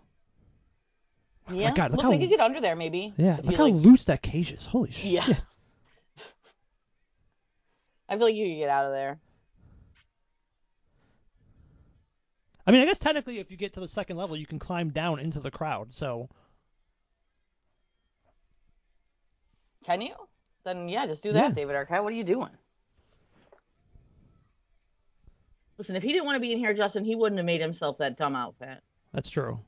Yeah. 1.49 1.73
God, 1.73 1.91
look 1.91 1.97
Looks 1.97 2.03
how- 2.03 2.09
like 2.11 2.19
he 2.19 2.27
could 2.27 2.31
get 2.37 2.41
under 2.43 2.59
there 2.59 2.75
maybe. 2.75 3.13
Yeah, 3.17 3.37
look 3.43 3.55
how 3.55 3.63
like- 3.63 3.73
loose 3.73 4.05
that 4.05 4.21
cage 4.21 4.51
is. 4.51 4.65
Holy 4.65 4.91
shit. 4.91 5.11
Yeah. 5.11 5.33
I 8.09 8.15
feel 8.17 8.25
like 8.27 8.35
you 8.35 8.45
could 8.47 8.59
get 8.59 8.69
out 8.69 8.85
of 8.85 8.91
there. 8.91 9.19
I 12.67 12.71
mean, 12.71 12.81
I 12.81 12.85
guess 12.85 12.99
technically, 12.99 13.39
if 13.39 13.49
you 13.49 13.55
get 13.55 13.73
to 13.73 13.79
the 13.79 13.87
second 13.87 14.17
level, 14.17 14.35
you 14.35 14.45
can 14.45 14.59
climb 14.59 14.89
down 14.89 15.19
into 15.21 15.39
the 15.39 15.49
crowd. 15.49 15.93
So 15.93 16.29
Can 19.85 20.01
you? 20.01 20.13
Then 20.65 20.89
yeah, 20.89 21.05
just 21.07 21.23
do 21.23 21.29
Yeah. 21.29 21.47
that, 21.47 21.55
David 21.55 21.77
Arquette. 21.77 22.03
What 22.03 22.11
are 22.11 22.17
you 22.17 22.25
doing? 22.25 22.49
Listen, 25.77 25.95
if 25.95 26.03
he 26.03 26.11
didn't 26.11 26.25
want 26.25 26.35
to 26.35 26.41
be 26.41 26.51
in 26.51 26.57
here, 26.57 26.73
Justin, 26.73 27.05
he 27.05 27.15
wouldn't 27.15 27.37
have 27.39 27.45
made 27.45 27.61
himself 27.61 27.99
that 27.99 28.17
dumb 28.17 28.35
outfit. 28.35 28.83
that's 29.13 29.29
true. 29.29 29.59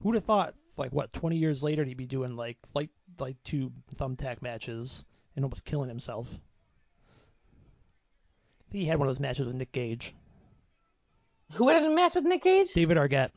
Who'd 0.00 0.16
have 0.16 0.24
thought, 0.24 0.54
like, 0.76 0.92
what, 0.92 1.12
20 1.12 1.36
years 1.36 1.62
later, 1.62 1.84
he'd 1.84 1.96
be 1.96 2.06
doing 2.06 2.34
like 2.34 2.58
light, 2.74 2.90
like 3.20 3.40
two 3.44 3.72
thumbtack 3.94 4.42
matches 4.42 5.04
and 5.36 5.44
almost 5.44 5.64
killing 5.64 5.88
himself? 5.88 6.28
He 8.72 8.84
had 8.86 8.98
one 8.98 9.08
of 9.08 9.10
those 9.14 9.20
matches 9.20 9.46
with 9.46 9.54
Nick 9.56 9.72
Gage, 9.72 10.14
Who 11.52 11.68
had 11.68 11.82
a 11.82 11.90
match 11.90 12.14
with 12.14 12.24
Nick 12.24 12.42
Cage? 12.42 12.68
David 12.74 12.96
Arquette. 12.96 13.30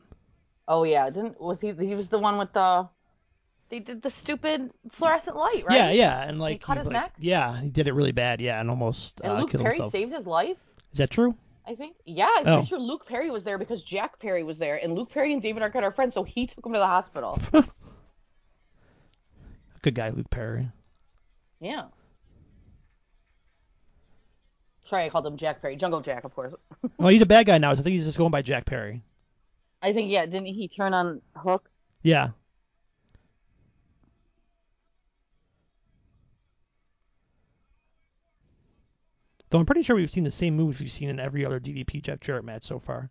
Oh 0.68 0.82
yeah, 0.84 1.08
didn't 1.10 1.40
was 1.40 1.60
he? 1.60 1.72
He 1.72 1.94
was 1.94 2.08
the 2.08 2.18
one 2.18 2.38
with 2.38 2.52
the. 2.52 2.88
They 3.68 3.80
did 3.80 4.00
the 4.02 4.10
stupid 4.10 4.70
fluorescent 4.92 5.36
light, 5.36 5.64
right? 5.66 5.76
Yeah, 5.76 5.90
yeah, 5.90 6.22
and 6.22 6.38
like 6.40 6.52
he 6.54 6.58
cut 6.58 6.74
he, 6.74 6.78
his 6.78 6.86
like- 6.86 6.92
neck? 6.92 7.12
Yeah, 7.18 7.60
he 7.60 7.68
did 7.68 7.88
it 7.88 7.94
really 7.94 8.12
bad. 8.12 8.40
Yeah, 8.40 8.60
and 8.60 8.70
almost 8.70 9.20
And 9.22 9.32
uh, 9.32 9.38
Luke 9.40 9.50
killed 9.50 9.64
Perry 9.64 9.74
himself. 9.74 9.92
saved 9.92 10.12
his 10.12 10.26
life. 10.26 10.56
Is 10.92 10.98
that 10.98 11.10
true? 11.10 11.34
I 11.66 11.74
think. 11.74 11.96
Yeah, 12.04 12.28
I'm 12.36 12.46
Oh. 12.46 12.54
pretty 12.58 12.68
sure 12.68 12.78
Luke 12.78 13.06
Perry 13.08 13.28
was 13.30 13.42
there 13.42 13.58
because 13.58 13.82
Jack 13.82 14.20
Perry 14.20 14.44
was 14.44 14.56
there, 14.58 14.76
and 14.82 14.94
Luke 14.94 15.10
Perry 15.10 15.32
and 15.32 15.42
David 15.42 15.62
Arquette 15.64 15.82
are 15.82 15.90
friends, 15.90 16.14
so 16.14 16.22
he 16.22 16.46
took 16.46 16.64
him 16.64 16.72
to 16.72 16.78
the 16.78 16.86
hospital. 16.86 17.40
Good 19.82 19.94
guy, 19.94 20.10
Luke 20.10 20.30
Perry. 20.30 20.68
yeah. 21.60 21.86
Sorry, 24.88 25.04
I 25.04 25.08
called 25.08 25.26
him 25.26 25.36
Jack 25.36 25.60
Perry. 25.60 25.76
Jungle 25.76 26.00
Jack, 26.00 26.24
of 26.24 26.34
course. 26.34 26.54
Well, 26.98 27.08
he's 27.08 27.22
a 27.22 27.26
bad 27.26 27.46
guy 27.46 27.58
now, 27.58 27.74
so 27.74 27.80
I 27.80 27.82
think 27.82 27.92
he's 27.94 28.06
just 28.06 28.16
going 28.18 28.30
by 28.30 28.42
Jack 28.42 28.64
Perry. 28.64 29.02
I 29.82 29.92
think 29.92 30.10
yeah. 30.10 30.24
Didn't 30.24 30.46
he 30.46 30.68
turn 30.68 30.94
on 30.94 31.20
Hook? 31.36 31.68
Yeah. 32.02 32.30
Though 39.50 39.58
I'm 39.58 39.66
pretty 39.66 39.82
sure 39.82 39.96
we've 39.96 40.10
seen 40.10 40.24
the 40.24 40.30
same 40.30 40.56
moves 40.56 40.80
we've 40.80 40.90
seen 40.90 41.08
in 41.08 41.20
every 41.20 41.44
other 41.44 41.60
DDP 41.60 42.02
Jeff 42.02 42.20
Jarrett 42.20 42.44
match 42.44 42.64
so 42.64 42.78
far. 42.78 43.10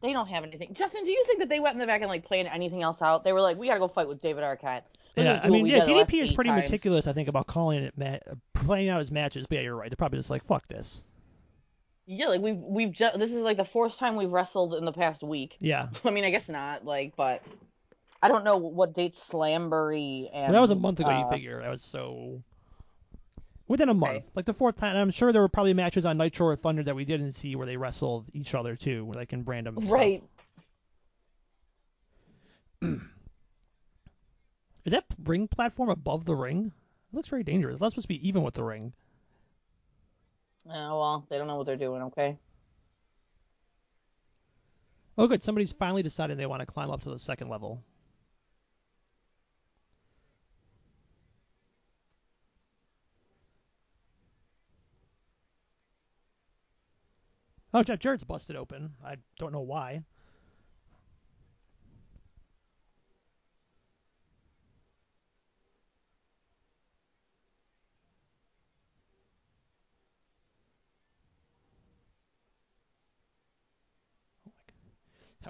They 0.00 0.12
don't 0.12 0.28
have 0.28 0.42
anything. 0.42 0.74
Justin, 0.74 1.04
do 1.04 1.10
you 1.10 1.24
think 1.26 1.38
that 1.38 1.48
they 1.48 1.60
went 1.60 1.74
in 1.74 1.80
the 1.80 1.86
back 1.86 2.02
and 2.02 2.10
like 2.10 2.24
planned 2.24 2.48
anything 2.48 2.82
else 2.82 3.00
out? 3.00 3.24
They 3.24 3.32
were 3.32 3.40
like, 3.40 3.56
we 3.56 3.68
gotta 3.68 3.80
go 3.80 3.88
fight 3.88 4.08
with 4.08 4.20
David 4.20 4.42
Arquette. 4.42 4.82
Let's 5.16 5.26
yeah, 5.26 5.40
I 5.42 5.50
mean, 5.50 5.64
we 5.64 5.72
yeah, 5.72 5.84
did 5.84 6.08
DDP 6.08 6.22
is 6.22 6.32
pretty 6.32 6.50
times." 6.50 6.64
meticulous, 6.64 7.06
I 7.06 7.12
think, 7.12 7.28
about 7.28 7.46
calling 7.46 7.84
it, 7.84 7.98
ma- 7.98 8.18
playing 8.54 8.88
out 8.88 8.98
his 8.98 9.12
matches. 9.12 9.46
But 9.46 9.56
yeah, 9.56 9.62
you're 9.62 9.76
right. 9.76 9.90
They're 9.90 9.96
probably 9.96 10.18
just 10.18 10.30
like, 10.30 10.44
fuck 10.44 10.66
this. 10.68 11.04
Yeah, 12.06 12.28
like 12.28 12.40
we've 12.40 12.56
we've 12.56 12.92
just 12.92 13.18
this 13.18 13.30
is 13.30 13.40
like 13.40 13.58
the 13.58 13.64
fourth 13.64 13.96
time 13.98 14.16
we've 14.16 14.32
wrestled 14.32 14.74
in 14.74 14.84
the 14.84 14.92
past 14.92 15.22
week. 15.22 15.56
Yeah. 15.60 15.88
I 16.04 16.10
mean, 16.10 16.24
I 16.24 16.30
guess 16.30 16.48
not, 16.48 16.84
like, 16.84 17.14
but 17.16 17.42
I 18.22 18.28
don't 18.28 18.44
know 18.44 18.56
what 18.56 18.94
date 18.94 19.14
Slamboree 19.16 20.30
and 20.32 20.44
Well, 20.44 20.52
that 20.52 20.60
was 20.60 20.70
a 20.70 20.76
month 20.76 21.00
ago, 21.00 21.10
you 21.10 21.16
uh, 21.16 21.30
figure. 21.30 21.60
That 21.60 21.70
was 21.70 21.82
so. 21.82 22.42
Within 23.68 23.88
a 23.88 23.94
month. 23.94 24.16
Okay. 24.16 24.24
Like 24.34 24.46
the 24.46 24.54
fourth 24.54 24.76
time. 24.76 24.96
I'm 24.96 25.10
sure 25.10 25.32
there 25.32 25.42
were 25.42 25.48
probably 25.48 25.74
matches 25.74 26.04
on 26.04 26.18
Nitro 26.18 26.46
or 26.46 26.56
Thunder 26.56 26.82
that 26.82 26.94
we 26.94 27.04
didn't 27.04 27.32
see 27.32 27.56
where 27.56 27.66
they 27.66 27.76
wrestled 27.76 28.28
each 28.34 28.54
other, 28.54 28.76
too, 28.76 29.04
where 29.04 29.14
they 29.14 29.26
can 29.26 29.44
random. 29.44 29.76
stuff. 29.84 29.92
Right. 29.92 30.22
Is 34.84 34.92
that 34.92 35.04
ring 35.24 35.48
platform 35.48 35.90
above 35.90 36.24
the 36.24 36.34
ring? 36.34 36.72
It 37.12 37.16
looks 37.16 37.28
very 37.28 37.44
dangerous. 37.44 37.78
That's 37.78 37.94
supposed 37.94 38.08
to 38.08 38.14
be 38.14 38.26
even 38.26 38.42
with 38.42 38.54
the 38.54 38.64
ring. 38.64 38.92
Oh 40.68 41.00
well, 41.00 41.26
they 41.28 41.38
don't 41.38 41.46
know 41.46 41.56
what 41.56 41.66
they're 41.66 41.76
doing. 41.76 42.02
Okay. 42.02 42.36
Oh, 45.18 45.26
good. 45.26 45.42
Somebody's 45.42 45.72
finally 45.72 46.02
decided 46.02 46.38
they 46.38 46.46
want 46.46 46.60
to 46.60 46.66
climb 46.66 46.90
up 46.90 47.02
to 47.02 47.10
the 47.10 47.18
second 47.18 47.48
level. 47.48 47.82
Oh, 57.74 57.82
Jeff 57.82 57.98
Jarrett's 57.98 58.24
busted 58.24 58.56
open. 58.56 58.94
I 59.04 59.16
don't 59.38 59.52
know 59.52 59.60
why. 59.60 60.02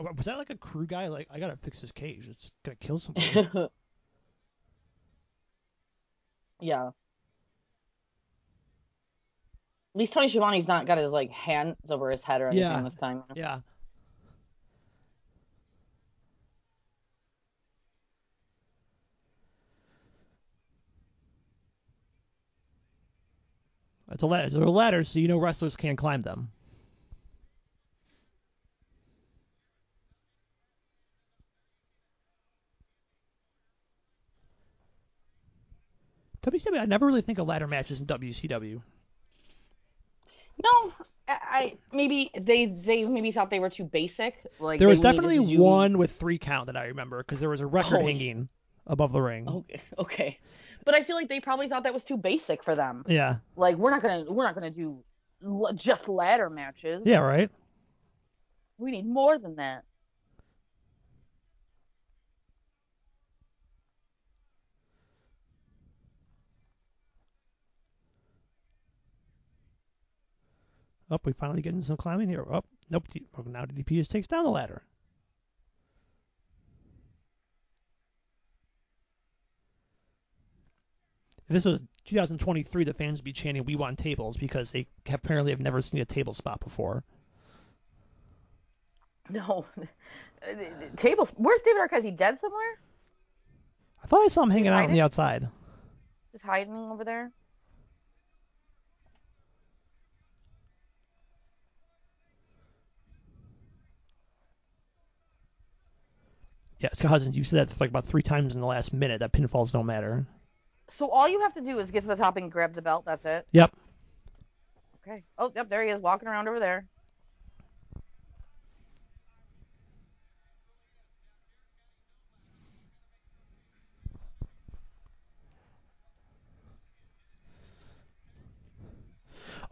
Was 0.00 0.26
that 0.26 0.38
like 0.38 0.50
a 0.50 0.56
crew 0.56 0.86
guy? 0.86 1.08
Like, 1.08 1.28
I 1.30 1.38
gotta 1.38 1.56
fix 1.56 1.80
his 1.80 1.92
cage. 1.92 2.28
It's 2.28 2.50
gonna 2.64 2.76
kill 2.76 2.98
somebody. 2.98 3.48
yeah. 6.60 6.90
At 9.94 9.98
least 9.98 10.12
Tony 10.14 10.28
Schiavone's 10.28 10.66
not 10.66 10.86
got 10.86 10.96
his 10.98 11.10
like 11.10 11.30
hands 11.30 11.76
over 11.90 12.10
his 12.10 12.22
head 12.22 12.40
or 12.40 12.48
anything 12.48 12.62
Yeah. 12.62 12.80
this 12.82 12.94
time. 12.94 13.24
yeah. 13.34 13.60
It's 24.10 24.22
a 24.22 24.26
ladder. 24.26 24.46
It's 24.46 24.54
a 24.54 24.58
ladder, 24.60 25.04
so 25.04 25.18
you 25.18 25.28
know 25.28 25.38
wrestlers 25.38 25.76
can't 25.76 25.96
climb 25.96 26.22
them. 26.22 26.50
WCW, 36.42 36.80
I 36.80 36.86
never 36.86 37.06
really 37.06 37.22
think 37.22 37.38
of 37.38 37.46
ladder 37.46 37.66
matches 37.68 38.00
in 38.00 38.06
WCW. 38.06 38.82
No, 40.62 40.92
I, 41.28 41.76
maybe 41.92 42.30
they 42.38 42.66
they 42.66 43.04
maybe 43.04 43.32
thought 43.32 43.50
they 43.50 43.58
were 43.60 43.70
too 43.70 43.84
basic. 43.84 44.34
Like 44.60 44.78
There 44.78 44.88
was 44.88 45.00
definitely 45.00 45.38
do- 45.38 45.60
one 45.60 45.98
with 45.98 46.12
three 46.12 46.38
count 46.38 46.66
that 46.66 46.76
I 46.76 46.86
remember 46.86 47.18
because 47.22 47.40
there 47.40 47.48
was 47.48 47.60
a 47.60 47.66
record 47.66 48.00
Oh. 48.02 48.06
hanging 48.06 48.48
above 48.86 49.12
the 49.12 49.20
ring. 49.22 49.48
Okay, 49.48 49.80
okay, 49.98 50.38
but 50.84 50.94
I 50.94 51.04
feel 51.04 51.16
like 51.16 51.28
they 51.28 51.40
probably 51.40 51.68
thought 51.68 51.84
that 51.84 51.94
was 51.94 52.02
too 52.02 52.16
basic 52.16 52.62
for 52.62 52.74
them. 52.74 53.04
Yeah, 53.08 53.36
Like 53.56 53.76
we're 53.76 53.90
not 53.90 54.02
gonna 54.02 54.24
we're 54.30 54.44
not 54.44 54.54
gonna 54.54 54.70
do 54.70 55.02
just 55.74 56.06
ladder 56.08 56.50
matches. 56.50 57.02
yeah, 57.04 57.18
right. 57.18 57.50
We 58.78 58.90
need 58.90 59.06
more 59.06 59.38
than 59.38 59.56
that. 59.56 59.84
Oh, 71.12 71.18
we 71.24 71.32
finally 71.34 71.60
get 71.60 71.70
getting 71.70 71.82
some 71.82 71.98
climbing 71.98 72.30
here. 72.30 72.42
Oh, 72.50 72.64
nope. 72.88 73.06
Now 73.44 73.66
DDP 73.66 73.96
just 73.96 74.10
takes 74.10 74.26
down 74.26 74.44
the 74.44 74.50
ladder. 74.50 74.82
If 81.48 81.48
this 81.48 81.64
was 81.66 81.82
2023, 82.06 82.84
the 82.84 82.94
fans 82.94 83.18
would 83.18 83.24
be 83.24 83.34
chanting, 83.34 83.62
"We 83.64 83.76
want 83.76 83.98
tables," 83.98 84.38
because 84.38 84.72
they 84.72 84.86
apparently 85.06 85.52
have 85.52 85.60
never 85.60 85.82
seen 85.82 86.00
a 86.00 86.06
table 86.06 86.32
spot 86.32 86.60
before. 86.60 87.04
No, 89.30 89.64
tables. 90.96 91.30
Where's 91.36 91.60
David 91.62 91.80
Arquette? 91.80 91.98
Is 91.98 92.04
he 92.04 92.10
dead 92.10 92.40
somewhere? 92.40 92.78
I 94.02 94.06
thought 94.08 94.24
I 94.24 94.28
saw 94.28 94.42
him 94.42 94.50
hanging 94.50 94.66
out 94.66 94.84
on 94.84 94.92
the 94.92 95.00
outside. 95.00 95.48
Just 96.32 96.44
hiding 96.44 96.74
over 96.74 97.04
there. 97.04 97.30
Yeah, 106.82 106.88
so 106.92 107.06
Cousins, 107.06 107.36
you 107.36 107.44
said 107.44 107.68
that 107.68 107.80
like 107.80 107.90
about 107.90 108.04
three 108.04 108.22
times 108.22 108.56
in 108.56 108.60
the 108.60 108.66
last 108.66 108.92
minute. 108.92 109.20
That 109.20 109.32
pinfalls 109.32 109.70
don't 109.70 109.86
matter. 109.86 110.26
So 110.98 111.08
all 111.08 111.28
you 111.28 111.40
have 111.40 111.54
to 111.54 111.60
do 111.60 111.78
is 111.78 111.92
get 111.92 112.00
to 112.00 112.08
the 112.08 112.16
top 112.16 112.36
and 112.36 112.50
grab 112.50 112.74
the 112.74 112.82
belt. 112.82 113.04
That's 113.06 113.24
it. 113.24 113.46
Yep. 113.52 113.72
Okay. 115.06 115.22
Oh, 115.38 115.52
yep. 115.54 115.68
There 115.68 115.84
he 115.84 115.90
is, 115.90 116.02
walking 116.02 116.28
around 116.28 116.48
over 116.48 116.58
there. 116.58 116.84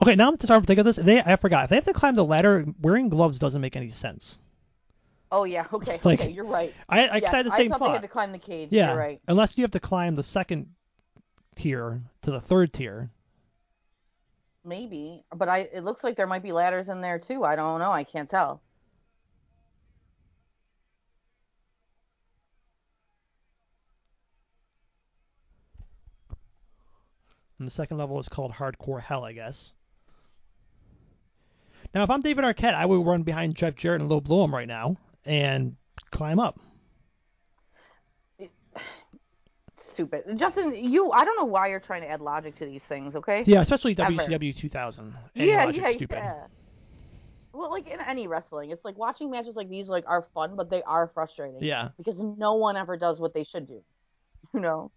Okay, 0.03 0.15
now 0.15 0.29
I'm 0.29 0.39
starting 0.39 0.63
to 0.63 0.67
think 0.67 0.79
of 0.79 0.87
this. 0.87 0.97
They, 0.97 1.21
I 1.21 1.37
forgot. 1.37 1.65
If 1.65 1.71
they 1.71 1.77
have 1.77 1.85
to 1.87 1.93
climb 1.93 2.15
the 2.15 2.25
ladder, 2.25 2.65
wearing 2.81 3.09
gloves 3.09 3.41
doesn't 3.41 3.61
make 3.61 3.77
any 3.77 3.91
sense. 3.91 4.39
Oh 5.33 5.45
yeah. 5.45 5.66
Okay. 5.72 5.99
Like, 6.03 6.20
okay. 6.20 6.31
You're 6.31 6.45
right. 6.45 6.74
I, 6.89 7.07
I 7.07 7.16
yeah, 7.18 7.31
had 7.31 7.47
the 7.47 7.51
same 7.51 7.72
I 7.72 7.78
thought 7.78 7.87
they 7.89 7.93
had 7.93 8.03
to 8.03 8.09
climb 8.09 8.33
the 8.33 8.39
cage. 8.39 8.68
yeah, 8.72 8.91
You're 8.91 8.99
right. 8.99 9.20
unless 9.28 9.57
you 9.57 9.62
have 9.62 9.70
to 9.72 9.81
climb 9.81 10.14
the 10.14 10.22
second 10.22 10.68
tier 11.55 12.03
to 12.22 12.31
the 12.31 12.41
third 12.41 12.72
tier. 12.72 13.11
Maybe, 14.64 15.24
but 15.35 15.49
I. 15.49 15.59
It 15.72 15.85
looks 15.85 16.05
like 16.05 16.16
there 16.16 16.26
might 16.26 16.43
be 16.43 16.53
ladders 16.53 16.89
in 16.89 17.01
there 17.01 17.18
too. 17.18 17.45
I 17.45 17.57
don't 17.57 17.78
know. 17.78 17.91
I 17.91 18.05
can't 18.05 18.28
tell. 18.28 18.61
And 27.59 27.66
the 27.66 27.70
second 27.70 27.99
level 27.99 28.18
is 28.18 28.28
called 28.28 28.53
Hardcore 28.53 29.03
Hell, 29.03 29.22
I 29.22 29.33
guess. 29.33 29.74
Now, 31.95 32.05
if 32.05 32.11
I'm 32.11 32.20
David 32.22 32.45
Arquette, 32.45 32.72
I 32.74 32.87
would 32.87 33.05
run 33.05 33.22
behind 33.22 33.55
Jeff 33.55 33.74
Jarrett 33.74 34.01
and 34.01 34.11
low 34.11 34.20
blow 34.20 34.45
him 34.45 34.55
right 34.55 34.68
now 34.68 34.97
and 35.25 35.77
climb 36.11 36.39
up. 36.39 36.59
Stupid, 39.93 40.25
Justin. 40.37 40.75
You. 40.75 41.11
I 41.11 41.25
don't 41.25 41.37
know 41.37 41.45
why 41.45 41.68
you're 41.68 41.81
trying 41.81 42.03
to 42.03 42.09
add 42.09 42.21
logic 42.21 42.57
to 42.59 42.64
these 42.64 42.83
things. 42.83 43.14
Okay. 43.16 43.43
Yeah, 43.47 43.61
especially 43.61 43.95
Ever. 43.99 44.12
WCW 44.12 44.57
2000. 44.57 45.14
Yeah, 45.35 45.71
yeah, 45.71 45.91
stupid. 45.91 46.16
yeah. 46.16 46.45
Well, 47.53 47.71
like 47.71 47.89
in 47.89 48.01
any 48.01 48.29
wrestling, 48.29 48.71
it's 48.71 48.85
like 48.85 48.97
watching 48.97 49.31
matches 49.31 49.57
like 49.57 49.68
these 49.68 49.89
like 49.89 50.05
are 50.07 50.23
fun, 50.33 50.55
but 50.57 50.71
they 50.71 50.83
are 50.83 51.09
frustrating. 51.09 51.62
Yeah. 51.62 51.89
Because 51.99 52.21
no 52.21 52.55
one 52.55 52.77
ever 52.77 52.97
does 52.97 53.18
what 53.18 53.35
they 53.35 53.45
should 53.45 53.66
do. 53.66 53.83
You 54.55 54.61
know. 54.61 54.91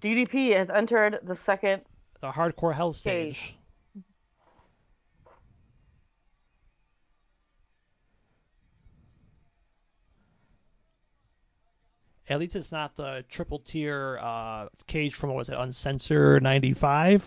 DDP 0.00 0.56
has 0.56 0.70
entered 0.70 1.20
the 1.22 1.36
second. 1.36 1.82
The 2.20 2.30
Hardcore 2.30 2.74
Hell 2.74 2.92
Stage. 2.92 3.36
stage. 3.36 3.58
At 12.30 12.38
least 12.38 12.56
it's 12.56 12.72
not 12.72 12.94
the 12.94 13.24
triple 13.30 13.58
tier 13.60 14.18
uh, 14.20 14.68
cage 14.86 15.14
from 15.14 15.30
what 15.30 15.38
was 15.38 15.48
it, 15.48 15.56
Uncensored 15.58 16.42
'95 16.42 17.24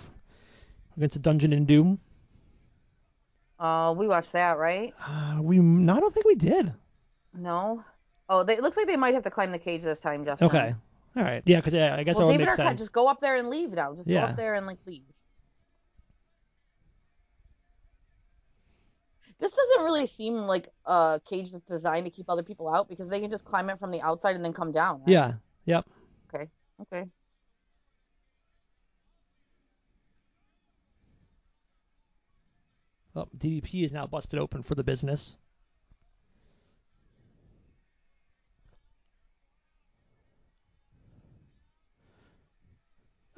against 0.95 1.15
a 1.15 1.19
Dungeon 1.19 1.53
and 1.53 1.65
Doom. 1.65 1.99
Uh, 3.59 3.93
we 3.97 4.07
watched 4.07 4.32
that, 4.34 4.57
right? 4.57 4.93
Uh, 5.03 5.39
we, 5.41 5.59
no, 5.59 5.95
I 5.95 5.99
don't 5.99 6.13
think 6.13 6.26
we 6.26 6.36
did. 6.36 6.74
No. 7.34 7.84
Oh, 8.30 8.43
they, 8.43 8.53
it 8.53 8.61
looks 8.61 8.78
like 8.78 8.88
they 8.88 8.95
might 8.95 9.13
have 9.13 9.24
to 9.24 9.32
climb 9.32 9.51
the 9.51 9.59
cage 9.59 9.82
this 9.82 9.99
time, 9.99 10.24
Justin. 10.24 10.47
Okay, 10.47 10.76
all 11.16 11.24
right, 11.24 11.43
yeah, 11.45 11.57
because 11.57 11.74
yeah, 11.74 11.95
I 11.95 12.03
guess 12.03 12.16
Well, 12.16 12.28
that 12.28 12.34
would 12.34 12.39
make 12.39 12.49
Arquette, 12.49 12.55
sense. 12.55 12.80
just 12.80 12.93
go 12.93 13.07
up 13.07 13.20
there 13.22 13.36
and 13.36 13.49
leave 13.49 13.72
now. 13.72 13.93
Just 13.95 14.07
Yeah. 14.07 14.22
go 14.22 14.26
up 14.28 14.38
there 14.38 14.53
and 14.55 14.66
like 14.66 14.80
leave. 14.86 15.03
This 19.39 19.51
doesn't 19.51 19.84
really 19.84 20.05
seem 20.07 20.36
like 20.36 20.70
a 20.86 21.20
cage 21.28 21.51
that's 21.51 21.66
designed 21.66 22.05
to 22.05 22.12
keep 22.12 22.30
other 22.30 22.43
people 22.43 22.70
out 22.70 22.88
because 22.88 23.07
they 23.09 23.20
can 23.20 23.32
just 23.32 23.43
climb 23.43 23.70
it 23.70 23.80
from 23.80 23.91
the 23.91 24.01
outside 24.01 24.36
and 24.36 24.45
then 24.45 24.53
come 24.53 24.72
down. 24.72 25.01
right? 25.01 25.09
Yeah, 25.12 25.34
yep. 25.66 25.86
Okay. 26.34 26.47
Okay. 26.82 27.05
Oh, 33.16 33.28
DDP 33.38 33.84
is 33.84 33.93
now 33.93 34.07
busted 34.07 34.39
open 34.39 34.64
for 34.64 34.76
the 34.76 34.84
business. 34.84 35.38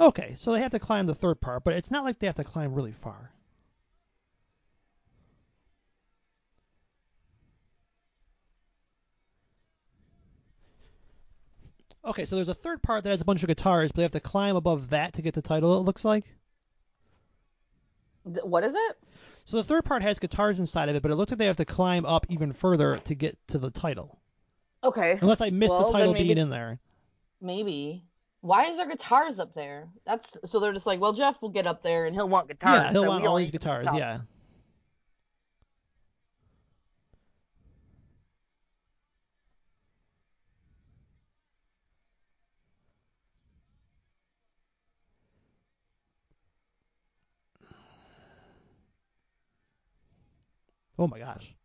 Okay, 0.04 0.36
so 0.36 0.52
they 0.52 0.60
have 0.60 0.72
to 0.72 0.80
climb 0.80 1.06
the 1.06 1.16
third 1.16 1.40
part, 1.40 1.64
but 1.64 1.74
it's 1.76 1.90
not 1.90 2.04
like 2.04 2.20
they 2.20 2.28
have 2.28 2.36
to 2.36 2.44
climb 2.44 2.74
really 2.74 2.92
far. 2.92 3.32
Okay, 12.06 12.26
so 12.26 12.36
there's 12.36 12.50
a 12.50 12.54
third 12.54 12.82
part 12.84 13.04
that 13.04 13.12
has 13.12 13.22
a 13.22 13.26
bunch 13.26 13.44
of 13.44 13.48
guitars, 13.48 13.92
but 13.92 13.98
they 13.98 14.04
have 14.04 14.12
to 14.12 14.20
climb 14.20 14.56
above 14.58 14.90
that 14.90 15.14
to 15.14 15.22
get 15.22 15.34
the 15.34 15.42
title, 15.42 15.78
it 15.78 15.84
looks 15.84 16.04
like. 16.04 16.26
What 18.24 18.64
is 18.66 18.74
it? 18.76 18.98
So 19.46 19.58
the 19.58 19.64
third 19.64 19.86
part 19.86 20.02
has 20.02 20.20
guitars 20.20 20.60
inside 20.60 20.90
of 20.90 20.96
it, 20.96 21.02
but 21.02 21.12
it 21.12 21.16
looks 21.16 21.32
like 21.32 21.38
they 21.38 21.46
have 21.46 21.58
to 21.58 21.66
climb 21.66 22.06
up 22.06 22.26
even 22.30 22.52
further 22.52 22.98
to 22.98 23.16
get 23.16 23.38
to 23.48 23.58
the 23.58 23.70
title. 23.72 24.20
Okay. 24.84 25.18
Unless 25.22 25.42
I 25.42 25.50
missed 25.50 25.74
Well, 25.74 25.88
the 25.88 25.94
title 25.94 26.14
maybe- 26.14 26.26
being 26.26 26.38
in 26.38 26.50
there. 26.50 26.80
Maybe. 27.40 28.04
Why 28.44 28.66
is 28.66 28.76
there 28.76 28.90
guitars 28.90 29.40
up 29.40 29.56
there? 29.56 29.88
That's 30.06 30.36
so 30.48 30.60
they're 30.60 30.74
just 30.74 30.86
like, 30.86 31.00
well, 31.00 31.14
Jeff 31.14 31.42
will 31.42 31.48
get 31.48 31.66
up 31.66 31.82
there 31.82 32.08
and 32.08 32.14
he'll 32.14 32.28
want 32.28 32.50
guitars. 32.50 32.76
yeah, 32.76 32.92
he'll 32.92 33.04
so 33.04 33.08
want 33.08 33.26
all 33.26 33.38
these 33.38 33.52
guitars. 33.52 33.88
Yeah. 33.96 34.20
Oh 51.00 51.08
my 51.08 51.18
gosh. 51.18 51.56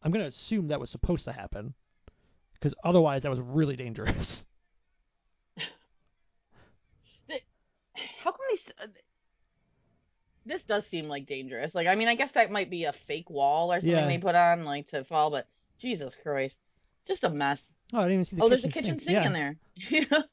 I'm 0.00 0.12
gonna 0.12 0.26
assume 0.26 0.68
that 0.68 0.78
was 0.78 0.90
supposed 0.90 1.24
to 1.24 1.32
happen, 1.32 1.74
because 2.64 2.74
otherwise 2.82 3.24
that 3.24 3.30
was 3.30 3.42
really 3.42 3.76
dangerous. 3.76 4.46
How 8.22 8.32
come? 8.32 8.40
Uh, 8.82 8.86
this 10.46 10.62
does 10.62 10.86
seem 10.86 11.06
like 11.06 11.26
dangerous. 11.26 11.74
Like, 11.74 11.88
I 11.88 11.94
mean, 11.94 12.08
I 12.08 12.14
guess 12.14 12.30
that 12.32 12.50
might 12.50 12.70
be 12.70 12.84
a 12.84 12.94
fake 13.06 13.28
wall 13.28 13.70
or 13.70 13.76
something 13.76 13.90
Yeah. 13.90 14.06
they 14.06 14.16
put 14.16 14.34
on, 14.34 14.64
like 14.64 14.88
to 14.88 15.04
fall. 15.04 15.30
But 15.30 15.46
Jesus 15.78 16.14
Christ, 16.22 16.56
just 17.06 17.22
a 17.24 17.28
mess. 17.28 17.60
Oh, 17.92 17.98
I 17.98 18.04
didn't 18.04 18.12
even 18.14 18.24
see 18.24 18.36
the 18.36 18.42
oh, 18.44 18.48
kitchen 18.48 18.62
there's 18.62 18.64
a 18.64 18.68
kitchen 18.68 18.98
sink. 18.98 19.02
sink 19.02 19.14
yeah. 19.14 19.26
in 19.26 19.32
there. 19.34 19.56
Yeah. 19.90 20.22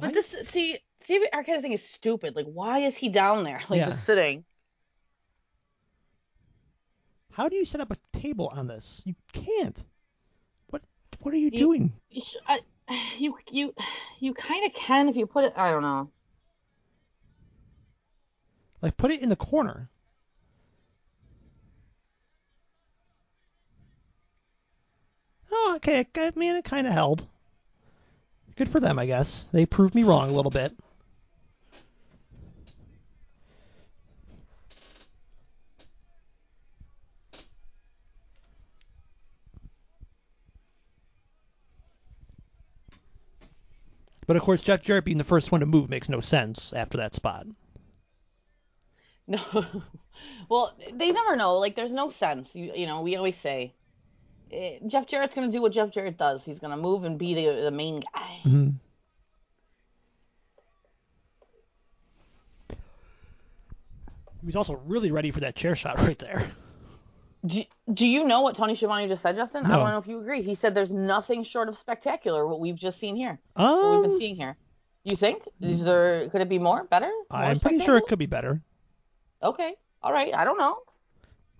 But 0.00 0.14
this, 0.14 0.32
see, 0.50 0.78
David 1.08 1.30
Arquette 1.34 1.60
thing 1.60 1.72
is 1.72 1.82
stupid. 1.82 2.36
Like, 2.36 2.46
why 2.46 2.78
is 2.78 2.96
he 2.96 3.08
down 3.08 3.42
there, 3.42 3.62
like 3.68 3.78
Yeah. 3.78 3.88
just 3.88 4.06
sitting? 4.06 4.44
How 7.38 7.48
do 7.48 7.54
you 7.54 7.64
set 7.64 7.80
up 7.80 7.92
a 7.92 8.18
table 8.18 8.48
on 8.48 8.66
this? 8.66 9.00
You 9.06 9.14
can't. 9.32 9.84
What 10.70 10.82
What 11.20 11.32
are 11.32 11.36
you 11.36 11.50
You- 11.52 11.58
doing? 11.58 11.92
You, 12.10 12.22
I, 12.48 12.60
you, 13.16 13.38
you, 13.52 13.74
you 14.18 14.34
kind 14.34 14.66
of 14.66 14.72
can 14.74 15.08
if 15.08 15.14
you 15.14 15.24
put 15.24 15.44
it. 15.44 15.52
I 15.56 15.70
don't 15.70 15.82
know. 15.82 16.10
Like 18.82 18.96
put 18.96 19.12
it 19.12 19.22
in 19.22 19.28
the 19.28 19.36
corner. 19.36 19.88
Oh, 25.52 25.74
okay. 25.76 26.06
I 26.16 26.32
mean, 26.34 26.56
it 26.56 26.64
kind 26.64 26.88
of 26.88 26.92
held. 26.92 27.24
Good 28.56 28.68
for 28.68 28.80
them, 28.80 28.98
I 28.98 29.06
guess. 29.06 29.46
They 29.52 29.64
proved 29.64 29.94
me 29.94 30.02
wrong 30.02 30.28
a 30.28 30.32
little 30.32 30.50
bit. 30.50 30.72
But 44.28 44.36
of 44.36 44.42
course, 44.42 44.60
Jeff 44.60 44.82
Jarrett 44.82 45.06
being 45.06 45.16
the 45.18 45.24
first 45.24 45.50
one 45.50 45.60
to 45.60 45.66
move 45.66 45.88
makes 45.88 46.08
no 46.10 46.20
sense 46.20 46.74
after 46.74 46.98
that 46.98 47.14
spot. 47.14 47.46
No. 49.26 49.82
well, 50.48 50.74
they 50.92 51.12
never 51.12 51.36
know. 51.36 51.58
Like, 51.58 51.76
there's 51.76 51.92
no 51.92 52.08
sense. 52.10 52.54
You, 52.54 52.72
you 52.74 52.86
know, 52.86 53.02
we 53.02 53.16
always 53.16 53.36
say 53.36 53.74
eh, 54.50 54.78
Jeff 54.86 55.06
Jarrett's 55.06 55.34
gonna 55.34 55.50
do 55.52 55.60
what 55.62 55.72
Jeff 55.72 55.90
Jarrett 55.90 56.16
does. 56.18 56.42
He's 56.44 56.58
gonna 56.58 56.76
move 56.78 57.04
and 57.04 57.18
be 57.18 57.34
the 57.34 57.62
the 57.62 57.70
main 57.70 58.00
guy. 58.00 58.38
hmm 58.44 58.68
He 64.40 64.46
was 64.46 64.56
also 64.56 64.76
really 64.86 65.10
ready 65.10 65.30
for 65.30 65.40
that 65.40 65.56
chair 65.56 65.74
shot 65.74 65.98
right 65.98 66.18
there. 66.18 66.50
Do, 67.46 67.62
do 67.92 68.06
you 68.06 68.24
know 68.24 68.40
what 68.42 68.56
Tony 68.56 68.74
Schiavone 68.74 69.06
just 69.08 69.22
said, 69.22 69.36
Justin? 69.36 69.64
I 69.64 69.76
don't 69.76 69.90
know 69.90 69.98
if 69.98 70.06
you 70.08 70.18
agree. 70.20 70.42
He 70.42 70.54
said 70.56 70.74
there's 70.74 70.90
nothing 70.90 71.44
short 71.44 71.68
of 71.68 71.78
spectacular 71.78 72.46
what 72.46 72.58
we've 72.60 72.74
just 72.76 72.98
seen 72.98 73.14
here. 73.14 73.38
What 73.54 73.90
we've 73.90 74.04
Um, 74.04 74.10
been 74.10 74.18
seeing 74.18 74.36
here. 74.36 74.56
You 75.04 75.16
think? 75.16 75.42
Is 75.60 75.82
there 75.82 76.28
could 76.30 76.40
it 76.40 76.48
be 76.48 76.58
more? 76.58 76.84
Better? 76.84 77.06
More 77.30 77.40
I'm 77.40 77.60
pretty 77.60 77.78
sure 77.78 77.96
it 77.96 78.06
could 78.08 78.18
be 78.18 78.26
better. 78.26 78.60
Okay. 79.42 79.74
All 80.02 80.12
right. 80.12 80.34
I 80.34 80.44
don't 80.44 80.58
know. 80.58 80.78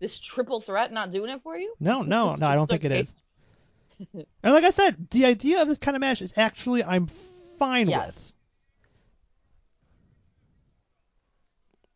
This 0.01 0.19
triple 0.19 0.61
threat 0.61 0.93
not 0.93 1.13
doing 1.13 1.31
it 1.31 1.43
for 1.43 1.57
you? 1.57 1.75
No, 1.81 2.03
no, 2.03 2.35
no, 2.35 2.47
I 2.47 2.55
don't 2.57 2.69
think 2.69 2.85
it 2.85 2.93
is. 2.93 3.15
And 4.15 4.53
like 4.53 4.65
I 4.65 4.71
said, 4.71 5.09
the 5.11 5.25
idea 5.27 5.63
of 5.63 5.69
this 5.69 5.79
kind 5.79 5.97
of 5.97 6.01
match 6.01 6.23
is 6.23 6.33
actually 6.37 6.85
I'm 6.85 7.09
fine 7.59 7.89
Yes. 7.89 8.07
with. 8.07 8.33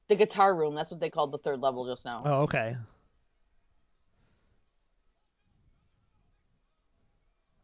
The 0.09 0.17
guitar 0.17 0.55
room. 0.55 0.75
That's 0.75 0.91
what 0.91 1.01
they 1.01 1.11
called 1.11 1.33
the 1.33 1.39
third 1.39 1.61
level 1.61 1.87
just 1.87 2.05
now. 2.05 2.21
Oh, 2.25 2.43
okay. 2.43 2.77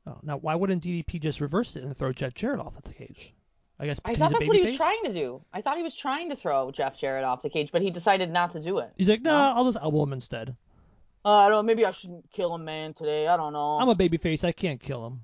Oh, 0.09 0.19
now 0.23 0.39
why 0.39 0.55
wouldn't 0.55 0.83
DDP 0.83 1.21
just 1.21 1.41
reverse 1.41 1.77
it 1.77 1.85
and 1.85 1.95
throw 1.95 2.13
Jeff 2.13 2.33
Jarrett 2.33 2.61
off 2.61 2.81
the 2.83 2.95
cage? 2.95 3.35
I 3.79 3.87
guess 3.87 4.01
I 4.05 4.15
thought 4.15 4.31
he's 4.31 4.37
a 4.37 4.39
that's 4.39 4.49
what 4.49 4.57
he 4.57 4.63
was 4.71 4.77
trying 4.77 5.03
to 5.05 5.13
do. 5.13 5.43
I 5.53 5.61
thought 5.61 5.77
he 5.77 5.83
was 5.83 5.95
trying 5.95 6.31
to 6.31 6.37
throw 6.37 6.71
Jeff 6.71 6.99
Jarrett 6.99 7.25
off 7.25 7.43
the 7.43 7.51
cage, 7.51 7.71
but 7.71 7.83
he 7.83 7.91
decided 7.91 8.31
not 8.31 8.53
to 8.53 8.61
do 8.61 8.79
it. 8.79 8.91
He's 8.97 9.09
like, 9.09 9.23
no, 9.23 9.31
No? 9.31 9.37
I'll 9.39 9.65
just 9.65 9.79
elbow 9.81 10.03
him 10.03 10.13
instead. 10.15 10.57
Uh, 11.25 11.29
I 11.31 11.49
don't. 11.49 11.59
know, 11.59 11.63
Maybe 11.63 11.85
I 11.85 11.93
shouldn't 11.93 12.31
kill 12.33 12.55
a 12.55 12.59
man 12.59 12.95
today. 12.95 13.29
I 13.29 13.37
don't 13.37 13.53
know. 13.53 13.79
I'm 13.79 13.89
a 13.89 13.95
babyface. 13.95 14.45
I 14.45 14.53
can't 14.53 14.81
kill 14.81 15.07
him. 15.07 15.21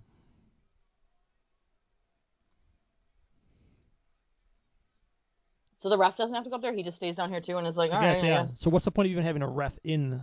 So 5.80 5.89
the 5.91 5.99
ref 5.99 6.16
doesn't 6.16 6.35
have 6.35 6.45
to 6.45 6.51
go 6.51 6.57
up 6.57 6.62
there. 6.62 6.72
He 6.72 6.82
just 6.82 6.97
stays 6.97 7.16
down 7.16 7.30
here 7.30 7.41
too, 7.41 7.59
and 7.59 7.66
is 7.66 7.76
like, 7.76 7.91
all 7.93 7.99
I 7.99 8.07
right, 8.07 8.14
guess, 8.14 8.22
I 8.22 8.26
yeah. 8.26 8.47
So 8.55 8.70
what's 8.70 8.85
the 8.87 8.91
point 8.91 9.07
of 9.07 9.12
even 9.12 9.24
having 9.24 9.43
a 9.43 9.49
ref 9.49 9.78
in? 9.85 10.22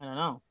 I 0.00 0.04
don't 0.04 0.14
know. 0.14 0.42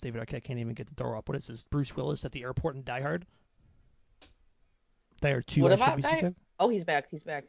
David 0.00 0.26
Arquette 0.26 0.44
can't 0.44 0.58
even 0.58 0.74
get 0.74 0.86
the 0.86 0.94
door 0.94 1.16
up. 1.16 1.28
What 1.28 1.36
is 1.36 1.46
this? 1.48 1.64
Bruce 1.64 1.94
Willis 1.96 2.24
at 2.24 2.32
the 2.32 2.42
airport 2.42 2.76
in 2.76 2.82
Die 2.84 3.00
Hard? 3.00 3.26
Die 5.20 5.30
Hard 5.30 5.46
2, 5.46 5.62
What 5.62 5.72
I 5.72 5.74
about 5.74 5.86
should 5.86 5.96
be 5.96 6.02
Die-. 6.02 6.34
Oh, 6.60 6.68
he's 6.68 6.84
back. 6.84 7.06
He's 7.10 7.22
back. 7.22 7.44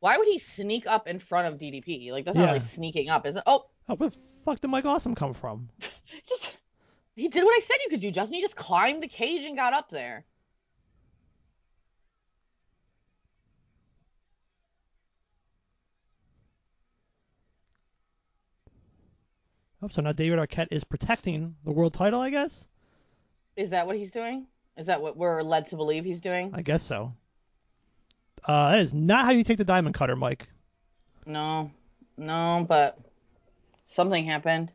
Why 0.00 0.18
would 0.18 0.26
he 0.26 0.40
sneak 0.40 0.84
up 0.88 1.06
in 1.06 1.20
front 1.20 1.46
of 1.46 1.60
DDP? 1.60 2.10
Like 2.10 2.24
that's 2.24 2.36
not 2.36 2.42
Yeah. 2.42 2.52
really 2.54 2.64
sneaking 2.66 3.08
up, 3.08 3.24
is 3.24 3.36
it? 3.36 3.42
Oh, 3.46 3.66
Oh, 3.88 3.94
where 3.94 4.10
the 4.10 4.18
fuck 4.44 4.60
did 4.60 4.68
Mike 4.68 4.84
Awesome 4.84 5.14
come 5.14 5.32
from? 5.32 5.68
just 6.28 6.50
he 7.14 7.28
did 7.28 7.44
what 7.44 7.56
I 7.56 7.60
said 7.60 7.76
you 7.84 7.90
could 7.90 8.00
do, 8.00 8.10
Justin. 8.10 8.34
He 8.34 8.40
just 8.42 8.56
climbed 8.56 9.02
the 9.02 9.08
cage 9.08 9.44
and 9.44 9.56
got 9.56 9.74
up 9.74 9.90
there. 9.90 10.24
Oh, 19.82 19.88
so 19.88 20.00
now 20.00 20.12
David 20.12 20.38
Arquette 20.38 20.68
is 20.70 20.84
protecting 20.84 21.56
the 21.64 21.72
world 21.72 21.92
title, 21.92 22.20
I 22.20 22.30
guess? 22.30 22.68
Is 23.56 23.70
that 23.70 23.86
what 23.86 23.96
he's 23.96 24.12
doing? 24.12 24.46
Is 24.76 24.86
that 24.86 25.02
what 25.02 25.16
we're 25.16 25.42
led 25.42 25.66
to 25.68 25.76
believe 25.76 26.04
he's 26.04 26.20
doing? 26.20 26.52
I 26.54 26.62
guess 26.62 26.82
so. 26.82 27.12
Uh, 28.44 28.70
that 28.72 28.80
is 28.80 28.94
not 28.94 29.24
how 29.24 29.32
you 29.32 29.44
take 29.44 29.58
the 29.58 29.64
diamond 29.64 29.94
cutter, 29.94 30.16
Mike. 30.16 30.48
No, 31.26 31.70
no, 32.16 32.64
but 32.68 32.98
something 33.94 34.24
happened. 34.24 34.70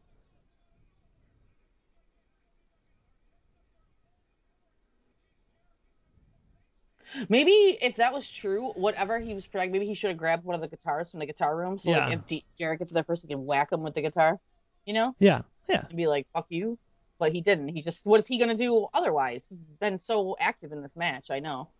Maybe 7.30 7.78
if 7.82 7.96
that 7.96 8.14
was 8.14 8.30
true, 8.30 8.72
whatever 8.76 9.20
he 9.20 9.34
was 9.34 9.46
protecting, 9.46 9.72
maybe 9.72 9.88
he 9.88 9.96
should 9.96 10.10
have 10.10 10.18
grabbed 10.18 10.44
one 10.44 10.56
of 10.56 10.62
the 10.62 10.68
guitars 10.68 11.10
from 11.10 11.20
the 11.20 11.26
guitar 11.26 11.56
room. 11.56 11.80
So 11.80 11.90
Yeah. 11.90 12.06
like, 12.08 12.18
if 12.20 12.28
D- 12.28 12.46
Jarrett 12.60 12.80
gets 12.80 12.92
there 12.92 13.04
first, 13.04 13.22
he 13.22 13.28
can 13.30 13.46
whack 13.46 13.72
him 13.72 13.82
with 13.82 13.96
the 13.96 14.02
guitar, 14.02 14.40
you 14.88 14.94
know, 14.94 15.16
Yeah, 15.20 15.42
yeah. 15.70 15.86
and 15.88 15.96
be 15.98 16.08
like, 16.08 16.26
"Fuck 16.34 16.48
you." 16.50 16.80
But 17.20 17.32
he 17.34 17.42
didn't. 17.42 17.68
He 17.70 17.82
just, 17.82 18.06
what 18.06 18.20
is 18.20 18.28
he 18.28 18.38
gonna 18.40 18.56
do 18.56 18.88
otherwise? 18.94 19.44
He's 19.50 19.68
been 19.80 20.00
so 20.00 20.36
active 20.40 20.72
in 20.72 20.82
this 20.82 20.96
match. 20.96 21.30
I 21.30 21.40
know. 21.40 21.70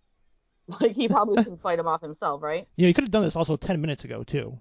Like 0.82 0.96
he 0.98 1.08
probably 1.08 1.42
can 1.46 1.58
fight 1.58 1.80
him 1.80 1.88
off 1.88 2.02
himself, 2.02 2.42
right? 2.44 2.68
Yeah, 2.76 2.88
he 2.88 2.94
could 2.94 3.06
have 3.06 3.12
done 3.12 3.24
this 3.24 3.38
also 3.38 3.56
10 3.56 3.80
minutes 3.80 4.04
ago, 4.04 4.24
too. 4.24 4.60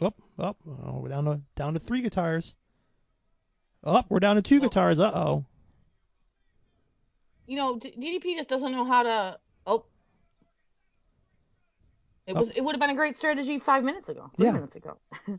Up, 0.00 0.14
up. 0.38 0.56
Oh, 0.66 1.00
we're 1.00 1.08
down 1.08 1.24
to 1.26 1.40
down 1.54 1.74
to 1.74 1.80
three 1.80 2.02
guitars. 2.02 2.54
Up, 3.86 4.06
we're 4.08 4.18
down 4.18 4.34
to 4.34 4.42
two 4.42 4.60
guitars. 4.60 4.98
Uh 4.98 5.12
oh. 5.14 5.44
you 7.46 7.56
know, 7.56 7.76
DDP 7.78 8.36
just 8.36 8.48
doesn't 8.48 8.72
know 8.72 8.84
how 8.84 9.04
to. 9.04 9.38
Oh, 9.64 9.84
it 12.26 12.36
Oh. 12.36 12.40
was. 12.40 12.48
It 12.56 12.62
would 12.64 12.74
have 12.74 12.80
been 12.80 12.90
a 12.90 12.96
great 12.96 13.16
strategy 13.16 13.60
five 13.60 13.84
minutes 13.84 14.08
ago, 14.08 14.28
three 14.36 14.46
Yeah. 14.46 14.52
minutes 14.52 14.74
ago. 14.74 14.98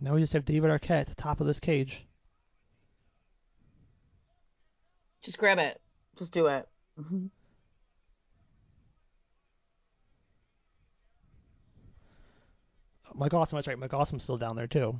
Now 0.00 0.14
we 0.14 0.20
just 0.20 0.34
have 0.34 0.44
David 0.44 0.70
Arquette 0.70 1.00
at 1.00 1.06
the 1.06 1.14
top 1.14 1.40
of 1.40 1.46
this 1.46 1.58
cage. 1.60 2.06
Just 5.22 5.38
grab 5.38 5.58
it. 5.58 5.80
Just 6.18 6.32
do 6.32 6.46
it. 6.46 6.68
Mhm. 7.00 7.30
Mike 13.14 13.34
Awesome, 13.34 13.56
that's 13.56 13.68
right. 13.68 13.78
Mike 13.78 13.92
Awesome's 13.92 14.22
still 14.22 14.36
down 14.36 14.56
there 14.56 14.66
too. 14.66 14.98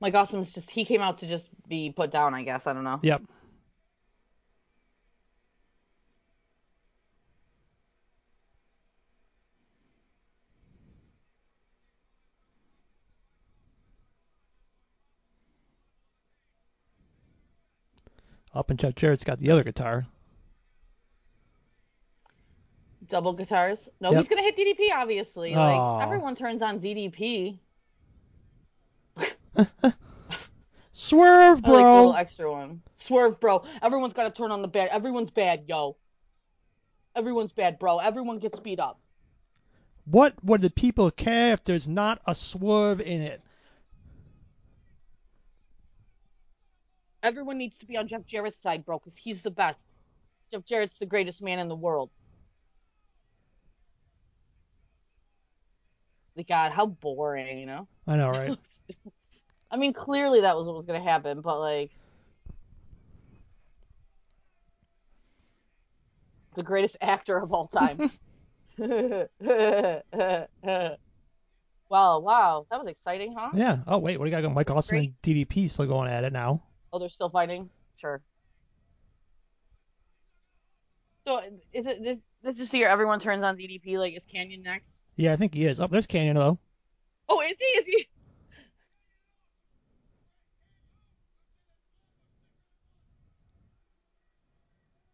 Mike 0.00 0.14
Awesome's 0.14 0.52
just. 0.52 0.70
He 0.70 0.84
came 0.84 1.00
out 1.00 1.18
to 1.18 1.26
just 1.26 1.44
be 1.68 1.90
put 1.90 2.10
down. 2.10 2.34
I 2.34 2.42
guess. 2.42 2.66
I 2.66 2.72
don't 2.72 2.84
know. 2.84 2.98
Yep. 3.02 3.22
Up 18.52 18.68
and 18.68 18.78
Jeff 18.78 18.96
Jarrett's 18.96 19.22
got 19.22 19.38
the 19.38 19.50
other 19.50 19.62
guitar. 19.62 20.06
Double 23.10 23.32
guitars. 23.32 23.78
No, 24.00 24.12
Yep. 24.12 24.20
he's 24.20 24.28
gonna 24.28 24.42
hit 24.42 24.56
DDP. 24.56 24.92
Obviously, 24.94 25.54
like 25.54 26.02
everyone 26.02 26.36
turns 26.36 26.62
on 26.62 26.80
DDP. 26.80 27.58
Swerve, 30.92 31.60
I 31.64 31.70
like 31.70 31.82
bro. 31.82 31.96
little 31.96 32.14
extra 32.16 32.50
one. 32.50 32.82
Swerve, 32.98 33.40
bro. 33.40 33.64
Everyone's 33.82 34.12
got 34.12 34.24
to 34.24 34.30
turn 34.30 34.50
on 34.50 34.60
the 34.62 34.68
bad. 34.68 34.88
Everyone's 34.90 35.30
bad, 35.30 35.64
yo. 35.66 35.96
Everyone's 37.16 37.52
bad, 37.52 37.78
bro. 37.78 37.98
Everyone 37.98 38.38
gets 38.38 38.58
beat 38.60 38.78
up. 38.80 39.00
what 40.04 40.34
would 40.44 40.60
the 40.62 40.70
people 40.70 41.10
care 41.10 41.52
if 41.52 41.64
there's 41.64 41.88
not 41.88 42.20
a 42.26 42.34
swerve 42.34 43.00
in 43.00 43.22
it? 43.22 43.40
Everyone 47.22 47.58
needs 47.58 47.76
to 47.78 47.86
be 47.86 47.96
on 47.96 48.06
Jeff 48.08 48.24
Jarrett's 48.26 48.58
side, 48.60 48.84
bro, 48.84 48.98
because 48.98 49.16
he's 49.18 49.42
the 49.42 49.50
best. 49.50 49.80
Jeff 50.52 50.64
Jarrett's 50.64 50.98
the 50.98 51.06
greatest 51.06 51.42
man 51.42 51.58
in 51.58 51.68
the 51.68 51.76
world. 51.76 52.10
God, 56.44 56.72
how 56.72 56.86
boring, 56.86 57.58
you 57.58 57.66
know? 57.66 57.88
I 58.06 58.16
know, 58.16 58.30
right? 58.30 58.56
I 59.70 59.76
mean, 59.76 59.92
clearly 59.92 60.40
that 60.42 60.56
was 60.56 60.66
what 60.66 60.76
was 60.76 60.86
going 60.86 61.00
to 61.00 61.08
happen, 61.08 61.40
but 61.40 61.58
like. 61.58 61.90
The 66.56 66.62
greatest 66.62 66.96
actor 67.00 67.38
of 67.38 67.52
all 67.52 67.68
time. 67.68 68.10
wow, 71.90 72.18
wow. 72.18 72.66
That 72.70 72.80
was 72.80 72.88
exciting, 72.88 73.34
huh? 73.38 73.50
yeah. 73.54 73.78
Oh 73.86 73.98
wait, 73.98 74.18
what 74.18 74.24
do 74.24 74.30
you 74.30 74.36
got? 74.36 74.42
Going? 74.42 74.54
Mike 74.54 74.70
Awesome 74.70 74.96
and 74.96 75.14
DDP 75.22 75.68
still 75.68 75.86
going 75.86 76.10
at 76.10 76.24
it 76.24 76.32
now. 76.32 76.62
Oh, 76.92 76.98
they're 76.98 77.08
still 77.08 77.30
fighting? 77.30 77.68
Sure. 77.98 78.22
So 81.26 81.40
is 81.72 81.86
it 81.86 82.02
this 82.02 82.18
this 82.42 82.58
is 82.58 82.70
the 82.70 82.78
year 82.78 82.88
everyone 82.88 83.20
turns 83.20 83.44
on 83.44 83.56
DDP 83.56 83.98
like 83.98 84.16
is 84.16 84.24
Kanyon 84.24 84.62
next? 84.62 84.90
Yeah, 85.20 85.34
I 85.34 85.36
think 85.36 85.52
he 85.52 85.66
is. 85.66 85.78
Oh, 85.80 85.86
there's 85.86 86.06
Kanyon 86.06 86.36
though. 86.36 86.58
Oh, 87.28 87.42
is 87.42 87.58
he? 87.58 87.64
Is 87.66 87.84
he? 87.84 88.08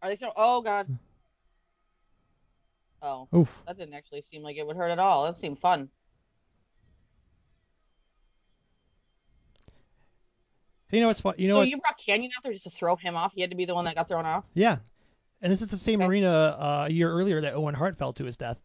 Are 0.00 0.08
they 0.08 0.14
still? 0.14 0.32
Oh 0.36 0.62
God. 0.62 0.86
Oh, 3.02 3.26
Oof. 3.34 3.62
that 3.66 3.76
didn't 3.76 3.94
actually 3.94 4.22
seem 4.22 4.42
like 4.42 4.56
it 4.56 4.64
would 4.64 4.76
hurt 4.76 4.90
at 4.90 5.00
all. 5.00 5.24
That 5.24 5.40
seemed 5.40 5.58
fun. 5.58 5.88
You 10.92 11.00
know 11.00 11.08
what's 11.08 11.20
fun? 11.20 11.34
You 11.36 11.48
know 11.48 11.54
so 11.54 11.58
what's, 11.58 11.70
you 11.72 11.78
brought 11.78 11.98
Kanyon 11.98 12.30
out 12.36 12.44
there 12.44 12.52
just 12.52 12.64
to 12.64 12.70
throw 12.70 12.94
him 12.94 13.16
off? 13.16 13.32
He 13.34 13.40
had 13.40 13.50
to 13.50 13.56
be 13.56 13.64
the 13.64 13.74
one 13.74 13.84
that 13.86 13.96
got 13.96 14.06
thrown 14.06 14.24
off. 14.24 14.44
yeah. 14.54 14.76
And 15.42 15.52
this 15.52 15.60
is 15.62 15.68
the 15.70 15.76
same 15.76 16.00
Okay. 16.00 16.06
arena 16.08 16.28
uh, 16.28 16.84
a 16.88 16.92
year 16.92 17.10
earlier 17.10 17.40
that 17.40 17.54
Owen 17.54 17.74
Hart 17.74 17.98
fell 17.98 18.12
to 18.14 18.24
his 18.24 18.36
death. 18.36 18.58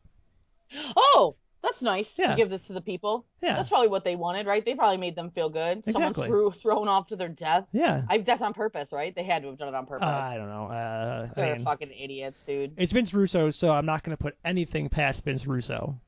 Oh, 0.96 1.36
that's 1.64 1.82
nice 1.82 2.10
Yeah. 2.18 2.32
to 2.32 2.36
give 2.38 2.50
this 2.50 2.62
to 2.64 2.74
the 2.74 2.82
people. 2.82 3.26
Yeah. 3.42 3.56
That's 3.56 3.70
probably 3.70 3.88
what 3.90 4.04
they 4.04 4.16
wanted, 4.16 4.48
right? 4.48 4.64
They 4.66 4.74
probably 4.74 4.98
made 4.98 5.16
them 5.16 5.30
feel 5.32 5.50
good. 5.50 5.80
Exactly. 5.80 5.94
Someone 5.94 6.14
threw 6.30 6.52
thrown 6.52 6.88
off 6.88 7.08
to 7.08 7.16
their 7.16 7.30
death. 7.30 7.66
Yeah. 7.72 8.02
I, 8.10 8.18
that's 8.20 8.42
on 8.42 8.54
purpose, 8.54 8.92
right? 8.92 9.14
They 9.14 9.24
had 9.24 9.44
to 9.44 9.50
have 9.50 9.58
done 9.58 9.68
it 9.68 9.76
on 9.76 9.86
purpose. 9.86 10.08
I 10.08 10.38
don't 10.38 10.50
know. 10.50 10.66
Uh, 10.68 11.28
They're 11.36 11.56
mean, 11.56 11.66
fucking 11.66 11.92
idiots, 11.92 12.40
dude. 12.48 12.74
it's 12.78 12.92
Vince 12.94 13.14
Russo, 13.14 13.52
so 13.52 13.72
I'm 13.72 13.86
not 13.86 14.04
going 14.04 14.18
to 14.18 14.22
put 14.22 14.36
anything 14.44 14.90
past 14.90 15.24
Vince 15.24 15.46
Russo. 15.46 16.00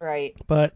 Right. 0.00 0.34
But 0.46 0.74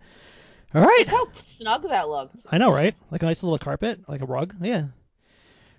all 0.74 0.82
right, 0.82 1.04
Look 1.06 1.08
how 1.08 1.28
snug 1.40 1.82
that 1.88 2.08
looked. 2.08 2.36
I 2.50 2.58
know, 2.58 2.72
right? 2.72 2.94
Like 3.10 3.22
a 3.22 3.26
nice 3.26 3.42
little 3.42 3.58
carpet, 3.58 4.00
like 4.08 4.20
a 4.20 4.26
rug. 4.26 4.54
Yeah. 4.60 4.84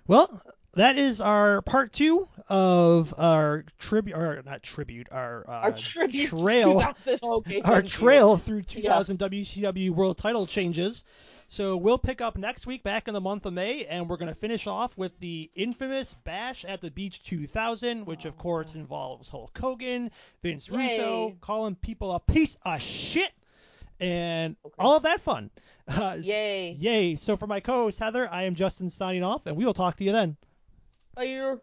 Well, 0.06 0.42
that 0.76 0.98
is 0.98 1.20
our 1.20 1.62
part 1.62 1.92
two 1.92 2.28
of 2.48 3.14
our 3.18 3.64
tribute, 3.78 4.16
or 4.16 4.42
not 4.44 4.62
tribute, 4.62 5.08
our, 5.10 5.44
uh, 5.48 5.52
Our 5.52 5.72
tribute 5.72 6.28
trail, 6.28 6.80
2000 7.04 7.20
okay, 7.22 7.60
our 7.64 7.82
trail 7.82 8.36
through 8.36 8.62
2000 8.62 9.18
WCW 9.18 9.90
World 9.90 10.18
Title 10.18 10.46
changes. 10.46 11.04
So 11.46 11.76
we'll 11.76 11.98
pick 11.98 12.20
up 12.20 12.36
next 12.38 12.66
week, 12.66 12.82
back 12.82 13.06
in 13.06 13.14
the 13.14 13.20
month 13.20 13.46
of 13.46 13.52
May, 13.52 13.84
and 13.84 14.08
we're 14.08 14.16
going 14.16 14.32
to 14.32 14.34
finish 14.34 14.66
off 14.66 14.96
with 14.96 15.18
the 15.20 15.50
infamous 15.54 16.14
Bash 16.24 16.64
at 16.64 16.80
the 16.80 16.90
Beach 16.90 17.22
2000, 17.22 18.06
which 18.06 18.24
of 18.24 18.36
course 18.38 18.74
involves 18.74 19.28
Hulk 19.28 19.56
Hogan, 19.58 20.10
Vince 20.42 20.70
Russo, 20.70 21.36
calling 21.40 21.76
people 21.76 22.12
a 22.12 22.20
piece 22.20 22.56
of 22.64 22.80
shit, 22.80 23.30
and 24.00 24.56
Okay. 24.64 24.74
all 24.78 24.96
of 24.96 25.02
that 25.04 25.20
fun. 25.20 25.50
Uh, 25.86 26.16
Yay. 26.18 26.78
Yay. 26.80 27.14
So 27.14 27.36
for 27.36 27.46
my 27.46 27.60
co-host 27.60 27.98
Heather, 27.98 28.26
I 28.32 28.44
am 28.44 28.54
Justin 28.54 28.88
signing 28.88 29.22
off, 29.22 29.44
and 29.44 29.54
we 29.54 29.66
will 29.66 29.74
talk 29.74 29.96
to 29.96 30.04
you 30.04 30.12
then. 30.12 30.34
Are 31.16 31.24
you 31.24 31.60